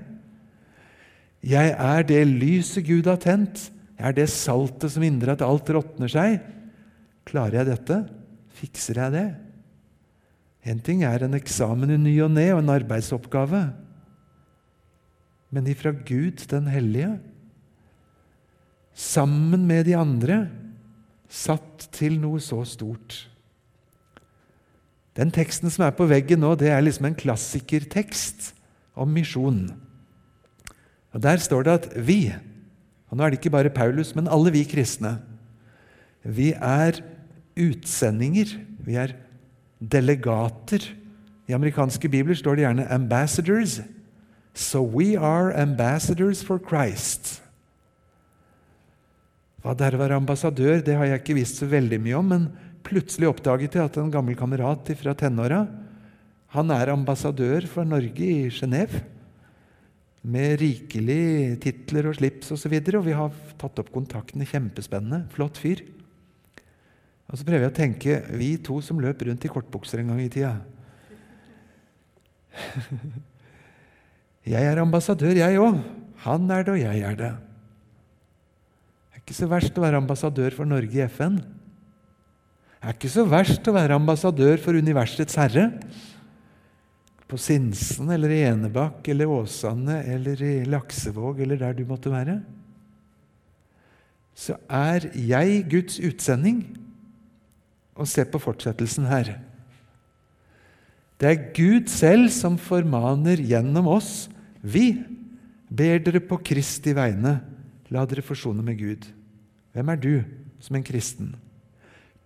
Jeg 1.40 1.72
er 1.72 2.04
det 2.04 2.28
lyset 2.28 2.84
Gud 2.84 3.08
har 3.08 3.16
tent. 3.16 3.72
Jeg 3.98 4.08
er 4.08 4.20
det 4.20 4.30
saltet 4.30 4.92
som 4.92 5.04
hindrer 5.04 5.32
at 5.32 5.42
alt 5.42 5.70
råtner 5.70 6.12
seg. 6.12 6.42
Klarer 7.24 7.62
jeg 7.62 7.72
dette? 7.72 8.04
Fikser 8.52 9.00
jeg 9.00 9.12
det? 9.16 9.30
En 10.68 10.80
ting 10.80 11.04
er 11.04 11.24
en 11.24 11.34
eksamen 11.34 11.90
i 11.90 11.98
ny 11.98 12.20
og 12.22 12.32
ne 12.32 12.52
og 12.52 12.60
en 12.60 12.76
arbeidsoppgave. 12.76 13.74
Men 15.52 15.68
ifra 15.68 15.92
Gud 15.92 16.44
den 16.52 16.68
hellige 16.68 17.20
sammen 18.94 19.68
med 19.68 19.86
de 19.88 19.96
andre, 19.98 20.46
satt 21.32 21.88
til 21.96 22.18
noe 22.20 22.42
så 22.44 22.64
stort. 22.68 23.26
Den 25.16 25.32
teksten 25.32 25.72
som 25.72 25.86
er 25.86 25.96
på 25.96 26.08
veggen 26.08 26.44
nå, 26.44 26.54
det 26.60 26.72
er 26.72 26.84
liksom 26.84 27.10
en 27.10 27.18
klassikertekst 27.18 28.52
om 28.96 29.12
misjon. 29.12 29.70
Og 31.12 31.24
Der 31.24 31.38
står 31.38 31.64
det 31.68 31.72
at 31.72 31.88
vi, 32.08 32.34
og 33.10 33.18
nå 33.18 33.24
er 33.24 33.32
det 33.32 33.40
ikke 33.40 33.54
bare 33.54 33.70
Paulus, 33.70 34.16
men 34.16 34.28
alle 34.32 34.52
vi 34.52 34.64
kristne, 34.64 35.20
vi 36.24 36.52
er 36.54 37.02
utsendinger. 37.58 38.56
Vi 38.86 38.96
er 38.96 39.16
delegater. 39.82 40.86
I 41.48 41.54
amerikanske 41.54 42.10
bibler 42.10 42.36
står 42.36 42.56
det 42.56 42.64
gjerne 42.66 42.88
'ambassadors'. 42.88 43.82
So 44.54 44.84
we 44.84 45.20
are 45.20 45.54
ambassadors 45.62 46.44
for 46.44 46.58
Christ. 46.58 47.44
Hva 49.62 49.76
det 49.78 49.86
er 49.88 49.96
å 49.96 50.02
være 50.02 50.18
ambassadør, 50.18 50.82
det 50.82 50.96
har 50.98 51.06
jeg 51.06 51.22
ikke 51.22 51.38
visst 51.38 51.62
så 51.62 51.68
veldig 51.70 52.00
mye 52.02 52.18
om, 52.18 52.32
men 52.34 52.48
plutselig 52.86 53.30
oppdaget 53.30 53.78
jeg 53.78 53.86
at 53.92 53.98
en 54.02 54.10
gammel 54.14 54.38
kamerat 54.38 54.90
fra 54.98 55.14
tenåra 55.18 55.62
han 56.52 56.72
er 56.76 56.90
ambassadør 56.92 57.64
for 57.72 57.88
Norge 57.88 58.26
i 58.26 58.50
Genéve. 58.52 59.06
Med 60.22 60.60
rikelig 60.60 61.58
titler 61.64 62.10
og 62.10 62.18
slips 62.18 62.52
osv. 62.52 62.74
Og, 62.76 62.90
så 62.90 62.98
og 63.00 63.06
vi 63.06 63.16
har 63.16 63.38
tatt 63.62 63.80
opp 63.80 63.92
kontaktene. 63.94 64.46
Kjempespennende. 64.46 65.24
Flott 65.32 65.58
fyr. 65.62 65.80
Og 67.32 67.40
Så 67.40 67.48
prøver 67.48 67.64
jeg 67.64 67.72
å 67.72 67.78
tenke 67.78 68.18
vi 68.36 68.50
to 68.60 68.82
som 68.84 69.00
løp 69.00 69.24
rundt 69.24 69.48
i 69.48 69.52
kortbukser 69.54 70.04
en 70.04 70.12
gang 70.12 70.20
i 70.20 70.28
tida. 70.34 70.58
Jeg 74.52 74.66
er 74.66 74.80
ambassadør, 74.82 75.38
jeg 75.38 75.60
òg. 75.62 75.76
Han 76.26 76.50
er 76.50 76.64
det, 76.66 76.74
og 76.74 76.80
jeg 76.82 77.02
er 77.06 77.16
det 77.20 77.30
ikke 79.22 79.38
så 79.38 79.48
verst 79.50 79.78
å 79.78 79.84
være 79.84 80.00
ambassadør 80.02 80.56
for 80.58 80.70
Norge 80.70 80.98
i 80.98 81.06
FN. 81.08 81.38
Det 82.82 82.90
er 82.90 82.96
ikke 82.98 83.12
så 83.14 83.28
verst 83.30 83.68
å 83.70 83.76
være 83.76 83.98
ambassadør 84.00 84.58
for 84.64 84.78
universets 84.78 85.38
herre. 85.38 85.68
På 87.30 87.38
Sinsen 87.40 88.10
eller 88.12 88.34
i 88.34 88.42
Enebakk 88.50 89.06
eller 89.14 89.30
Åsane 89.32 90.02
eller 90.10 90.42
i 90.44 90.56
Laksevåg 90.68 91.44
eller 91.46 91.62
der 91.62 91.78
du 91.78 91.86
måtte 91.88 92.12
være. 92.12 92.40
Så 94.34 94.58
er 94.66 95.06
jeg 95.14 95.62
Guds 95.70 96.02
utsending. 96.02 96.64
Og 98.02 98.10
se 98.10 98.24
på 98.26 98.40
fortsettelsen 98.42 99.06
her. 99.06 99.36
Det 101.22 101.30
er 101.30 101.50
Gud 101.54 101.92
selv 101.92 102.32
som 102.34 102.58
formaner 102.58 103.38
gjennom 103.46 103.92
oss. 103.94 104.26
Vi 104.66 104.96
ber 105.70 106.02
dere 106.02 106.24
på 106.26 106.40
Kristi 106.42 106.96
vegne, 106.98 107.38
la 107.92 108.06
dere 108.08 108.24
forsone 108.24 108.64
med 108.66 108.80
Gud. 108.80 109.08
Hvem 109.76 109.92
er 109.92 110.00
du 110.00 110.14
som 110.64 110.78
en 110.78 110.86
kristen? 110.86 111.36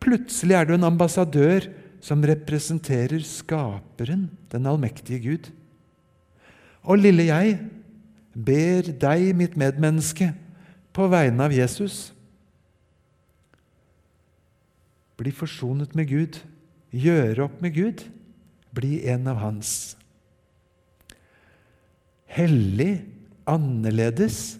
Plutselig 0.01 0.58
er 0.58 0.67
du 0.67 0.75
en 0.75 0.88
ambassadør 0.88 1.67
som 2.04 2.23
representerer 2.25 3.23
Skaperen, 3.25 4.30
den 4.51 4.67
allmektige 4.69 5.21
Gud. 5.23 5.49
Og 6.86 7.01
lille 7.01 7.25
jeg 7.32 7.58
ber 8.36 8.91
deg, 9.01 9.32
mitt 9.38 9.56
medmenneske, 9.58 10.34
på 10.93 11.08
vegne 11.12 11.47
av 11.47 11.56
Jesus 11.56 12.12
Bli 15.15 15.32
forsonet 15.32 15.93
med 15.95 16.10
Gud, 16.12 16.41
gjøre 16.91 17.45
opp 17.47 17.62
med 17.63 17.71
Gud, 17.75 18.01
bli 18.75 18.97
en 19.08 19.30
av 19.32 19.39
Hans. 19.39 19.69
Hellig, 22.36 23.06
annerledes, 23.47 24.58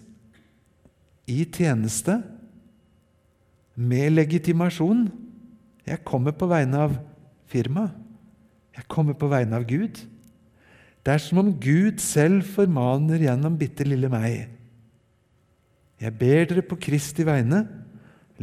i 1.26 1.42
tjeneste 1.44 2.20
med 3.74 4.14
legitimasjon. 4.14 5.06
Jeg 5.86 6.04
kommer 6.06 6.34
på 6.34 6.48
vegne 6.50 6.86
av 6.86 6.98
firmaet. 7.50 7.94
Jeg 8.76 8.84
kommer 8.92 9.16
på 9.16 9.28
vegne 9.32 9.56
av 9.56 9.64
Gud. 9.68 10.02
Det 11.06 11.14
er 11.14 11.22
som 11.22 11.40
om 11.40 11.52
Gud 11.62 12.02
selv 12.02 12.44
formaner 12.56 13.22
gjennom 13.24 13.56
bitte 13.56 13.86
lille 13.86 14.10
meg. 14.12 14.50
Jeg 16.02 16.12
ber 16.18 16.44
dere 16.50 16.64
på 16.66 16.76
Kristi 16.76 17.24
vegne, 17.24 17.62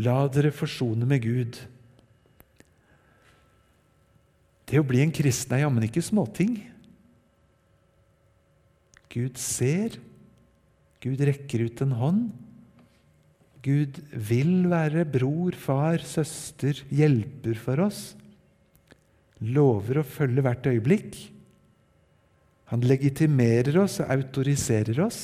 la 0.01 0.15
dere 0.33 0.49
forsone 0.55 1.05
med 1.05 1.21
Gud. 1.21 1.59
Det 4.65 4.79
å 4.81 4.87
bli 4.87 5.03
en 5.03 5.13
kristen 5.13 5.53
er 5.53 5.67
jammen 5.67 5.85
ikke 5.85 6.01
småting. 6.01 6.55
Gud 9.13 9.37
ser. 9.37 9.99
Gud 11.03 11.21
rekker 11.21 11.67
ut 11.67 11.83
en 11.85 11.93
hånd. 11.99 12.23
Gud 13.63 14.01
vil 14.11 14.65
være 14.67 15.05
bror, 15.07 15.55
far, 15.55 16.01
søster, 16.03 16.81
hjelper 16.91 17.55
for 17.55 17.85
oss. 17.85 18.01
Lover 19.39 20.01
å 20.01 20.07
følge 20.07 20.43
hvert 20.43 20.67
øyeblikk. 20.67 21.15
Han 22.73 22.83
legitimerer 22.83 23.77
oss 23.79 24.01
og 24.03 24.11
autoriserer 24.11 24.99
oss. 25.05 25.21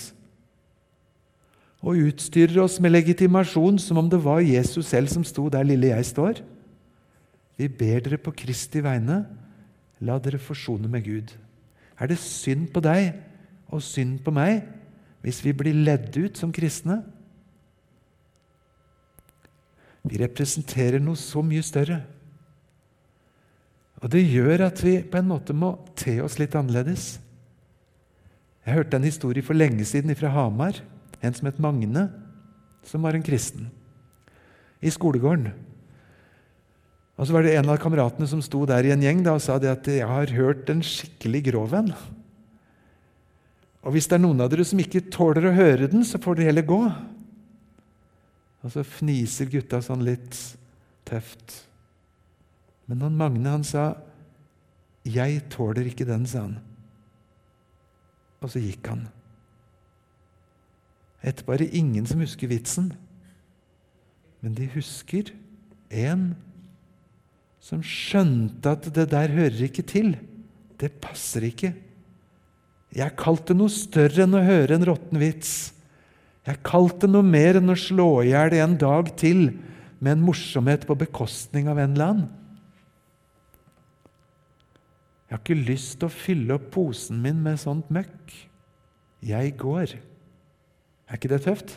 Og 1.84 2.00
utstyrer 2.10 2.62
oss 2.64 2.78
med 2.84 2.94
legitimasjon 2.94 3.80
som 3.80 4.00
om 4.00 4.08
det 4.12 4.22
var 4.24 4.44
Jesus 4.44 4.88
selv 4.92 5.12
som 5.12 5.24
sto 5.28 5.48
der 5.52 5.68
lille 5.68 5.92
jeg 5.92 6.08
står. 6.08 6.42
Vi 7.60 7.68
ber 7.68 8.00
dere 8.06 8.20
på 8.24 8.32
Kristi 8.40 8.80
vegne, 8.84 9.24
la 10.00 10.16
dere 10.24 10.40
forsone 10.40 10.88
med 10.92 11.04
Gud. 11.04 11.32
Er 12.00 12.08
det 12.08 12.22
synd 12.24 12.70
på 12.72 12.84
deg 12.84 13.12
og 13.68 13.84
synd 13.84 14.22
på 14.24 14.32
meg 14.32 14.62
hvis 15.24 15.42
vi 15.44 15.52
blir 15.52 15.76
ledd 15.76 16.16
ut 16.16 16.40
som 16.40 16.54
kristne? 16.56 17.02
Vi 20.08 20.20
representerer 20.22 21.02
noe 21.04 21.20
så 21.20 21.44
mye 21.44 21.64
større. 21.66 22.00
Og 24.00 24.12
det 24.14 24.24
gjør 24.24 24.64
at 24.70 24.80
vi 24.84 25.00
på 25.04 25.20
en 25.20 25.28
måte 25.28 25.56
må 25.56 25.74
te 26.00 26.20
oss 26.24 26.38
litt 26.40 26.56
annerledes. 26.56 27.18
Jeg 28.64 28.78
hørte 28.78 29.00
en 29.00 29.08
historie 29.08 29.44
for 29.44 29.58
lenge 29.58 29.84
siden 29.88 30.16
fra 30.16 30.32
Hamar. 30.32 30.80
En 31.20 31.36
som 31.36 31.50
het 31.50 31.60
Magne, 31.60 32.06
som 32.88 33.04
var 33.04 33.18
en 33.18 33.26
kristen. 33.26 33.68
I 34.80 34.92
skolegården. 34.94 35.50
Og 37.20 37.28
så 37.28 37.36
var 37.36 37.44
det 37.44 37.58
en 37.60 37.68
av 37.68 37.82
kameratene 37.84 38.30
som 38.32 38.40
sto 38.44 38.64
der 38.70 38.88
i 38.88 38.94
en 38.96 39.04
gjeng 39.04 39.26
da, 39.26 39.34
og 39.36 39.44
sa 39.44 39.58
at 39.60 39.84
'jeg 39.84 40.08
har 40.08 40.32
hørt 40.32 40.70
en 40.70 40.82
skikkelig 40.82 41.52
grov 41.52 41.74
en'. 41.74 41.94
Og 43.84 43.92
hvis 43.92 44.08
det 44.08 44.16
er 44.16 44.24
noen 44.24 44.40
av 44.42 44.50
dere 44.50 44.64
som 44.64 44.80
ikke 44.80 45.10
tåler 45.12 45.50
å 45.50 45.56
høre 45.56 45.88
den, 45.88 46.04
så 46.04 46.20
får 46.20 46.36
dere 46.36 46.46
heller 46.46 46.62
gå. 46.62 46.92
Og 48.64 48.74
så 48.74 48.84
fniser 48.84 49.52
gutta 49.52 49.80
sånn 49.84 50.04
litt 50.04 50.36
tøft. 51.08 51.62
Men 52.90 53.06
han 53.06 53.18
Magne 53.18 53.50
han 53.50 53.64
sa 53.64 53.96
'Jeg 55.06 55.50
tåler 55.50 55.88
ikke 55.88 56.06
den', 56.06 56.28
sa 56.28 56.42
han. 56.42 56.60
Og 58.42 58.50
så 58.52 58.60
gikk 58.60 58.88
han. 58.88 59.08
Etterpå 61.24 61.54
er 61.54 61.58
det 61.58 61.76
ingen 61.76 62.06
som 62.06 62.20
husker 62.20 62.48
vitsen, 62.48 62.94
men 64.42 64.54
de 64.56 64.70
husker 64.72 65.34
én 65.92 66.36
som 67.60 67.82
skjønte 67.84 68.72
at 68.72 68.88
det 68.96 69.10
der 69.12 69.28
hører 69.36 69.66
ikke 69.68 69.84
til. 69.84 70.16
Det 70.80 71.02
passer 71.02 71.44
ikke. 71.44 71.74
Jeg 72.96 73.18
kalte 73.20 73.54
noe 73.54 73.70
større 73.70 74.24
enn 74.24 74.38
å 74.38 74.46
høre 74.46 74.78
en 74.78 74.88
råtten 74.88 75.20
vits. 75.20 75.74
Jeg 76.50 76.64
kalte 76.66 77.06
noe 77.06 77.26
mer 77.26 77.60
enn 77.60 77.70
å 77.70 77.78
slå 77.78 78.24
i 78.24 78.32
hjel 78.32 78.56
en 78.58 78.74
dag 78.82 79.12
til 79.20 79.52
med 80.00 80.16
en 80.16 80.24
morsomhet 80.26 80.88
på 80.90 80.98
bekostning 80.98 81.68
av 81.70 81.78
en 81.78 81.94
eller 81.94 82.14
annen. 82.14 82.30
Jeg 85.30 85.36
har 85.36 85.44
ikke 85.44 85.68
lyst 85.68 86.00
til 86.00 86.08
å 86.08 86.16
fylle 86.16 86.56
opp 86.58 86.72
posen 86.74 87.20
min 87.22 87.44
med 87.46 87.60
sånt 87.62 87.92
møkk. 87.94 88.34
Jeg 89.22 89.52
går. 89.62 89.94
Er 91.06 91.20
ikke 91.20 91.30
det 91.30 91.44
tøft? 91.46 91.76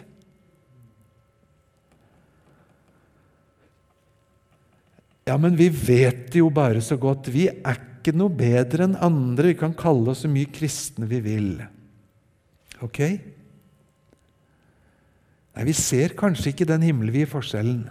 Ja, 5.29 5.37
men 5.37 5.59
vi 5.59 5.69
vet 5.69 6.31
det 6.33 6.41
jo 6.41 6.49
bare 6.55 6.81
så 6.81 6.97
godt. 6.97 7.29
Vi 7.29 7.45
er 7.53 7.77
ikke 7.77 8.17
noe 8.17 8.33
bedre 8.33 8.89
enn 8.89 8.97
andre. 8.97 9.53
Vi 9.53 9.61
kan 9.61 9.77
kalle 9.77 10.15
oss 10.15 10.25
så 10.25 10.33
mye 10.33 10.49
kristne 10.49 11.11
vi 11.11 11.21
vil. 11.29 11.53
Ok? 12.81 13.05
Nei, 15.53 15.67
Vi 15.69 15.75
ser 15.77 16.17
kanskje 16.17 16.53
ikke 16.53 16.69
den 16.69 16.85
himmelvide 16.87 17.29
forskjellen. 17.29 17.85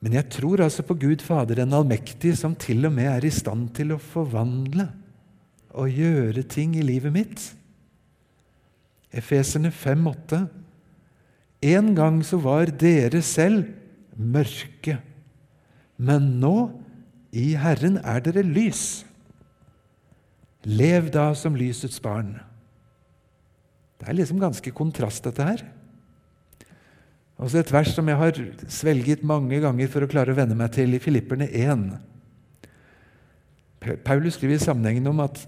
Men 0.00 0.16
jeg 0.16 0.30
tror 0.32 0.62
altså 0.64 0.82
på 0.86 0.96
Gud 0.96 1.20
Fader 1.24 1.60
den 1.60 1.74
allmektige, 1.76 2.36
som 2.36 2.54
til 2.56 2.86
og 2.88 2.94
med 2.96 3.10
er 3.10 3.26
i 3.26 3.32
stand 3.34 3.68
til 3.76 3.92
å 3.92 4.00
forvandle 4.00 4.88
og 5.76 5.92
gjøre 5.92 6.42
ting 6.48 6.74
i 6.78 6.86
livet 6.86 7.12
mitt. 7.12 7.42
Efeserne 9.12 9.72
5,8. 9.74 10.46
En 11.68 11.92
gang 11.94 12.22
så 12.24 12.40
var 12.40 12.72
dere 12.72 13.20
selv 13.22 13.68
mørke. 14.16 14.96
Men 16.00 16.38
nå, 16.40 16.70
i 17.36 17.52
Herren, 17.60 17.98
er 18.00 18.22
dere 18.24 18.46
lys. 18.46 19.04
Lev 20.64 21.10
da 21.12 21.30
som 21.36 21.56
lysets 21.56 22.00
barn. 22.02 22.38
Det 24.00 24.08
er 24.08 24.16
liksom 24.16 24.40
ganske 24.40 24.72
kontrast, 24.72 25.26
dette 25.26 25.44
her. 25.44 25.62
Også 27.40 27.60
et 27.60 27.72
vers 27.72 27.92
som 27.92 28.08
jeg 28.08 28.20
har 28.20 28.38
svelget 28.72 29.24
mange 29.24 29.60
ganger 29.60 29.88
for 29.92 30.04
å 30.04 30.08
klare 30.10 30.32
å 30.32 30.38
venne 30.38 30.56
meg 30.56 30.72
til, 30.76 30.96
i 30.96 31.00
Filipperne 31.02 31.48
1. 31.48 31.84
Paulus 34.04 34.36
skriver 34.36 34.56
i 34.56 34.62
sammenhengen 34.64 35.08
om 35.08 35.22
at 35.24 35.40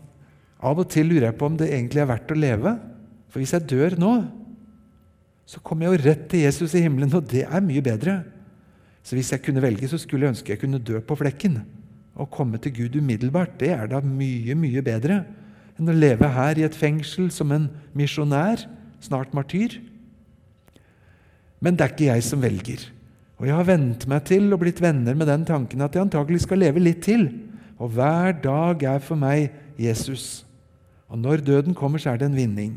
av 0.63 0.79
og 0.79 0.89
til 0.93 1.09
lurer 1.11 1.31
jeg 1.31 1.37
på 1.41 1.49
om 1.49 1.57
det 1.59 1.73
egentlig 1.73 2.01
er 2.05 2.09
verdt 2.13 2.33
å 2.33 2.39
leve. 2.39 2.77
For 3.33 3.41
hvis 3.43 3.53
jeg 3.57 3.69
dør 3.73 3.97
nå, 4.01 4.13
så 5.49 5.61
kommer 5.65 5.89
jeg 5.89 5.93
jo 5.93 6.05
rett 6.07 6.25
til 6.31 6.45
Jesus 6.47 6.77
i 6.77 6.85
himmelen, 6.85 7.13
og 7.17 7.27
det 7.29 7.45
er 7.45 7.65
mye 7.65 7.83
bedre. 7.85 8.21
Så 9.03 9.17
hvis 9.19 9.33
jeg 9.35 9.43
kunne 9.45 9.65
velge, 9.65 9.89
så 9.91 9.99
skulle 10.01 10.29
jeg 10.29 10.37
ønske 10.37 10.55
jeg 10.55 10.63
kunne 10.63 10.81
dø 10.81 11.01
på 11.05 11.17
flekken. 11.19 11.59
Å 12.15 12.29
komme 12.31 12.61
til 12.63 12.77
Gud 12.77 13.01
umiddelbart, 13.01 13.57
det 13.61 13.73
er 13.75 13.89
da 13.91 14.01
mye, 14.05 14.57
mye 14.57 14.85
bedre 14.85 15.23
enn 15.79 15.89
å 15.89 15.97
leve 15.97 16.29
her 16.35 16.59
i 16.59 16.67
et 16.67 16.77
fengsel 16.77 17.31
som 17.35 17.53
en 17.55 17.69
misjonær, 17.97 18.67
snart 19.03 19.33
martyr. 19.35 19.79
Men 21.63 21.79
det 21.79 21.85
er 21.85 21.95
ikke 21.95 22.11
jeg 22.11 22.27
som 22.27 22.43
velger. 22.43 22.85
Og 23.41 23.49
jeg 23.49 23.57
har 23.59 23.67
vent 23.67 24.07
meg 24.11 24.27
til 24.29 24.53
og 24.55 24.61
blitt 24.63 24.83
venner 24.83 25.17
med 25.19 25.27
den 25.31 25.47
tanken 25.47 25.83
at 25.83 25.97
jeg 25.97 26.05
antagelig 26.05 26.45
skal 26.45 26.63
leve 26.63 26.83
litt 26.83 27.03
til. 27.07 27.27
Og 27.83 27.95
hver 27.97 28.37
dag 28.43 28.85
er 28.87 29.03
for 29.03 29.19
meg 29.19 29.51
Jesus. 29.81 30.45
Og 31.11 31.19
når 31.19 31.43
døden 31.47 31.75
kommer, 31.75 31.99
så 31.99 32.13
er 32.13 32.21
det 32.21 32.29
en 32.31 32.39
vinning. 32.39 32.77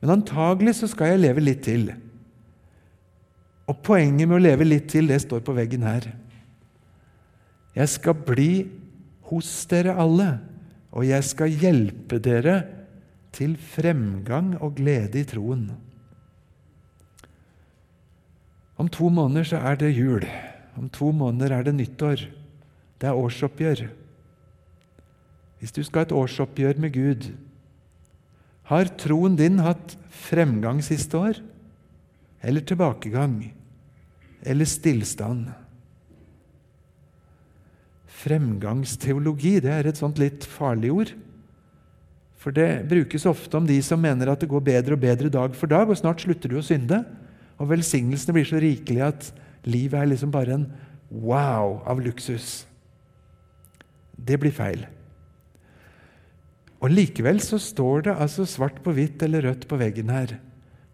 Men 0.00 0.16
antagelig 0.16 0.78
så 0.80 0.88
skal 0.90 1.12
jeg 1.12 1.22
leve 1.26 1.44
litt 1.44 1.60
til. 1.64 1.90
Og 3.68 3.78
poenget 3.84 4.26
med 4.26 4.38
å 4.40 4.42
leve 4.42 4.66
litt 4.66 4.88
til, 4.90 5.06
det 5.08 5.20
står 5.22 5.44
på 5.44 5.54
veggen 5.56 5.84
her. 5.86 6.08
Jeg 7.76 7.88
skal 7.88 8.16
bli 8.26 8.66
hos 9.30 9.50
dere 9.70 9.94
alle, 9.96 10.34
og 10.92 11.06
jeg 11.08 11.24
skal 11.24 11.54
hjelpe 11.56 12.18
dere 12.22 12.62
til 13.32 13.56
fremgang 13.56 14.54
og 14.60 14.76
glede 14.76 15.22
i 15.22 15.28
troen. 15.28 15.70
Om 18.76 18.90
to 18.92 19.08
måneder 19.08 19.48
så 19.48 19.62
er 19.62 19.78
det 19.80 19.94
jul. 19.96 20.26
Om 20.76 20.90
to 20.92 21.12
måneder 21.16 21.56
er 21.56 21.64
det 21.64 21.74
nyttår. 21.76 22.26
Det 23.00 23.08
er 23.08 23.16
årsoppgjør. 23.16 23.86
Hvis 25.60 25.72
du 25.72 25.82
skal 25.84 26.02
ha 26.02 26.08
et 26.08 26.16
årsoppgjør 26.16 26.80
med 26.82 26.92
Gud, 26.92 27.30
har 28.68 28.92
troen 28.98 29.36
din 29.38 29.60
hatt 29.62 29.96
fremgang 30.10 30.82
siste 30.84 31.18
år? 31.18 31.40
eller 32.42 32.60
tilbakegang 32.60 33.54
eller 34.42 34.66
stillstand. 34.66 35.46
Fremgangsteologi 38.22 39.56
det 39.64 39.72
er 39.72 39.88
et 39.88 39.98
sånt 39.98 40.20
litt 40.22 40.46
farlig 40.46 40.92
ord. 40.94 41.12
For 42.42 42.54
det 42.54 42.84
brukes 42.90 43.26
ofte 43.30 43.58
om 43.58 43.66
de 43.68 43.78
som 43.84 44.00
mener 44.02 44.32
at 44.32 44.42
det 44.42 44.50
går 44.50 44.64
bedre 44.66 44.96
og 44.96 45.02
bedre 45.02 45.30
dag 45.30 45.54
for 45.58 45.70
dag, 45.70 45.86
og 45.86 45.98
snart 45.98 46.24
slutter 46.24 46.50
du 46.50 46.58
å 46.58 46.64
synde. 46.66 47.02
Og 47.58 47.70
velsignelsene 47.70 48.34
blir 48.34 48.48
så 48.48 48.62
rikelige 48.62 49.10
at 49.12 49.28
livet 49.66 50.00
er 50.00 50.10
liksom 50.10 50.32
bare 50.34 50.56
en 50.58 50.68
wow 51.10 51.80
av 51.86 52.02
luksus. 52.02 52.64
Det 54.18 54.38
blir 54.42 54.54
feil. 54.54 54.86
Og 56.82 56.90
Likevel 56.90 57.38
så 57.42 57.60
står 57.62 58.08
det 58.08 58.16
altså 58.18 58.46
svart 58.48 58.80
på 58.82 58.94
hvitt 58.96 59.22
eller 59.22 59.46
rødt 59.46 59.68
på 59.70 59.78
veggen 59.78 60.10
her 60.10 60.40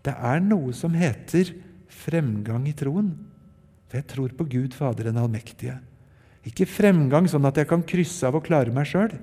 det 0.09 0.15
er 0.15 0.43
noe 0.45 0.73
som 0.77 0.95
heter 0.97 1.53
fremgang 1.91 2.69
i 2.71 2.77
troen. 2.77 3.13
For 3.89 4.01
jeg 4.01 4.09
tror 4.13 4.35
på 4.37 4.47
Gud 4.49 4.77
Fader 4.77 5.09
den 5.09 5.21
allmektige. 5.21 5.79
Ikke 6.47 6.69
fremgang 6.69 7.27
sånn 7.31 7.47
at 7.49 7.59
jeg 7.59 7.69
kan 7.71 7.83
krysse 7.87 8.27
av 8.29 8.39
og 8.39 8.47
klare 8.47 8.73
meg 8.75 8.87
sjøl. 8.89 9.15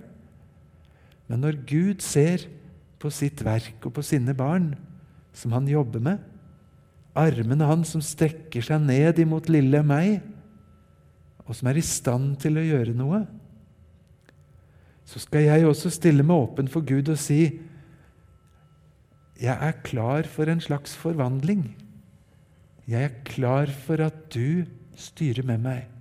Men 1.31 1.41
når 1.45 1.61
Gud 1.69 2.03
ser 2.05 2.45
på 3.01 3.11
sitt 3.13 3.41
verk 3.45 3.85
og 3.87 3.95
på 3.95 4.03
sine 4.05 4.35
barn, 4.37 4.73
som 5.35 5.55
han 5.55 5.67
jobber 5.69 6.03
med, 6.03 6.19
armene 7.15 7.67
hans 7.67 7.93
som 7.95 8.03
strekker 8.03 8.63
seg 8.65 8.83
ned 8.83 9.19
imot 9.23 9.49
lille 9.51 9.81
meg, 9.87 10.19
og 11.45 11.55
som 11.55 11.69
er 11.69 11.79
i 11.79 11.85
stand 11.85 12.35
til 12.41 12.59
å 12.59 12.65
gjøre 12.65 12.95
noe, 12.97 13.23
så 15.05 15.21
skal 15.21 15.45
jeg 15.45 15.67
også 15.69 15.91
stille 15.93 16.25
meg 16.25 16.47
åpen 16.47 16.69
for 16.71 16.85
Gud 16.85 17.11
og 17.13 17.19
si 17.21 17.41
jeg 19.35 19.51
er 19.51 19.81
klar 19.83 20.27
for 20.31 20.47
en 20.49 20.61
slags 20.63 20.93
forvandling. 20.95 21.67
Jeg 22.87 23.09
er 23.09 23.17
klar 23.27 23.67
for 23.67 23.99
at 24.05 24.29
du 24.33 24.63
styrer 24.95 25.43
med 25.43 25.59
meg. 25.65 25.94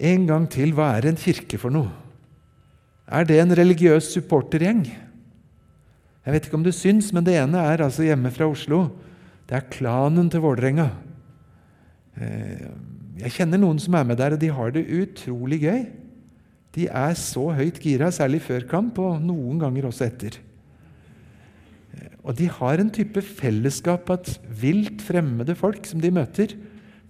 En 0.00 0.24
gang 0.26 0.46
til 0.48 0.72
hva 0.72 0.94
er 0.96 1.10
en 1.10 1.20
kirke 1.20 1.60
for 1.60 1.72
noe? 1.74 2.00
er 3.10 3.26
det 3.26 3.40
en 3.42 3.54
religiøs 3.58 4.12
supportergjeng. 4.14 4.84
Jeg 6.20 6.34
vet 6.34 6.46
ikke 6.46 6.58
om 6.60 6.66
du 6.66 6.72
syns, 6.74 7.10
men 7.14 7.26
det 7.26 7.34
ene 7.40 7.62
er 7.72 7.82
altså 7.82 8.06
hjemme 8.06 8.30
fra 8.34 8.46
Oslo. 8.50 8.84
Det 9.48 9.56
er 9.58 9.70
klanen 9.72 10.28
til 10.30 10.44
Vålerenga. 10.44 10.86
Eh, 12.20 12.68
jeg 13.24 13.34
kjenner 13.34 13.60
noen 13.60 13.80
som 13.82 13.96
er 13.98 14.06
med 14.06 14.20
der, 14.20 14.36
og 14.36 14.42
de 14.42 14.52
har 14.54 14.70
det 14.74 14.86
utrolig 14.86 15.62
gøy. 15.64 15.82
De 16.76 16.86
er 16.86 17.16
så 17.18 17.48
høyt 17.56 17.80
gira, 17.82 18.12
særlig 18.14 18.44
før 18.44 18.68
kamp, 18.70 19.00
og 19.02 19.18
noen 19.24 19.58
ganger 19.58 19.88
også 19.90 20.06
etter. 20.06 20.38
Eh, 21.96 22.14
og 22.22 22.36
de 22.38 22.46
har 22.60 22.78
en 22.78 22.94
type 22.94 23.24
fellesskap 23.26 24.12
at 24.14 24.36
vilt 24.60 25.02
fremmede 25.02 25.58
folk 25.58 25.88
som 25.88 26.04
de 26.04 26.14
møter, 26.14 26.54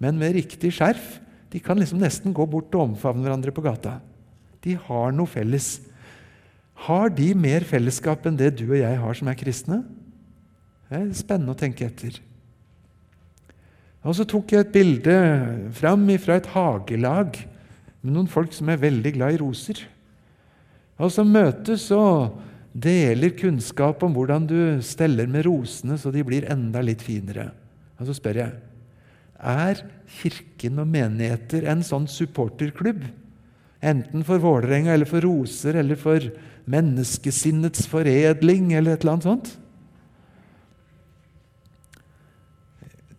men 0.00 0.16
med 0.16 0.38
riktig 0.38 0.72
skjerf, 0.78 1.18
de 1.50 1.60
kan 1.62 1.78
liksom 1.78 2.00
nesten 2.02 2.34
gå 2.34 2.46
bort 2.46 2.74
og 2.76 2.92
omfavne 2.92 3.24
hverandre 3.26 3.52
på 3.54 3.64
gata. 3.64 3.98
De 4.62 4.76
har 4.78 5.14
noe 5.14 5.30
felles. 5.30 5.80
Har 6.86 7.10
de 7.12 7.32
mer 7.34 7.66
fellesskap 7.66 8.26
enn 8.28 8.38
det 8.38 8.54
du 8.60 8.68
og 8.70 8.78
jeg 8.78 9.00
har 9.02 9.18
som 9.18 9.30
er 9.30 9.38
kristne? 9.38 9.80
Det 10.90 10.98
er 10.98 11.08
spennende 11.18 11.54
å 11.54 11.58
tenke 11.58 11.86
etter. 11.86 12.20
Og 14.00 14.16
Så 14.16 14.24
tok 14.24 14.54
jeg 14.54 14.64
et 14.64 14.72
bilde 14.72 15.16
fram 15.76 16.06
fra 16.22 16.38
et 16.38 16.48
hagelag 16.54 17.36
med 18.00 18.14
noen 18.14 18.30
folk 18.30 18.54
som 18.56 18.70
er 18.72 18.80
veldig 18.80 19.12
glad 19.18 19.34
i 19.34 19.42
roser. 19.42 19.82
Og 21.00 21.12
som 21.12 21.28
møtes 21.28 21.90
og 21.92 22.38
deler 22.72 23.34
kunnskap 23.36 24.02
om 24.06 24.14
hvordan 24.14 24.46
du 24.46 24.58
steller 24.86 25.28
med 25.28 25.44
rosene 25.48 25.98
så 25.98 26.12
de 26.14 26.24
blir 26.24 26.48
enda 26.48 26.80
litt 26.84 27.02
finere. 27.02 27.50
Og 27.98 28.08
så 28.08 28.16
spør 28.16 28.40
jeg 28.44 28.69
er 29.40 29.80
kirken 30.20 30.82
og 30.82 30.88
menigheter 30.90 31.66
en 31.70 31.84
sånn 31.86 32.08
supporterklubb 32.10 33.04
Enten 33.80 34.24
for 34.28 34.40
Vålerenga 34.42 34.92
eller 34.92 35.08
for 35.08 35.24
roser 35.24 35.78
eller 35.80 35.96
for 35.96 36.26
menneskesinnets 36.70 37.86
foredling 37.88 38.74
eller 38.76 38.94
et 38.94 39.04
eller 39.04 39.16
annet 39.16 39.28
sånt? 39.28 39.52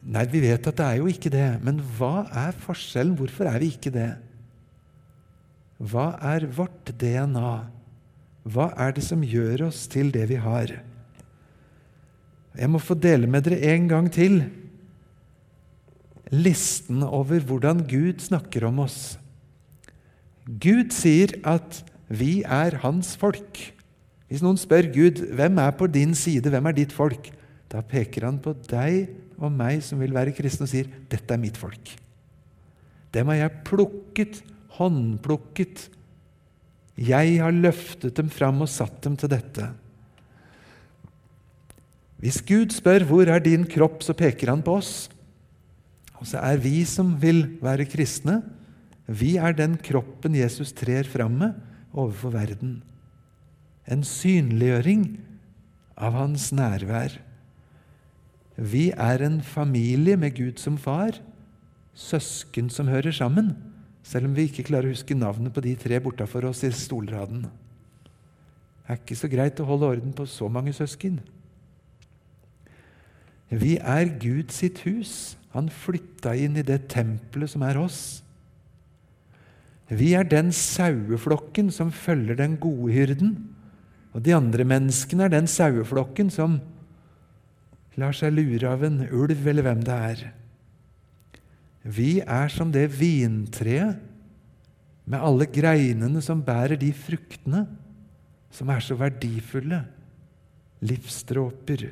Nei, 0.02 0.26
vi 0.30 0.44
vet 0.44 0.68
at 0.70 0.78
det 0.78 0.86
er 0.86 1.00
jo 1.00 1.10
ikke 1.10 1.32
det. 1.34 1.48
Men 1.66 1.82
hva 1.98 2.28
er 2.46 2.58
forskjellen? 2.62 3.16
Hvorfor 3.18 3.50
er 3.50 3.58
vi 3.62 3.72
ikke 3.74 3.94
det? 3.94 4.12
Hva 5.82 6.12
er 6.30 6.46
vårt 6.46 6.94
DNA? 7.02 7.54
Hva 8.54 8.72
er 8.78 8.94
det 8.98 9.06
som 9.06 9.26
gjør 9.26 9.68
oss 9.70 9.88
til 9.90 10.14
det 10.14 10.28
vi 10.30 10.38
har? 10.42 10.76
Jeg 12.58 12.70
må 12.70 12.82
få 12.82 12.98
dele 12.98 13.30
med 13.30 13.48
dere 13.48 13.74
en 13.74 13.88
gang 13.90 14.10
til 14.14 14.44
listen 16.32 17.04
over 17.04 17.44
hvordan 17.44 17.84
Gud 17.88 18.24
snakker 18.24 18.66
om 18.70 18.82
oss. 18.86 19.18
Gud 20.48 20.96
sier 20.96 21.36
at 21.48 21.84
vi 22.12 22.42
er 22.44 22.80
hans 22.84 23.14
folk. 23.20 23.60
Hvis 24.32 24.44
noen 24.44 24.60
spør 24.60 24.88
Gud 24.94 25.20
hvem 25.36 25.60
er 25.60 25.76
på 25.76 25.90
din 25.92 26.16
side, 26.16 26.50
hvem 26.50 26.72
er 26.72 26.78
ditt 26.78 26.96
folk, 26.96 27.30
da 27.72 27.84
peker 27.84 28.28
han 28.28 28.40
på 28.44 28.56
deg 28.68 29.12
og 29.42 29.52
meg 29.52 29.82
som 29.84 30.00
vil 30.02 30.14
være 30.16 30.34
kristne, 30.36 30.68
og 30.68 30.72
sier 30.72 30.90
dette 31.12 31.34
er 31.34 31.42
mitt 31.42 31.58
folk. 31.60 31.94
Dem 33.12 33.32
har 33.32 33.42
jeg 33.42 33.64
plukket, 33.68 34.42
håndplukket. 34.78 35.88
Jeg 37.02 37.40
har 37.42 37.56
løftet 37.56 38.16
dem 38.20 38.30
fram 38.32 38.62
og 38.64 38.72
satt 38.72 39.02
dem 39.04 39.18
til 39.20 39.32
dette. 39.32 39.72
Hvis 42.22 42.40
Gud 42.46 42.70
spør 42.70 43.04
'Hvor 43.04 43.28
er 43.28 43.40
din 43.40 43.66
kropp?', 43.66 44.04
så 44.04 44.14
peker 44.14 44.50
han 44.50 44.62
på 44.62 44.78
oss. 44.78 45.10
Og 46.22 46.30
så 46.30 46.42
er 46.46 46.62
vi 46.62 46.84
som 46.86 47.16
vil 47.22 47.48
være 47.64 47.88
kristne, 47.90 48.40
vi 49.12 49.36
er 49.42 49.56
den 49.58 49.76
kroppen 49.82 50.38
Jesus 50.38 50.72
trer 50.78 51.08
fram 51.10 51.34
med 51.42 51.58
overfor 51.92 52.32
verden. 52.36 52.80
En 53.90 54.06
synliggjøring 54.06 55.18
av 55.98 56.16
hans 56.16 56.52
nærvær. 56.56 57.18
Vi 58.56 58.92
er 58.94 59.26
en 59.26 59.42
familie 59.42 60.16
med 60.18 60.38
Gud 60.38 60.62
som 60.62 60.78
far, 60.78 61.18
søsken 61.98 62.70
som 62.70 62.88
hører 62.88 63.12
sammen, 63.12 63.56
selv 64.04 64.30
om 64.30 64.38
vi 64.38 64.48
ikke 64.48 64.68
klarer 64.70 64.92
å 64.92 64.96
huske 64.96 65.18
navnet 65.18 65.54
på 65.54 65.64
de 65.66 65.76
tre 65.76 66.00
bortafor 66.02 66.48
oss 66.50 66.64
i 66.64 66.72
stolraden. 66.74 67.44
Det 68.86 68.96
er 68.96 69.02
ikke 69.02 69.18
så 69.18 69.30
greit 69.32 69.60
å 69.62 69.68
holde 69.68 69.90
orden 69.90 70.14
på 70.16 70.26
så 70.28 70.50
mange 70.52 70.74
søsken. 70.76 71.20
Vi 73.52 73.76
er 73.78 74.14
Gud 74.20 74.54
sitt 74.56 74.82
hus. 74.88 75.36
Han 75.56 75.70
flytta 75.72 76.34
inn 76.40 76.58
i 76.60 76.66
det 76.66 76.86
tempelet 76.92 77.52
som 77.52 77.64
er 77.68 77.80
oss. 77.82 78.02
Vi 79.92 80.14
er 80.16 80.24
den 80.24 80.54
saueflokken 80.56 81.72
som 81.76 81.92
følger 81.92 82.38
den 82.40 82.56
gode 82.62 82.94
hyrden. 82.96 83.34
Og 84.16 84.24
de 84.24 84.36
andre 84.36 84.64
menneskene 84.68 85.28
er 85.28 85.34
den 85.34 85.50
saueflokken 85.52 86.32
som 86.32 86.60
lar 88.00 88.16
seg 88.16 88.32
lure 88.38 88.70
av 88.72 88.86
en 88.88 89.02
ulv, 89.10 89.44
eller 89.48 89.66
hvem 89.68 89.84
det 89.84 89.98
er. 90.12 90.24
Vi 91.82 92.12
er 92.22 92.52
som 92.54 92.72
det 92.72 92.88
vintreet 92.94 94.00
med 95.12 95.20
alle 95.20 95.48
greinene 95.50 96.22
som 96.24 96.44
bærer 96.46 96.80
de 96.80 96.92
fruktene 96.96 97.66
som 98.54 98.70
er 98.72 98.84
så 98.86 98.96
verdifulle. 99.00 99.82
Livsdråper. 100.86 101.90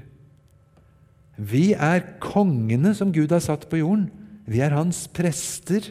Vi 1.39 1.71
er 1.71 2.03
kongene 2.19 2.91
som 2.97 3.13
Gud 3.15 3.31
har 3.31 3.43
satt 3.43 3.63
på 3.71 3.79
jorden. 3.79 4.09
Vi 4.49 4.59
er 4.63 4.75
hans 4.75 5.05
prester. 5.15 5.87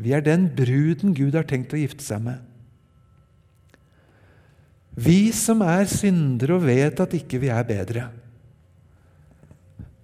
Vi 0.00 0.14
er 0.16 0.24
den 0.24 0.48
bruden 0.56 1.12
Gud 1.12 1.36
har 1.36 1.44
tenkt 1.48 1.74
å 1.76 1.80
gifte 1.80 2.04
seg 2.04 2.24
med. 2.24 2.40
Vi 4.96 5.32
som 5.36 5.62
er 5.64 5.84
syndere 5.88 6.56
og 6.56 6.66
vet 6.66 7.00
at 7.00 7.14
ikke 7.16 7.40
vi 7.40 7.52
er 7.52 7.64
bedre. 7.68 8.08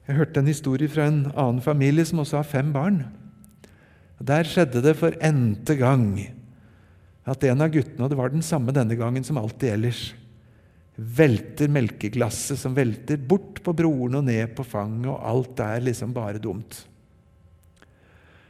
Jeg 0.09 0.17
hørte 0.17 0.41
en 0.41 0.49
historie 0.49 0.89
fra 0.89 1.09
en 1.09 1.27
annen 1.35 1.61
familie 1.65 2.05
som 2.09 2.23
også 2.23 2.41
har 2.41 2.49
fem 2.49 2.71
barn. 2.73 3.03
Der 4.19 4.49
skjedde 4.49 4.81
det 4.85 4.97
for 4.99 5.13
n-te 5.25 5.77
gang 5.79 6.17
at 7.29 7.45
en 7.45 7.61
av 7.61 7.69
guttene, 7.73 8.07
og 8.07 8.09
det 8.09 8.17
var 8.17 8.33
den 8.33 8.45
samme 8.45 8.73
denne 8.73 8.97
gangen 8.97 9.25
som 9.25 9.37
alltid 9.37 9.75
ellers, 9.75 10.01
velter 10.99 11.71
melkeglasset 11.71 12.59
som 12.59 12.75
velter 12.75 13.21
bort 13.23 13.61
på 13.63 13.75
broren 13.77 14.19
og 14.19 14.25
ned 14.27 14.51
på 14.57 14.67
fanget, 14.67 15.07
og 15.13 15.21
alt 15.31 15.61
er 15.63 15.85
liksom 15.87 16.15
bare 16.15 16.43
dumt. 16.43 16.81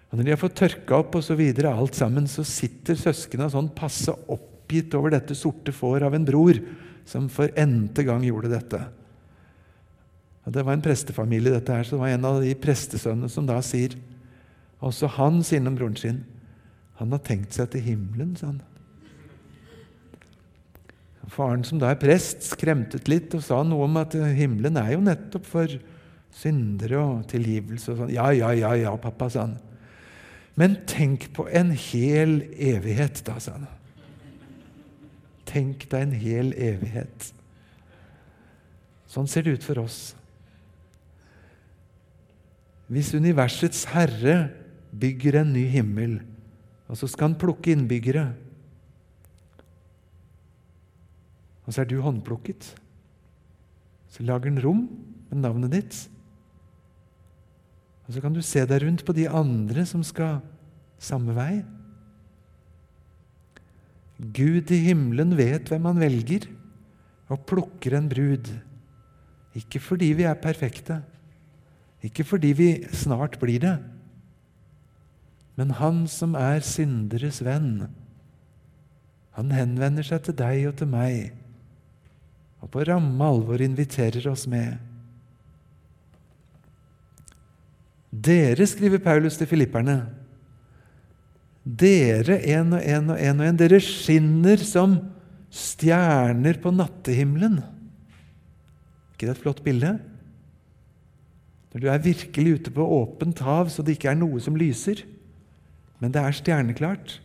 Og 0.08 0.16
Når 0.16 0.24
de 0.24 0.32
har 0.32 0.40
fått 0.40 0.56
tørka 0.56 1.02
opp 1.02 1.18
og 1.18 1.24
så 1.24 1.36
videre, 1.36 1.74
alt 1.74 1.98
sammen, 1.98 2.24
så 2.30 2.44
sitter 2.48 2.96
søsknene 2.96 3.50
sånn 3.52 3.68
passe 3.76 4.14
oppgitt 4.32 4.96
over 4.96 5.12
dette 5.12 5.36
sorte 5.36 5.74
får 5.76 6.06
av 6.06 6.16
en 6.16 6.24
bror 6.24 6.56
som 7.08 7.28
for 7.32 7.52
n-te 7.52 8.06
gang 8.08 8.24
gjorde 8.24 8.54
dette. 8.54 8.80
Og 10.48 10.54
Det 10.56 10.64
var 10.64 10.72
en 10.72 10.84
prestefamilie, 10.84 11.52
dette 11.52 11.74
her, 11.74 11.84
så 11.84 11.96
det 11.96 12.00
var 12.00 12.14
en 12.14 12.24
av 12.24 12.40
de 12.40 12.54
prestesønnene 12.56 13.28
som 13.28 13.44
da 13.46 13.60
sier 13.60 13.98
Også 14.80 15.10
han 15.18 15.42
sier 15.42 15.66
om 15.66 15.76
broren 15.76 15.96
sin 15.98 16.24
han 16.98 17.12
har 17.14 17.20
tenkt 17.22 17.54
seg 17.54 17.68
til 17.70 17.84
himmelen, 17.84 18.32
sa 18.34 18.48
han. 18.48 18.62
Faren, 21.28 21.64
som 21.66 21.80
da 21.80 21.92
er 21.92 22.00
prest, 22.00 22.42
skremtet 22.54 23.08
litt 23.10 23.34
og 23.36 23.44
sa 23.44 23.60
noe 23.66 23.84
om 23.84 23.96
at 24.00 24.16
himmelen 24.16 24.78
er 24.80 24.94
jo 24.94 25.04
nettopp 25.04 25.46
for 25.48 25.78
syndere 26.34 27.00
og 27.00 27.26
tilgivelse. 27.30 27.92
og 27.92 28.02
sånn. 28.02 28.14
Ja, 28.14 28.30
ja, 28.32 28.52
ja, 28.56 28.74
ja, 28.78 28.94
pappa, 29.00 29.28
sa 29.32 29.46
han. 29.46 29.58
Men 30.58 30.80
tenk 30.90 31.28
på 31.36 31.46
en 31.54 31.70
hel 31.70 32.40
evighet, 32.54 33.22
da, 33.26 33.36
sa 33.42 33.58
han. 33.58 33.68
Tenk 35.48 35.86
deg 35.88 36.06
en 36.06 36.16
hel 36.18 36.52
evighet. 36.52 37.30
Sånn 39.08 39.28
ser 39.30 39.46
det 39.46 39.58
ut 39.58 39.64
for 39.64 39.80
oss. 39.84 40.00
Hvis 42.88 43.14
universets 43.16 43.86
herre 43.92 44.48
bygger 44.96 45.42
en 45.42 45.52
ny 45.52 45.66
himmel, 45.72 46.18
og 46.88 46.96
så 46.96 47.08
skal 47.08 47.30
han 47.30 47.40
plukke 47.40 47.72
innbyggere 47.74 48.30
Og 51.68 51.74
så 51.74 51.84
er 51.84 51.90
du 51.90 51.98
håndplukket. 52.00 52.72
Så 54.08 54.24
lager 54.24 54.48
den 54.48 54.62
rom 54.64 54.86
med 55.28 55.42
navnet 55.44 55.74
ditt. 55.76 55.98
Og 58.08 58.16
så 58.16 58.22
kan 58.24 58.32
du 58.32 58.40
se 58.40 58.64
deg 58.64 58.86
rundt 58.86 59.04
på 59.04 59.12
de 59.12 59.26
andre 59.28 59.84
som 59.86 60.00
skal 60.06 60.40
samme 60.96 61.36
vei. 61.36 61.60
Gud 64.18 64.72
i 64.74 64.80
himmelen 64.88 65.36
vet 65.38 65.68
hvem 65.68 65.84
han 65.90 66.00
velger, 66.00 66.48
og 67.28 67.44
plukker 67.46 67.98
en 67.98 68.08
brud. 68.08 68.48
Ikke 69.58 69.80
fordi 69.82 70.14
vi 70.16 70.24
er 70.26 70.40
perfekte, 70.40 71.02
ikke 72.02 72.24
fordi 72.24 72.54
vi 72.56 72.68
snart 72.94 73.36
blir 73.42 73.60
det, 73.62 73.76
men 75.58 75.74
han 75.74 76.04
som 76.06 76.36
er 76.38 76.62
synderes 76.62 77.40
venn. 77.42 77.88
Han 79.34 79.50
henvender 79.50 80.06
seg 80.06 80.22
til 80.26 80.36
deg 80.38 80.68
og 80.70 80.76
til 80.78 80.90
meg, 80.92 81.34
og 82.58 82.70
på 82.72 82.84
ramme 82.86 83.24
alvor 83.24 83.62
inviterer 83.62 84.24
oss 84.30 84.46
med. 84.50 84.78
Dere, 88.08 88.66
skriver 88.66 89.02
Paulus 89.04 89.36
til 89.38 89.48
filipperne, 89.50 90.00
dere 91.68 92.38
en 92.48 92.72
og 92.78 92.80
en 92.80 93.12
og 93.12 93.20
en 93.20 93.42
og 93.42 93.48
en, 93.50 93.58
dere 93.60 93.80
skinner 93.84 94.62
som 94.64 94.96
stjerner 95.52 96.56
på 96.62 96.72
nattehimmelen. 96.72 97.60
ikke 99.12 99.28
det 99.28 99.36
et 99.36 99.42
flott 99.42 99.62
bilde? 99.64 99.98
Når 101.72 101.80
du 101.80 101.88
er 101.92 102.00
virkelig 102.00 102.54
ute 102.54 102.72
på 102.72 102.86
åpent 102.96 103.38
hav 103.44 103.68
så 103.68 103.84
det 103.84 103.98
ikke 103.98 104.10
er 104.10 104.18
noe 104.18 104.40
som 104.40 104.56
lyser, 104.56 105.04
men 106.00 106.14
det 106.14 106.22
er 106.22 106.36
stjerneklart. 106.36 107.18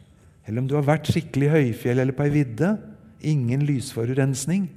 Eller 0.46 0.60
om 0.60 0.68
du 0.68 0.76
har 0.76 0.88
vært 0.88 1.08
skikkelig 1.08 1.52
høyfjell 1.54 2.02
eller 2.04 2.16
på 2.16 2.26
ei 2.26 2.34
vidde. 2.34 2.74
Ingen 3.24 3.64
lysforurensning, 3.64 4.68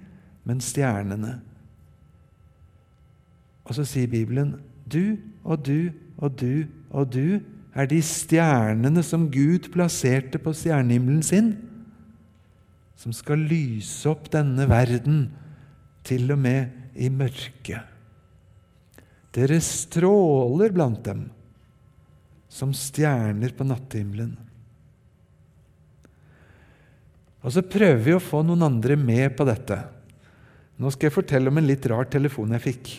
men 0.47 0.63
stjernene. 0.63 1.37
Og 3.67 3.75
så 3.77 3.85
sier 3.89 4.11
Bibelen 4.11 4.55
du 4.87 5.19
og 5.43 5.65
du 5.67 5.91
og 6.17 6.39
du 6.39 6.67
og 6.95 7.11
du 7.13 7.41
er 7.77 7.89
de 7.91 7.99
stjernene 8.05 9.03
som 9.05 9.27
Gud 9.33 9.69
plasserte 9.75 10.41
på 10.41 10.55
stjernehimmelen 10.57 11.25
sin, 11.27 11.51
som 12.97 13.13
skal 13.13 13.43
lyse 13.51 14.09
opp 14.09 14.31
denne 14.33 14.65
verden, 14.71 15.27
til 16.07 16.31
og 16.31 16.39
med 16.39 16.71
i 17.03 17.11
mørket. 17.11 17.83
Dere 19.35 19.59
stråler 19.61 20.71
blant 20.73 21.03
dem 21.05 21.27
som 22.49 22.71
stjerner 22.73 23.53
på 23.53 23.67
nattehimmelen. 23.67 24.31
Og 27.43 27.53
så 27.53 27.67
prøver 27.67 28.01
vi 28.07 28.15
å 28.17 28.23
få 28.23 28.41
noen 28.47 28.65
andre 28.65 28.97
med 28.99 29.35
på 29.37 29.45
dette. 29.47 29.77
Nå 30.77 30.91
skal 30.93 31.09
jeg 31.09 31.17
fortelle 31.17 31.49
om 31.49 31.61
en 31.61 31.69
litt 31.69 31.87
rar 31.89 32.09
telefon 32.13 32.53
jeg 32.57 32.65
fikk. 32.65 32.91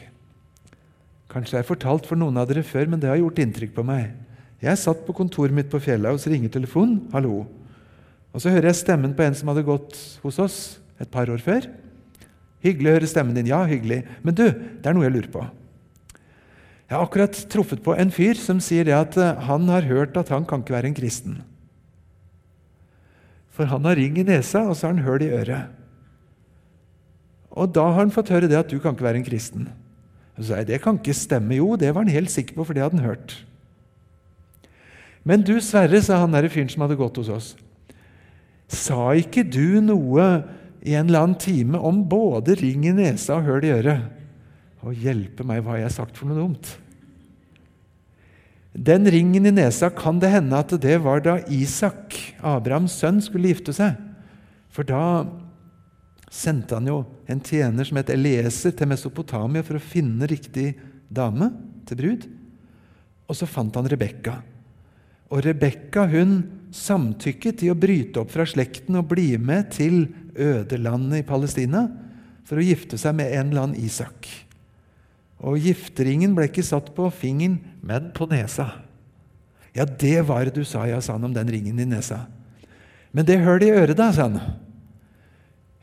Kanskje 1.30 1.57
jeg 1.57 1.63
har 1.63 1.69
fortalt 1.69 2.07
for 2.09 2.17
noen 2.17 2.39
av 2.39 2.47
dere 2.49 2.63
før, 2.65 2.88
men 2.89 3.01
det 3.01 3.11
har 3.11 3.19
gjort 3.19 3.41
inntrykk 3.43 3.75
på 3.75 3.86
meg. 3.86 4.15
Jeg 4.63 4.82
satt 4.82 5.03
på 5.05 5.13
kontoret 5.13 5.53
mitt 5.53 5.69
på 5.69 5.82
fjellet 5.84 6.15
hos 6.15 6.25
ringetelefonen. 6.25 7.03
Hallo. 7.13 7.43
Og 8.34 8.41
så 8.41 8.49
hører 8.53 8.71
jeg 8.71 8.82
stemmen 8.82 9.13
på 9.17 9.25
en 9.25 9.38
som 9.38 9.51
hadde 9.51 9.65
gått 9.67 9.93
hos 10.23 10.39
oss 10.41 10.57
et 10.97 11.09
par 11.13 11.30
år 11.30 11.43
før. 11.43 11.67
Hyggelig 12.65 12.89
å 12.89 12.95
høre 12.97 13.09
stemmen 13.11 13.38
din. 13.38 13.51
Ja, 13.51 13.61
hyggelig. 13.69 14.01
Men 14.25 14.38
du, 14.38 14.47
det 14.49 14.89
er 14.89 14.97
noe 14.97 15.05
jeg 15.05 15.13
lurer 15.13 15.30
på. 15.36 15.45
Jeg 16.88 16.95
har 16.95 17.03
akkurat 17.03 17.38
truffet 17.51 17.84
på 17.84 17.93
en 17.99 18.13
fyr 18.15 18.39
som 18.39 18.61
sier 18.63 18.88
det 18.88 18.95
at 18.95 19.17
eh, 19.19 19.45
han 19.45 19.67
har 19.69 19.86
hørt 19.89 20.17
at 20.17 20.32
han 20.32 20.47
kan 20.47 20.63
ikke 20.63 20.78
være 20.78 20.89
en 20.89 20.97
kristen. 20.97 21.41
For 23.53 23.69
han 23.69 23.86
har 23.86 23.97
ring 23.99 24.17
i 24.17 24.25
nesa, 24.25 24.63
og 24.65 24.78
så 24.78 24.88
har 24.88 24.95
han 24.95 25.05
høl 25.05 25.25
i 25.25 25.34
øret. 25.36 25.76
Og 27.58 27.74
da 27.74 27.88
har 27.89 28.03
han 28.03 28.14
fått 28.14 28.32
høre 28.34 28.49
det 28.49 28.60
at 28.60 28.70
du 28.70 28.78
kan 28.80 28.93
ikke 28.93 29.08
være 29.08 29.22
en 29.22 29.28
kristen. 29.28 29.70
Og 30.38 30.43
så 30.43 30.51
sa 30.51 30.60
jeg 30.62 30.70
det 30.70 30.82
kan 30.84 30.99
ikke 30.99 31.16
stemme. 31.18 31.58
Jo, 31.58 31.74
det 31.80 31.89
var 31.93 32.05
han 32.05 32.14
helt 32.14 32.32
sikker 32.34 32.58
på, 32.58 32.68
for 32.68 32.78
det 32.78 32.86
hadde 32.86 32.99
han 32.99 33.10
hørt. 33.10 33.34
Men 35.28 35.43
du, 35.43 35.58
Sverre, 35.64 35.99
sa 36.03 36.22
han 36.22 36.36
derre 36.36 36.51
fyren 36.51 36.70
som 36.72 36.86
hadde 36.86 36.99
gått 36.99 37.18
hos 37.20 37.32
oss, 37.34 37.47
sa 38.72 39.12
ikke 39.18 39.43
du 39.47 39.80
noe 39.84 40.28
i 40.84 40.93
en 40.95 41.10
eller 41.10 41.26
annen 41.26 41.39
time 41.39 41.80
om 41.84 42.03
både 42.08 42.55
ring 42.60 42.86
i 42.88 42.93
nesa 42.95 43.39
og 43.39 43.47
høl 43.47 43.66
i 43.68 43.74
øret? 43.76 44.05
Å 44.86 44.93
hjelpe 44.93 45.43
meg, 45.47 45.64
hva 45.64 45.76
har 45.76 45.88
jeg 45.88 45.95
sagt 45.97 46.20
for 46.20 46.30
noe 46.30 46.39
dumt? 46.39 46.70
Den 48.78 49.10
ringen 49.10 49.49
i 49.49 49.55
nesa 49.55 49.89
kan 49.91 50.20
det 50.22 50.30
hende 50.32 50.60
at 50.62 50.72
det 50.84 50.99
var 51.01 51.24
da 51.26 51.39
Isak, 51.51 52.14
Abrahams 52.45 52.95
sønn, 53.01 53.20
skulle 53.26 53.49
gifte 53.49 53.74
seg. 53.76 53.97
For 54.72 54.86
da 54.88 55.26
sendte 56.34 56.75
han 56.75 56.88
jo 56.89 57.01
en 57.30 57.41
tjener 57.43 57.88
som 57.88 57.99
het 57.99 58.11
Elieser, 58.11 58.73
til 58.75 58.89
Mesopotamia 58.89 59.63
for 59.65 59.80
å 59.80 59.84
finne 59.84 60.28
riktig 60.30 60.73
dame 61.07 61.49
til 61.88 61.99
brud. 62.01 62.28
Og 63.28 63.36
så 63.36 63.47
fant 63.49 63.75
han 63.75 63.88
Rebekka. 63.88 64.39
Og 65.32 65.43
Rebekka 65.43 66.05
hun 66.11 66.39
samtykket 66.75 67.63
i 67.65 67.71
å 67.71 67.80
bryte 67.80 68.21
opp 68.21 68.32
fra 68.34 68.45
slekten 68.47 68.99
og 68.99 69.09
bli 69.11 69.34
med 69.39 69.71
til 69.75 70.05
ødelandet 70.36 71.23
i 71.23 71.28
Palestina 71.28 71.88
for 72.47 72.59
å 72.59 72.65
gifte 72.65 72.99
seg 72.99 73.15
med 73.17 73.32
en 73.34 73.51
eller 73.51 73.67
annen 73.67 73.88
Isak. 73.88 74.28
Og 75.43 75.59
gifteringen 75.61 76.34
ble 76.36 76.47
ikke 76.49 76.65
satt 76.65 76.89
på 76.95 77.09
fingeren, 77.13 77.59
men 77.86 78.11
på 78.15 78.28
nesa. 78.30 78.71
Ja, 79.75 79.86
det 79.86 80.23
var 80.25 80.47
det 80.47 80.55
du 80.55 80.63
sa, 80.65 80.88
ja, 80.89 80.99
sa 81.03 81.15
han 81.17 81.28
om 81.28 81.36
den 81.36 81.51
ringen 81.53 81.80
i 81.80 81.86
nesa. 81.86 82.23
Men 83.13 83.28
det 83.28 83.38
hølet 83.43 83.67
i 83.67 83.75
øret, 83.75 83.97
da, 83.99 84.09
sa 84.13 84.25
han. 84.25 84.39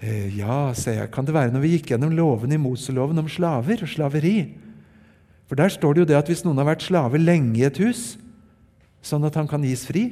«Eh, 0.02 0.34
ja, 0.36 0.72
sier 0.76 0.98
jeg, 0.98 1.10
kan 1.14 1.26
det 1.26 1.34
være 1.36 1.52
når 1.54 1.62
vi 1.62 1.72
gikk 1.76 1.92
gjennom 1.92 2.12
lovene 2.16 2.56
i 2.56 2.60
Moseloven 2.60 3.22
om 3.22 3.30
slaver 3.30 3.84
og 3.86 3.90
slaveri? 3.90 4.36
For 5.48 5.58
der 5.58 5.70
står 5.72 5.94
det 5.94 6.02
jo 6.02 6.08
det 6.10 6.18
at 6.18 6.30
hvis 6.30 6.42
noen 6.44 6.58
har 6.60 6.68
vært 6.72 6.86
slave 6.86 7.20
lenge 7.20 7.60
i 7.60 7.66
et 7.68 7.78
hus, 7.82 8.16
sånn 9.04 9.24
at 9.28 9.36
han 9.38 9.48
kan 9.48 9.64
gis 9.64 9.84
fri, 9.86 10.08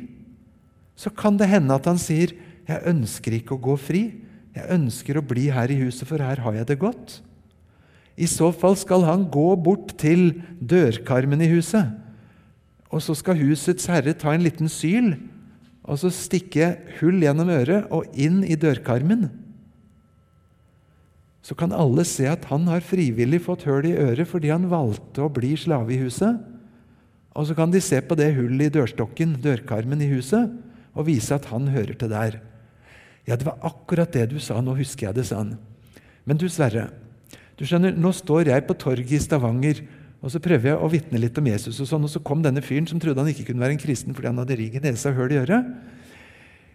så 0.94 1.10
kan 1.10 1.38
det 1.40 1.50
hende 1.50 1.74
at 1.74 1.88
han 1.88 1.98
sier 1.98 2.36
'Jeg 2.68 2.86
ønsker 2.86 3.32
ikke 3.34 3.56
å 3.56 3.62
gå 3.62 3.74
fri. 3.76 4.22
Jeg 4.54 4.70
ønsker 4.70 5.18
å 5.18 5.26
bli 5.26 5.50
her 5.50 5.66
i 5.66 5.80
huset, 5.82 6.06
for 6.06 6.18
her 6.18 6.36
har 6.36 6.52
jeg 6.54 6.66
det 6.66 6.78
godt.' 6.78 7.20
I 8.16 8.26
så 8.28 8.52
fall 8.52 8.76
skal 8.76 9.02
han 9.02 9.24
gå 9.24 9.56
bort 9.56 9.96
til 9.98 10.42
dørkarmen 10.60 11.40
i 11.40 11.48
huset, 11.48 11.88
og 12.92 13.00
så 13.00 13.16
skal 13.16 13.40
husets 13.40 13.86
herre 13.86 14.12
ta 14.12 14.34
en 14.34 14.44
liten 14.44 14.68
syl 14.68 15.16
og 15.82 15.98
så 15.98 16.10
stikke 16.14 16.76
hull 17.00 17.22
gjennom 17.24 17.50
øret 17.50 17.88
og 17.90 18.06
inn 18.14 18.42
i 18.44 18.54
dørkarmen. 18.54 19.30
Så 21.42 21.56
kan 21.58 21.74
alle 21.74 22.04
se 22.06 22.28
at 22.30 22.46
han 22.52 22.68
har 22.70 22.84
frivillig 22.86 23.42
fått 23.42 23.66
hull 23.66 23.88
i 23.88 23.96
øret 23.98 24.30
fordi 24.30 24.52
han 24.52 24.70
valgte 24.70 25.24
å 25.24 25.32
bli 25.32 25.56
slave 25.58 25.94
i 25.94 26.00
huset. 26.04 26.38
Og 27.34 27.48
så 27.48 27.56
kan 27.58 27.72
de 27.72 27.80
se 27.82 27.98
på 28.04 28.16
det 28.18 28.30
hullet 28.36 28.68
i 28.68 28.74
dørstokken, 28.76 29.34
dørkarmen 29.42 30.04
i 30.04 30.10
huset, 30.12 30.52
og 30.92 31.08
vise 31.08 31.34
at 31.34 31.48
han 31.50 31.70
hører 31.72 31.96
til 31.98 32.12
der. 32.12 32.38
Ja, 33.26 33.38
det 33.38 33.46
var 33.46 33.62
akkurat 33.64 34.12
det 34.12 34.28
du 34.32 34.38
sa. 34.42 34.60
Nå 34.60 34.74
husker 34.76 35.08
jeg 35.08 35.18
det, 35.18 35.26
sa 35.26 35.40
han. 35.40 35.56
Men 36.28 36.38
du, 36.38 36.46
Sverre, 36.52 36.90
du 37.58 37.64
skjønner, 37.66 37.96
nå 37.96 38.12
står 38.14 38.52
jeg 38.52 38.66
på 38.68 38.76
torget 38.78 39.16
i 39.16 39.22
Stavanger, 39.22 39.82
og 40.22 40.30
så 40.30 40.38
prøver 40.42 40.70
jeg 40.70 40.78
å 40.78 40.90
vitne 40.90 41.18
litt 41.18 41.38
om 41.40 41.48
Jesus, 41.50 41.80
og 41.82 41.88
sånn, 41.88 42.04
og 42.06 42.12
så 42.12 42.22
kom 42.22 42.44
denne 42.44 42.62
fyren 42.62 42.86
som 42.86 43.00
trodde 43.02 43.18
han 43.18 43.32
ikke 43.32 43.48
kunne 43.48 43.64
være 43.64 43.74
en 43.74 43.82
kristen 43.82 44.14
fordi 44.14 44.28
han 44.30 44.38
hadde 44.38 44.58
ring 44.60 44.76
i 44.78 44.82
nesa 44.84 45.10
og 45.10 45.18
hull 45.18 45.34
i 45.34 45.40
øret. 45.40 45.72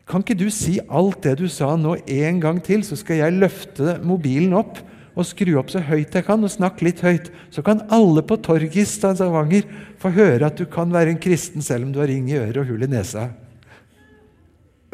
Kan 0.08 0.24
ikke 0.24 0.38
du 0.40 0.48
si 0.54 0.78
alt 0.88 1.20
det 1.26 1.36
du 1.42 1.48
sa 1.52 1.74
nå 1.76 1.98
en 2.00 2.38
gang 2.44 2.62
til, 2.64 2.84
så 2.88 2.96
skal 2.96 3.20
jeg 3.20 3.40
løfte 3.42 3.98
mobilen 4.08 4.56
opp 4.56 4.80
og 5.18 5.26
skru 5.26 5.56
opp 5.60 5.72
så 5.74 5.82
høyt 5.82 6.14
jeg 6.14 6.26
kan, 6.28 6.44
og 6.46 6.54
snakke 6.54 6.86
litt 6.86 7.02
høyt. 7.04 7.32
Så 7.52 7.64
kan 7.66 7.82
alle 7.94 8.22
på 8.24 8.38
torget 8.46 8.78
i 8.78 8.86
Stavanger 8.86 9.66
få 10.00 10.12
høre 10.14 10.48
at 10.48 10.60
du 10.60 10.68
kan 10.70 10.94
være 10.94 11.16
en 11.16 11.22
kristen 11.22 11.66
selv 11.66 11.88
om 11.88 11.92
du 11.94 12.00
har 12.00 12.12
ring 12.12 12.30
i 12.30 12.38
øret 12.38 12.62
og 12.62 12.70
hull 12.70 12.86
i 12.86 12.92
nesa. 12.92 13.32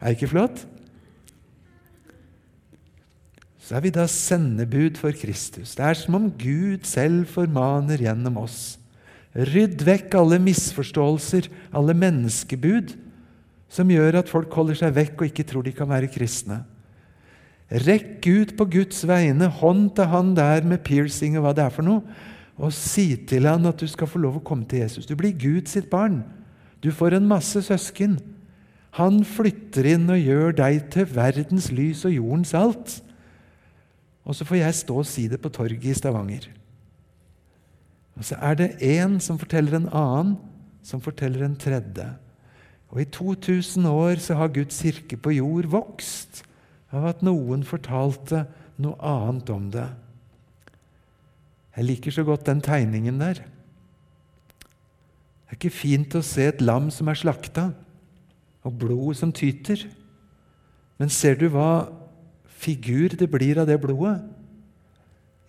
er 0.00 0.08
det 0.08 0.16
ikke 0.16 0.32
flott? 0.32 0.64
Så 3.60 3.76
er 3.78 3.84
vi 3.84 3.92
da 3.94 4.08
sendebud 4.10 4.96
for 4.98 5.14
Kristus. 5.14 5.76
Det 5.78 5.84
er 5.86 5.94
som 5.94 6.16
om 6.18 6.30
Gud 6.40 6.88
selv 6.88 7.28
formaner 7.30 8.00
gjennom 8.02 8.40
oss. 8.40 8.80
Rydd 9.36 9.84
vekk 9.86 10.16
alle 10.18 10.40
misforståelser, 10.42 11.46
alle 11.76 11.94
menneskebud, 11.94 12.96
som 13.70 13.90
gjør 13.90 14.18
at 14.20 14.30
folk 14.30 14.52
holder 14.58 14.80
seg 14.80 14.96
vekk 14.96 15.20
og 15.20 15.30
ikke 15.30 15.46
tror 15.46 15.64
de 15.66 15.74
kan 15.74 15.88
være 15.90 16.10
kristne. 16.10 16.64
Rekk 17.70 18.26
ut 18.26 18.56
på 18.58 18.66
Guds 18.72 19.04
vegne, 19.06 19.46
hånd 19.60 19.92
til 19.94 20.10
han 20.10 20.34
der 20.34 20.66
med 20.66 20.82
piercing 20.86 21.36
og 21.38 21.46
hva 21.46 21.54
det 21.54 21.68
er 21.68 21.74
for 21.74 21.86
noe, 21.86 22.02
og 22.60 22.74
si 22.74 23.14
til 23.30 23.46
han 23.46 23.68
at 23.70 23.78
du 23.78 23.86
skal 23.88 24.10
få 24.10 24.18
lov 24.20 24.40
å 24.40 24.44
komme 24.44 24.66
til 24.68 24.82
Jesus. 24.82 25.06
Du 25.06 25.14
blir 25.16 25.36
Gud 25.38 25.70
sitt 25.70 25.86
barn. 25.92 26.24
Du 26.82 26.90
får 26.92 27.16
en 27.16 27.28
masse 27.30 27.62
søsken. 27.64 28.18
Han 28.98 29.22
flytter 29.24 29.86
inn 29.92 30.10
og 30.10 30.18
gjør 30.18 30.56
deg 30.58 30.90
til 30.92 31.06
verdens 31.14 31.70
lys 31.72 32.02
og 32.08 32.16
jordens 32.16 32.52
alt. 32.58 32.96
Og 34.26 34.36
så 34.36 34.44
får 34.44 34.60
jeg 34.60 34.80
stå 34.82 34.96
og 35.00 35.08
si 35.08 35.28
det 35.30 35.38
på 35.40 35.52
torget 35.54 35.92
i 35.92 35.94
Stavanger. 35.96 36.50
Og 38.18 38.26
så 38.26 38.36
er 38.44 38.58
det 38.58 38.74
én 38.84 39.16
som 39.22 39.38
forteller 39.40 39.78
en 39.78 39.88
annen, 39.88 40.34
som 40.84 41.00
forteller 41.00 41.46
en 41.46 41.56
tredje. 41.56 42.08
Og 42.90 43.02
i 43.02 43.06
2000 43.06 43.86
år 43.86 44.18
så 44.22 44.34
har 44.34 44.52
Guds 44.54 44.80
kirke 44.82 45.16
på 45.16 45.36
jord 45.36 45.68
vokst 45.70 46.42
av 46.90 47.06
at 47.12 47.22
noen 47.22 47.62
fortalte 47.66 48.44
noe 48.82 48.98
annet 48.98 49.52
om 49.54 49.68
det. 49.70 49.86
Jeg 51.76 51.86
liker 51.86 52.14
så 52.14 52.24
godt 52.26 52.48
den 52.48 52.62
tegningen 52.64 53.20
der. 53.22 53.44
Det 55.50 55.54
er 55.54 55.58
ikke 55.58 55.74
fint 55.74 56.14
å 56.18 56.22
se 56.26 56.48
et 56.50 56.62
lam 56.62 56.90
som 56.94 57.08
er 57.10 57.18
slakta, 57.18 57.70
og 58.66 58.76
blodet 58.78 59.16
som 59.18 59.32
tyter. 59.32 59.86
Men 60.98 61.10
ser 61.10 61.38
du 61.40 61.46
hva 61.48 61.88
figur 62.60 63.14
det 63.16 63.30
blir 63.32 63.58
av 63.62 63.70
det 63.70 63.78
blodet? 63.82 64.18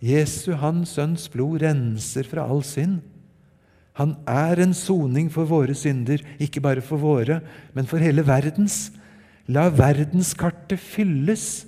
Jesu, 0.02 0.54
Hans 0.58 0.96
Sønns 0.96 1.28
blod, 1.30 1.60
renser 1.62 2.26
fra 2.26 2.46
all 2.50 2.64
synd. 2.66 3.02
Han 4.00 4.14
er 4.28 4.62
en 4.62 4.72
soning 4.76 5.28
for 5.32 5.48
våre 5.48 5.74
synder, 5.76 6.22
ikke 6.40 6.62
bare 6.64 6.84
for 6.84 7.00
våre, 7.00 7.40
men 7.76 7.88
for 7.88 8.00
hele 8.00 8.24
verdens. 8.24 8.90
La 9.48 9.66
verdenskartet 9.68 10.80
fylles 10.80 11.66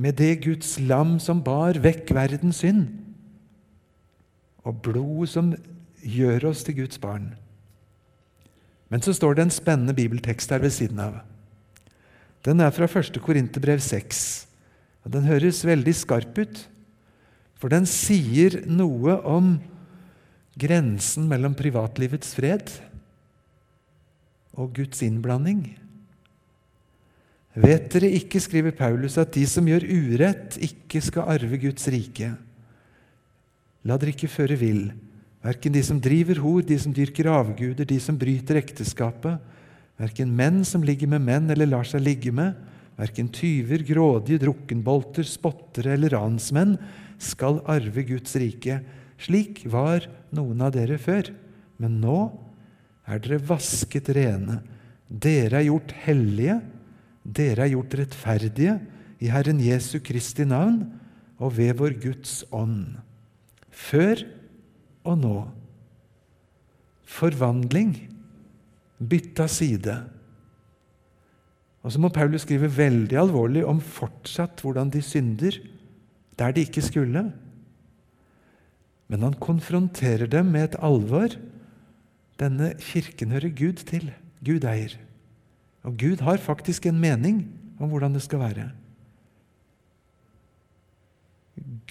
med 0.00 0.16
det 0.16 0.38
Guds 0.46 0.78
lam 0.80 1.18
som 1.20 1.42
bar 1.44 1.76
vekk 1.82 2.14
verdens 2.16 2.62
synd, 2.64 2.86
og 4.64 4.80
blodet 4.84 5.32
som 5.34 5.52
gjør 6.00 6.50
oss 6.52 6.64
til 6.64 6.78
Guds 6.80 7.00
barn. 7.00 7.34
Men 8.90 9.04
så 9.04 9.12
står 9.14 9.36
det 9.36 9.44
en 9.46 9.54
spennende 9.54 9.94
bibeltekst 9.94 10.50
her 10.50 10.62
ved 10.64 10.72
siden 10.74 10.98
av. 11.02 11.20
Den 12.44 12.60
er 12.64 12.72
fra 12.72 12.88
1. 12.88 13.20
Korinterbrev 13.22 13.80
6. 13.84 14.46
Og 15.04 15.12
den 15.12 15.28
høres 15.28 15.62
veldig 15.64 15.94
skarp 15.96 16.38
ut, 16.40 16.64
for 17.60 17.72
den 17.72 17.86
sier 17.88 18.62
noe 18.68 19.18
om 19.28 19.58
grensen 20.58 21.28
mellom 21.30 21.54
privatlivets 21.58 22.34
fred 22.36 22.72
og 24.58 24.72
Guds 24.76 25.02
innblanding. 25.06 25.62
Vet 27.60 27.88
dere 27.92 28.10
ikke, 28.14 28.40
skriver 28.42 28.74
Paulus, 28.76 29.16
at 29.18 29.32
de 29.34 29.42
som 29.48 29.66
gjør 29.66 29.86
urett, 29.90 30.56
ikke 30.62 31.02
skal 31.02 31.30
arve 31.34 31.58
Guds 31.62 31.86
rike? 31.90 32.32
La 33.86 33.96
dere 33.98 34.14
ikke 34.14 34.30
føre 34.30 34.58
vill, 34.60 34.90
verken 35.42 35.74
de 35.74 35.82
som 35.84 35.98
driver 36.02 36.38
hor, 36.44 36.60
de 36.66 36.76
som 36.78 36.94
dyrker 36.94 37.30
avguder, 37.32 37.88
de 37.88 37.98
som 38.02 38.18
bryter 38.18 38.60
ekteskapet, 38.60 39.40
verken 40.00 40.30
menn 40.36 40.62
som 40.68 40.84
ligger 40.86 41.10
med 41.10 41.24
menn 41.26 41.50
eller 41.52 41.68
lar 41.68 41.88
seg 41.88 42.04
ligge 42.04 42.32
med, 42.34 42.54
verken 43.00 43.30
tyver, 43.32 43.82
grådige, 43.86 44.42
drukkenbolter, 44.44 45.24
spottere 45.26 45.94
eller 45.96 46.12
ransmenn 46.14 46.76
skal 47.20 47.62
arve 47.68 48.04
Guds 48.08 48.36
rike. 48.40 48.78
Slik 49.20 49.64
var 49.68 50.06
noen 50.34 50.62
av 50.64 50.72
dere 50.74 50.96
før, 51.00 51.28
men 51.80 51.98
nå 52.00 52.18
er 53.10 53.20
dere 53.20 53.40
vasket 53.50 54.08
rene. 54.16 54.60
Dere 55.10 55.60
er 55.60 55.68
gjort 55.68 55.92
hellige, 56.06 56.60
dere 57.24 57.66
er 57.66 57.74
gjort 57.74 57.96
rettferdige 58.00 58.78
i 59.20 59.28
Herren 59.32 59.60
Jesu 59.60 59.98
Kristi 60.04 60.46
navn 60.48 60.84
og 61.40 61.56
ved 61.58 61.74
vår 61.80 61.96
Guds 62.00 62.40
ånd. 62.54 63.00
Før 63.70 64.22
og 65.08 65.18
nå. 65.20 65.36
Forvandling. 67.10 67.94
Bytta 69.00 69.46
side. 69.48 69.96
Og 71.80 71.92
så 71.92 72.00
må 72.00 72.10
Paulus 72.12 72.44
skrive 72.44 72.68
veldig 72.72 73.16
alvorlig 73.16 73.64
om 73.64 73.80
fortsatt 73.80 74.60
hvordan 74.60 74.92
de 74.92 75.00
synder 75.04 75.56
der 76.40 76.52
de 76.56 76.64
ikke 76.66 76.84
skulle. 76.84 77.24
Men 79.10 79.26
han 79.26 79.38
konfronterer 79.42 80.30
dem 80.30 80.52
med 80.54 80.70
et 80.70 80.80
alvor 80.86 81.34
denne 82.40 82.72
kirken 82.80 83.34
hører 83.34 83.52
Gud 83.52 83.82
til. 83.88 84.08
Gud 84.44 84.64
eier. 84.64 84.94
Og 85.84 85.96
Gud 86.00 86.22
har 86.24 86.40
faktisk 86.40 86.86
en 86.86 87.00
mening 87.00 87.42
om 87.80 87.90
hvordan 87.92 88.14
det 88.16 88.22
skal 88.24 88.40
være. 88.40 88.70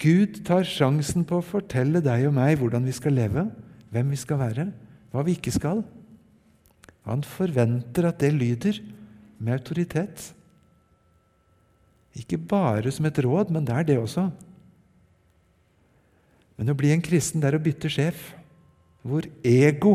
Gud 0.00 0.40
tar 0.46 0.66
sjansen 0.66 1.26
på 1.28 1.38
å 1.38 1.44
fortelle 1.44 2.02
deg 2.02 2.26
og 2.26 2.34
meg 2.34 2.56
hvordan 2.58 2.86
vi 2.88 2.94
skal 2.96 3.14
leve, 3.14 3.46
hvem 3.92 4.10
vi 4.10 4.18
skal 4.18 4.40
være, 4.40 4.66
hva 5.12 5.24
vi 5.26 5.36
ikke 5.36 5.54
skal. 5.54 5.84
Han 7.06 7.22
forventer 7.26 8.08
at 8.08 8.20
det 8.22 8.32
lyder 8.34 8.80
med 9.38 9.58
autoritet. 9.58 10.30
Ikke 12.18 12.38
bare 12.38 12.90
som 12.94 13.06
et 13.06 13.20
råd, 13.22 13.52
men 13.54 13.66
det 13.66 13.76
er 13.76 13.86
det 13.86 13.98
også. 14.00 14.30
Men 16.60 16.74
å 16.74 16.76
bli 16.76 16.90
en 16.92 17.00
kristen 17.00 17.40
det 17.40 17.48
er 17.48 17.56
å 17.56 17.62
bytte 17.64 17.88
sjef, 17.88 18.34
hvor 19.00 19.24
ego 19.40 19.94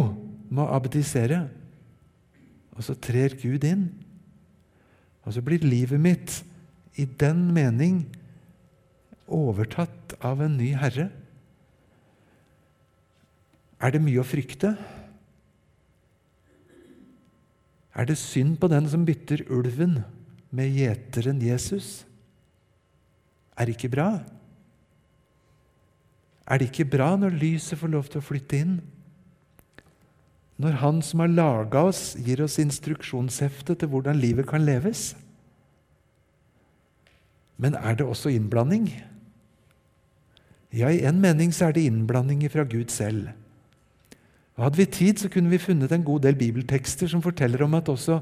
må 0.50 0.66
abdisere. 0.74 1.44
Og 2.74 2.82
så 2.88 2.96
trer 2.98 3.38
Gud 3.38 3.68
inn. 3.70 3.86
Og 5.22 5.36
så 5.38 5.46
blir 5.46 5.62
livet 5.62 6.02
mitt 6.02 6.40
i 6.98 7.06
den 7.06 7.52
mening 7.54 8.02
overtatt 9.30 10.18
av 10.26 10.42
en 10.42 10.58
ny 10.58 10.72
herre. 10.74 11.12
Er 13.78 13.94
det 13.94 14.02
mye 14.02 14.22
å 14.24 14.26
frykte? 14.26 14.74
Er 17.94 18.10
det 18.10 18.18
synd 18.18 18.58
på 18.58 18.74
den 18.74 18.90
som 18.90 19.06
bytter 19.06 19.46
ulven 19.54 20.00
med 20.50 20.74
gjeteren 20.74 21.38
Jesus? 21.46 22.08
Er 23.54 23.70
det 23.70 23.78
ikke 23.78 23.94
bra? 23.94 24.10
Er 26.46 26.60
det 26.60 26.70
ikke 26.72 26.92
bra 26.98 27.16
når 27.18 27.38
lyset 27.42 27.80
får 27.80 27.92
lov 27.94 28.10
til 28.10 28.22
å 28.22 28.26
flytte 28.26 28.60
inn? 28.62 28.76
når 30.62 30.80
Han 30.80 31.02
som 31.04 31.24
har 31.24 31.32
laga 31.32 31.84
oss, 31.90 32.16
gir 32.16 32.44
oss 32.44 32.60
instruksjonshefte 32.64 33.76
til 33.76 33.92
hvordan 33.92 34.20
livet 34.20 34.48
kan 34.48 34.64
leves. 34.66 35.14
Men 37.60 37.76
er 37.76 37.96
det 37.96 38.08
også 38.08 38.32
innblanding? 38.32 38.90
Ja, 40.76 40.92
i 40.92 41.04
en 41.08 41.22
mening 41.24 41.54
så 41.56 41.70
er 41.70 41.76
det 41.76 41.86
innblanding 41.88 42.44
fra 42.52 42.64
Gud 42.68 42.92
selv. 42.92 43.30
Og 44.56 44.64
Hadde 44.64 44.80
vi 44.80 44.86
tid, 44.86 45.20
så 45.20 45.30
kunne 45.32 45.52
vi 45.52 45.60
funnet 45.60 45.92
en 45.92 46.04
god 46.04 46.24
del 46.24 46.36
bibeltekster 46.40 47.12
som 47.12 47.24
forteller 47.24 47.64
om 47.64 47.76
at 47.76 47.92
også 47.92 48.22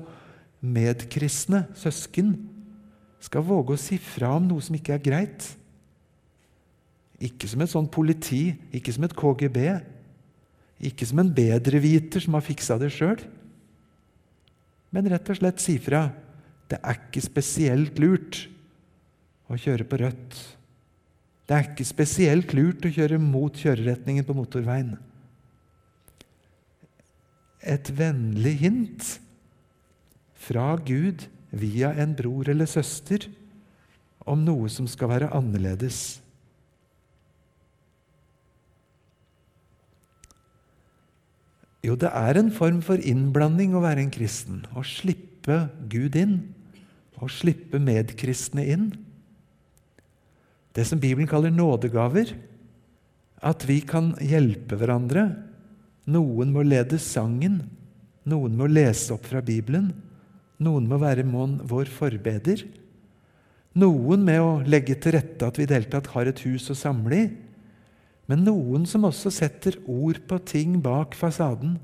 medkristne, 0.61 1.67
søsken, 1.77 2.33
skal 3.21 3.45
våge 3.45 3.75
å 3.75 3.79
si 3.79 3.99
fra 4.01 4.33
om 4.35 4.47
noe 4.49 4.61
som 4.61 4.75
ikke 4.75 4.97
er 4.97 5.03
greit. 5.05 5.45
Ikke 7.23 7.47
som 7.47 7.63
et 7.63 7.71
sånt 7.71 7.91
politi, 7.93 8.51
ikke 8.75 8.93
som 8.95 9.05
et 9.07 9.15
KGB, 9.15 9.59
ikke 10.83 11.07
som 11.07 11.21
en 11.23 11.31
bedreviter 11.31 12.23
som 12.23 12.35
har 12.35 12.43
fiksa 12.43 12.75
det 12.81 12.91
sjøl, 12.91 13.21
men 14.93 15.07
rett 15.09 15.29
og 15.31 15.39
slett 15.39 15.61
si 15.63 15.77
fra. 15.81 16.05
Det 16.69 16.77
er 16.81 16.99
ikke 16.99 17.23
spesielt 17.23 17.97
lurt 18.01 18.43
å 19.49 19.57
kjøre 19.57 19.87
på 19.89 19.99
rødt. 20.03 20.37
Det 21.43 21.55
er 21.55 21.65
ikke 21.71 21.87
spesielt 21.87 22.53
lurt 22.55 22.85
å 22.87 22.91
kjøre 22.93 23.19
mot 23.21 23.57
kjøreretningen 23.57 24.25
på 24.27 24.35
motorveien. 24.37 24.93
Et 27.63 27.89
vennlig 27.95 28.57
hint 28.61 29.09
fra 30.43 30.73
Gud 30.83 31.25
via 31.53 31.93
en 31.99 32.15
bror 32.17 32.49
eller 32.51 32.67
søster 32.69 33.29
om 34.27 34.43
noe 34.43 34.69
som 34.71 34.87
skal 34.89 35.11
være 35.11 35.31
annerledes. 35.35 36.22
Jo, 41.83 41.97
det 41.99 42.09
er 42.15 42.39
en 42.39 42.51
form 42.55 42.79
for 42.85 43.01
innblanding 43.03 43.73
å 43.75 43.83
være 43.83 44.05
en 44.05 44.13
kristen. 44.13 44.61
Å 44.71 44.85
slippe 44.87 45.65
Gud 45.91 46.15
inn. 46.15 46.37
Å 47.19 47.27
slippe 47.27 47.79
medkristne 47.83 48.63
inn. 48.71 48.87
Det 50.73 50.85
som 50.87 51.01
Bibelen 51.01 51.27
kaller 51.29 51.51
nådegaver. 51.51 52.31
At 53.43 53.67
vi 53.67 53.81
kan 53.83 54.13
hjelpe 54.23 54.79
hverandre. 54.79 55.27
Noen 56.07 56.55
må 56.55 56.63
lede 56.63 56.99
sangen. 57.03 57.65
Noen 58.23 58.55
må 58.55 58.69
lese 58.71 59.11
opp 59.17 59.27
fra 59.27 59.43
Bibelen. 59.43 59.91
Noen 60.63 60.87
må 60.87 60.95
være 61.01 61.27
vår 61.27 61.91
forbeder. 61.91 62.63
Noen 63.75 64.23
med 64.23 64.39
å 64.39 64.61
legge 64.63 64.95
til 65.01 65.17
rette 65.17 65.49
at 65.49 65.59
vi 65.59 65.65
i 65.65 65.67
det 65.67 65.81
hele 65.81 65.91
tatt 65.91 66.11
har 66.13 66.29
et 66.29 66.43
hus 66.45 66.69
å 66.71 66.77
samle 66.77 67.19
i 67.19 67.31
men 68.31 68.45
noen 68.45 68.85
som 68.87 69.03
også 69.07 69.31
setter 69.33 69.75
ord 69.89 70.21
på 70.29 70.39
ting 70.47 70.77
bak 70.83 71.17
fasaden 71.19 71.75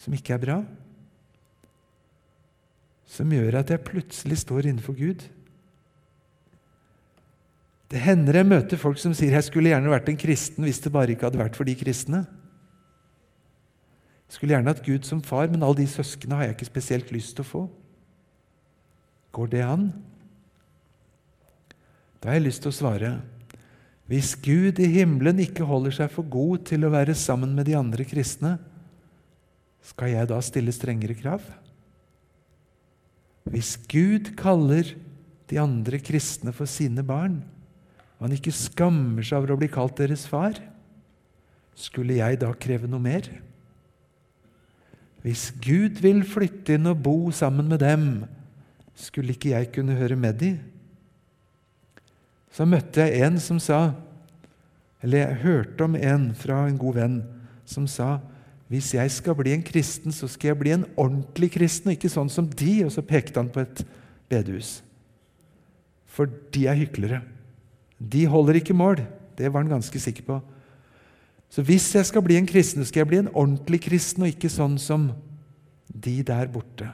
som 0.00 0.14
ikke 0.16 0.34
er 0.36 0.42
bra. 0.42 0.58
Som 3.08 3.32
gjør 3.32 3.60
at 3.60 3.72
jeg 3.72 3.84
plutselig 3.86 4.42
står 4.42 4.68
innenfor 4.68 4.96
Gud. 4.98 5.22
Det 7.92 8.00
hender 8.02 8.40
jeg 8.40 8.48
møter 8.48 8.80
folk 8.80 8.98
som 9.00 9.14
sier 9.16 9.36
jeg 9.36 9.46
skulle 9.46 9.70
gjerne 9.70 9.92
vært 9.92 10.08
en 10.10 10.18
kristen 10.18 10.66
hvis 10.66 10.82
det 10.84 10.92
bare 10.92 11.14
ikke 11.14 11.28
hadde 11.28 11.40
vært 11.40 11.56
for 11.56 11.68
de 11.68 11.76
kristne. 11.78 12.24
Jeg 14.28 14.38
skulle 14.38 14.56
gjerne 14.56 14.72
hatt 14.72 14.82
Gud 14.84 15.06
som 15.06 15.20
far, 15.22 15.46
men 15.52 15.62
alle 15.62 15.84
de 15.84 15.86
søsknene 15.88 16.40
har 16.40 16.48
jeg 16.48 16.56
ikke 16.56 16.72
spesielt 16.72 17.12
lyst 17.14 17.36
til 17.36 17.44
å 17.44 17.48
få. 17.48 17.62
Går 19.36 19.52
det 19.52 19.62
an? 19.62 19.86
Da 22.18 22.32
har 22.32 22.40
jeg 22.40 22.48
lyst 22.48 22.64
til 22.64 22.72
å 22.72 22.76
svare 22.76 23.12
hvis 24.10 24.34
Gud 24.36 24.80
i 24.84 24.88
himmelen 24.98 25.40
ikke 25.40 25.64
holder 25.64 25.94
seg 25.96 26.10
for 26.12 26.28
god 26.28 26.66
til 26.68 26.84
å 26.84 26.92
være 26.92 27.14
sammen 27.16 27.54
med 27.56 27.68
de 27.70 27.76
andre 27.78 28.04
kristne, 28.04 28.58
skal 29.84 30.12
jeg 30.12 30.28
da 30.28 30.40
stille 30.44 30.72
strengere 30.76 31.16
krav? 31.16 31.44
Hvis 33.48 33.74
Gud 33.88 34.32
kaller 34.36 34.92
de 35.48 35.60
andre 35.60 36.00
kristne 36.00 36.52
for 36.56 36.68
sine 36.68 37.04
barn, 37.04 37.40
og 38.16 38.28
han 38.28 38.36
ikke 38.36 38.54
skammer 38.56 39.24
seg 39.24 39.40
over 39.40 39.54
å 39.54 39.58
bli 39.60 39.68
kalt 39.72 39.96
deres 40.00 40.24
far, 40.28 40.56
skulle 41.74 42.20
jeg 42.20 42.40
da 42.44 42.52
kreve 42.56 42.88
noe 42.88 43.02
mer? 43.02 43.26
Hvis 45.24 45.48
Gud 45.64 46.00
vil 46.04 46.20
flytte 46.28 46.76
inn 46.76 46.88
og 46.90 47.00
bo 47.04 47.16
sammen 47.32 47.68
med 47.72 47.80
dem, 47.80 48.08
skulle 48.94 49.32
ikke 49.32 49.54
jeg 49.56 49.72
kunne 49.72 49.96
høre 49.96 50.16
med 50.20 50.40
dem? 50.44 50.73
Så 52.54 52.66
møtte 52.68 53.02
jeg 53.02 53.24
en 53.26 53.40
som 53.42 53.58
sa 53.62 53.80
Eller 55.02 55.18
jeg 55.20 55.42
hørte 55.42 55.84
om 55.84 55.96
en 55.98 56.30
fra 56.38 56.62
en 56.68 56.78
god 56.80 56.94
venn 56.96 57.16
som 57.68 57.84
sa 57.90 58.22
hvis 58.72 58.94
jeg 58.96 59.10
skal 59.12 59.36
bli 59.36 59.52
en 59.54 59.62
kristen, 59.62 60.12
så 60.14 60.26
skal 60.30 60.50
jeg 60.50 60.58
bli 60.58 60.72
en 60.74 60.86
ordentlig 60.96 61.50
kristen, 61.54 61.90
og 61.90 61.98
ikke 61.98 62.10
sånn 62.10 62.30
som 62.32 62.48
de. 62.48 62.72
Og 62.86 62.90
så 62.94 63.04
pekte 63.06 63.38
han 63.38 63.50
på 63.52 63.60
et 63.62 63.84
bedehus. 64.32 64.78
For 66.10 66.30
de 66.54 66.64
er 66.70 66.78
hyklere. 66.80 67.20
De 68.00 68.24
holder 68.30 68.58
ikke 68.58 68.76
mål. 68.76 69.02
Det 69.36 69.50
var 69.50 69.62
han 69.62 69.76
ganske 69.76 70.00
sikker 70.00 70.26
på. 70.26 70.40
Så 71.52 71.62
hvis 71.62 71.86
jeg 71.94 72.08
skal 72.08 72.24
bli 72.26 72.38
en 72.40 72.48
kristen, 72.50 72.82
så 72.82 72.90
skal 72.90 73.04
jeg 73.04 73.10
bli 73.12 73.20
en 73.22 73.30
ordentlig 73.30 73.84
kristen, 73.84 74.24
og 74.24 74.32
ikke 74.32 74.50
sånn 74.50 74.78
som 74.80 75.10
de 75.86 76.16
der 76.26 76.48
borte. 76.50 76.88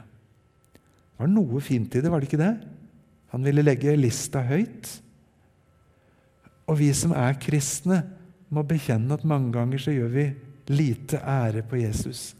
Det 0.74 1.22
var 1.22 1.30
noe 1.32 1.62
fint 1.64 1.94
i 1.96 2.02
det, 2.02 2.10
var 2.12 2.20
det 2.20 2.28
ikke 2.28 2.42
det? 2.42 2.54
Han 3.32 3.46
ville 3.46 3.64
legge 3.64 3.96
lista 3.96 4.42
høyt. 4.44 4.90
Og 6.70 6.78
vi 6.78 6.92
som 6.94 7.14
er 7.16 7.38
kristne, 7.42 8.04
må 8.50 8.62
bekjenne 8.66 9.14
at 9.14 9.26
mange 9.26 9.52
ganger 9.54 9.82
så 9.82 9.92
gjør 9.94 10.10
vi 10.10 10.24
lite 10.70 11.20
ære 11.22 11.62
på 11.66 11.78
Jesus. 11.78 12.32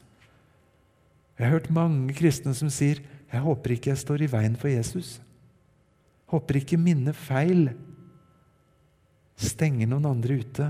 Jeg 1.39 1.47
har 1.47 1.55
hørt 1.55 1.71
mange 1.75 2.15
kristne 2.15 2.55
som 2.55 2.71
sier 2.71 2.99
jeg 3.31 3.43
håper 3.45 3.77
ikke 3.77 3.93
jeg 3.93 4.01
står 4.03 4.25
i 4.25 4.31
veien 4.31 4.57
for 4.59 4.71
Jesus. 4.73 5.21
Håper 6.31 6.59
ikke 6.61 6.79
minne 6.83 7.15
feil 7.15 7.71
stenger 9.41 9.89
noen 9.89 10.09
andre 10.11 10.41
ute. 10.43 10.67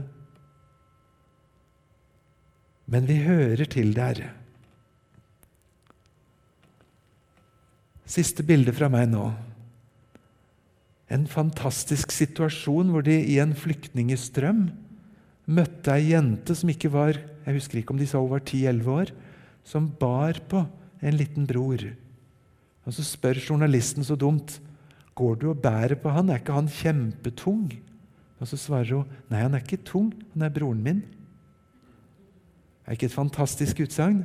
Men 2.90 3.08
vi 3.08 3.16
hører 3.24 3.64
til 3.70 3.94
der. 3.96 4.22
Siste 8.10 8.44
bilde 8.46 8.74
fra 8.76 8.90
meg 8.92 9.08
nå. 9.10 9.24
En 11.10 11.26
fantastisk 11.26 12.12
situasjon 12.14 12.92
hvor 12.94 13.02
de 13.06 13.16
i 13.18 13.40
en 13.42 13.56
flyktningestrøm 13.58 14.68
møtte 15.50 15.96
ei 15.96 16.12
jente 16.12 16.54
som 16.54 16.70
ikke 16.70 16.92
var 16.94 17.18
jeg 17.50 17.56
husker 17.56 17.80
ikke 17.80 17.94
om 17.94 18.00
de 18.00 18.08
sa 18.08 18.20
hun 18.20 18.32
var 18.32 18.42
10-11 18.44 18.90
år, 18.92 19.12
som 19.64 19.88
bar 20.00 20.40
på 20.48 20.64
en 21.00 21.16
liten 21.16 21.46
bror. 21.48 21.82
Og 22.84 22.94
Så 22.94 23.04
spør 23.06 23.40
journalisten 23.40 24.04
så 24.04 24.16
dumt 24.16 24.58
går 25.16 25.38
du 25.40 25.50
og 25.50 25.62
bærer 25.62 25.98
på 26.00 26.12
han, 26.12 26.30
er 26.30 26.40
ikke 26.40 26.56
han 26.56 26.68
kjempetung? 26.68 27.72
Og 28.40 28.48
Så 28.48 28.56
svarer 28.56 28.92
hun 29.00 29.08
nei, 29.28 29.42
han 29.42 29.54
er 29.54 29.64
ikke 29.64 29.82
tung, 29.84 30.12
han 30.34 30.46
er 30.46 30.52
broren 30.52 30.82
min. 30.82 31.02
Er 32.86 32.96
ikke 32.96 33.10
et 33.10 33.16
fantastisk 33.16 33.82
utsagn? 33.84 34.24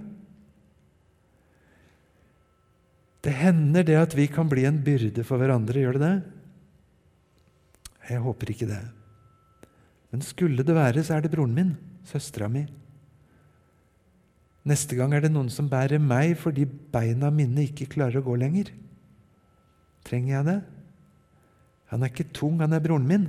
Det 3.25 3.33
hender 3.33 3.83
det 3.83 3.97
at 3.97 4.13
vi 4.15 4.27
kan 4.29 4.49
bli 4.49 4.67
en 4.69 4.83
byrde 4.85 5.23
for 5.25 5.41
hverandre, 5.41 5.81
gjør 5.81 5.97
det 5.97 6.05
det? 6.05 6.34
Jeg 8.09 8.21
håper 8.21 8.51
ikke 8.53 8.69
det. 8.69 8.81
Men 10.13 10.23
skulle 10.23 10.63
det 10.63 10.75
være, 10.75 11.03
så 11.03 11.17
er 11.17 11.25
det 11.25 11.31
broren 11.33 11.55
min, 11.55 11.71
søstera 12.07 12.47
mi. 12.51 12.65
Neste 14.65 14.97
gang 14.97 15.13
er 15.13 15.25
det 15.25 15.33
noen 15.33 15.51
som 15.53 15.69
bærer 15.69 16.01
meg 16.01 16.33
fordi 16.41 16.65
beina 16.65 17.29
mine 17.33 17.67
ikke 17.67 17.89
klarer 17.91 18.21
å 18.21 18.25
gå 18.25 18.37
lenger. 18.41 18.71
Trenger 20.05 20.31
jeg 20.37 20.47
det? 20.47 20.59
Han 21.93 22.01
er 22.01 22.13
ikke 22.13 22.31
tung, 22.33 22.57
han 22.61 22.73
er 22.73 22.81
broren 22.81 23.05
min. 23.09 23.27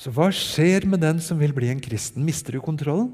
Så 0.00 0.12
hva 0.16 0.30
skjer 0.32 0.86
med 0.88 1.02
den 1.04 1.20
som 1.24 1.40
vil 1.40 1.52
bli 1.56 1.68
en 1.72 1.80
kristen? 1.84 2.24
Mister 2.24 2.56
du 2.56 2.60
kontrollen? 2.64 3.12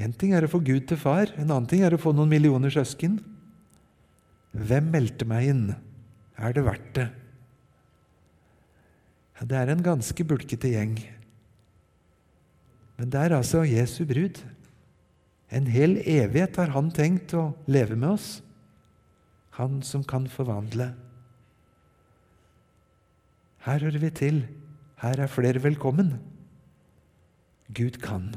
Én 0.00 0.12
ting 0.16 0.32
er 0.34 0.44
å 0.44 0.50
få 0.50 0.58
Gud 0.64 0.88
til 0.90 0.98
far, 0.98 1.30
en 1.38 1.52
annen 1.52 1.68
ting 1.70 1.84
er 1.86 1.94
å 1.94 2.00
få 2.00 2.12
noen 2.16 2.32
millioner 2.32 2.72
søsken. 2.72 3.20
Hvem 4.54 4.88
meldte 4.90 5.28
meg 5.28 5.50
inn? 5.52 5.66
Er 6.34 6.56
det 6.56 6.64
verdt 6.66 6.90
det? 6.98 7.06
Ja, 9.38 9.46
det 9.50 9.58
er 9.58 9.72
en 9.72 9.82
ganske 9.82 10.24
bulkete 10.24 10.70
gjeng. 10.70 10.98
Men 12.98 13.10
det 13.10 13.20
er 13.20 13.36
altså 13.36 13.64
Jesu 13.66 14.04
brud. 14.06 14.38
En 15.54 15.66
hel 15.70 15.98
evighet 16.00 16.56
har 16.58 16.72
han 16.74 16.92
tenkt 16.94 17.34
å 17.36 17.52
leve 17.66 17.98
med 17.98 18.14
oss. 18.14 18.28
Han 19.58 19.82
som 19.86 20.04
kan 20.06 20.26
forvandle. 20.30 20.92
Her 23.64 23.86
hører 23.86 24.02
vi 24.02 24.10
til. 24.14 24.40
Her 25.02 25.24
er 25.24 25.30
flere 25.30 25.62
velkommen. 25.62 26.14
Gud 27.74 27.98
kan. 28.02 28.34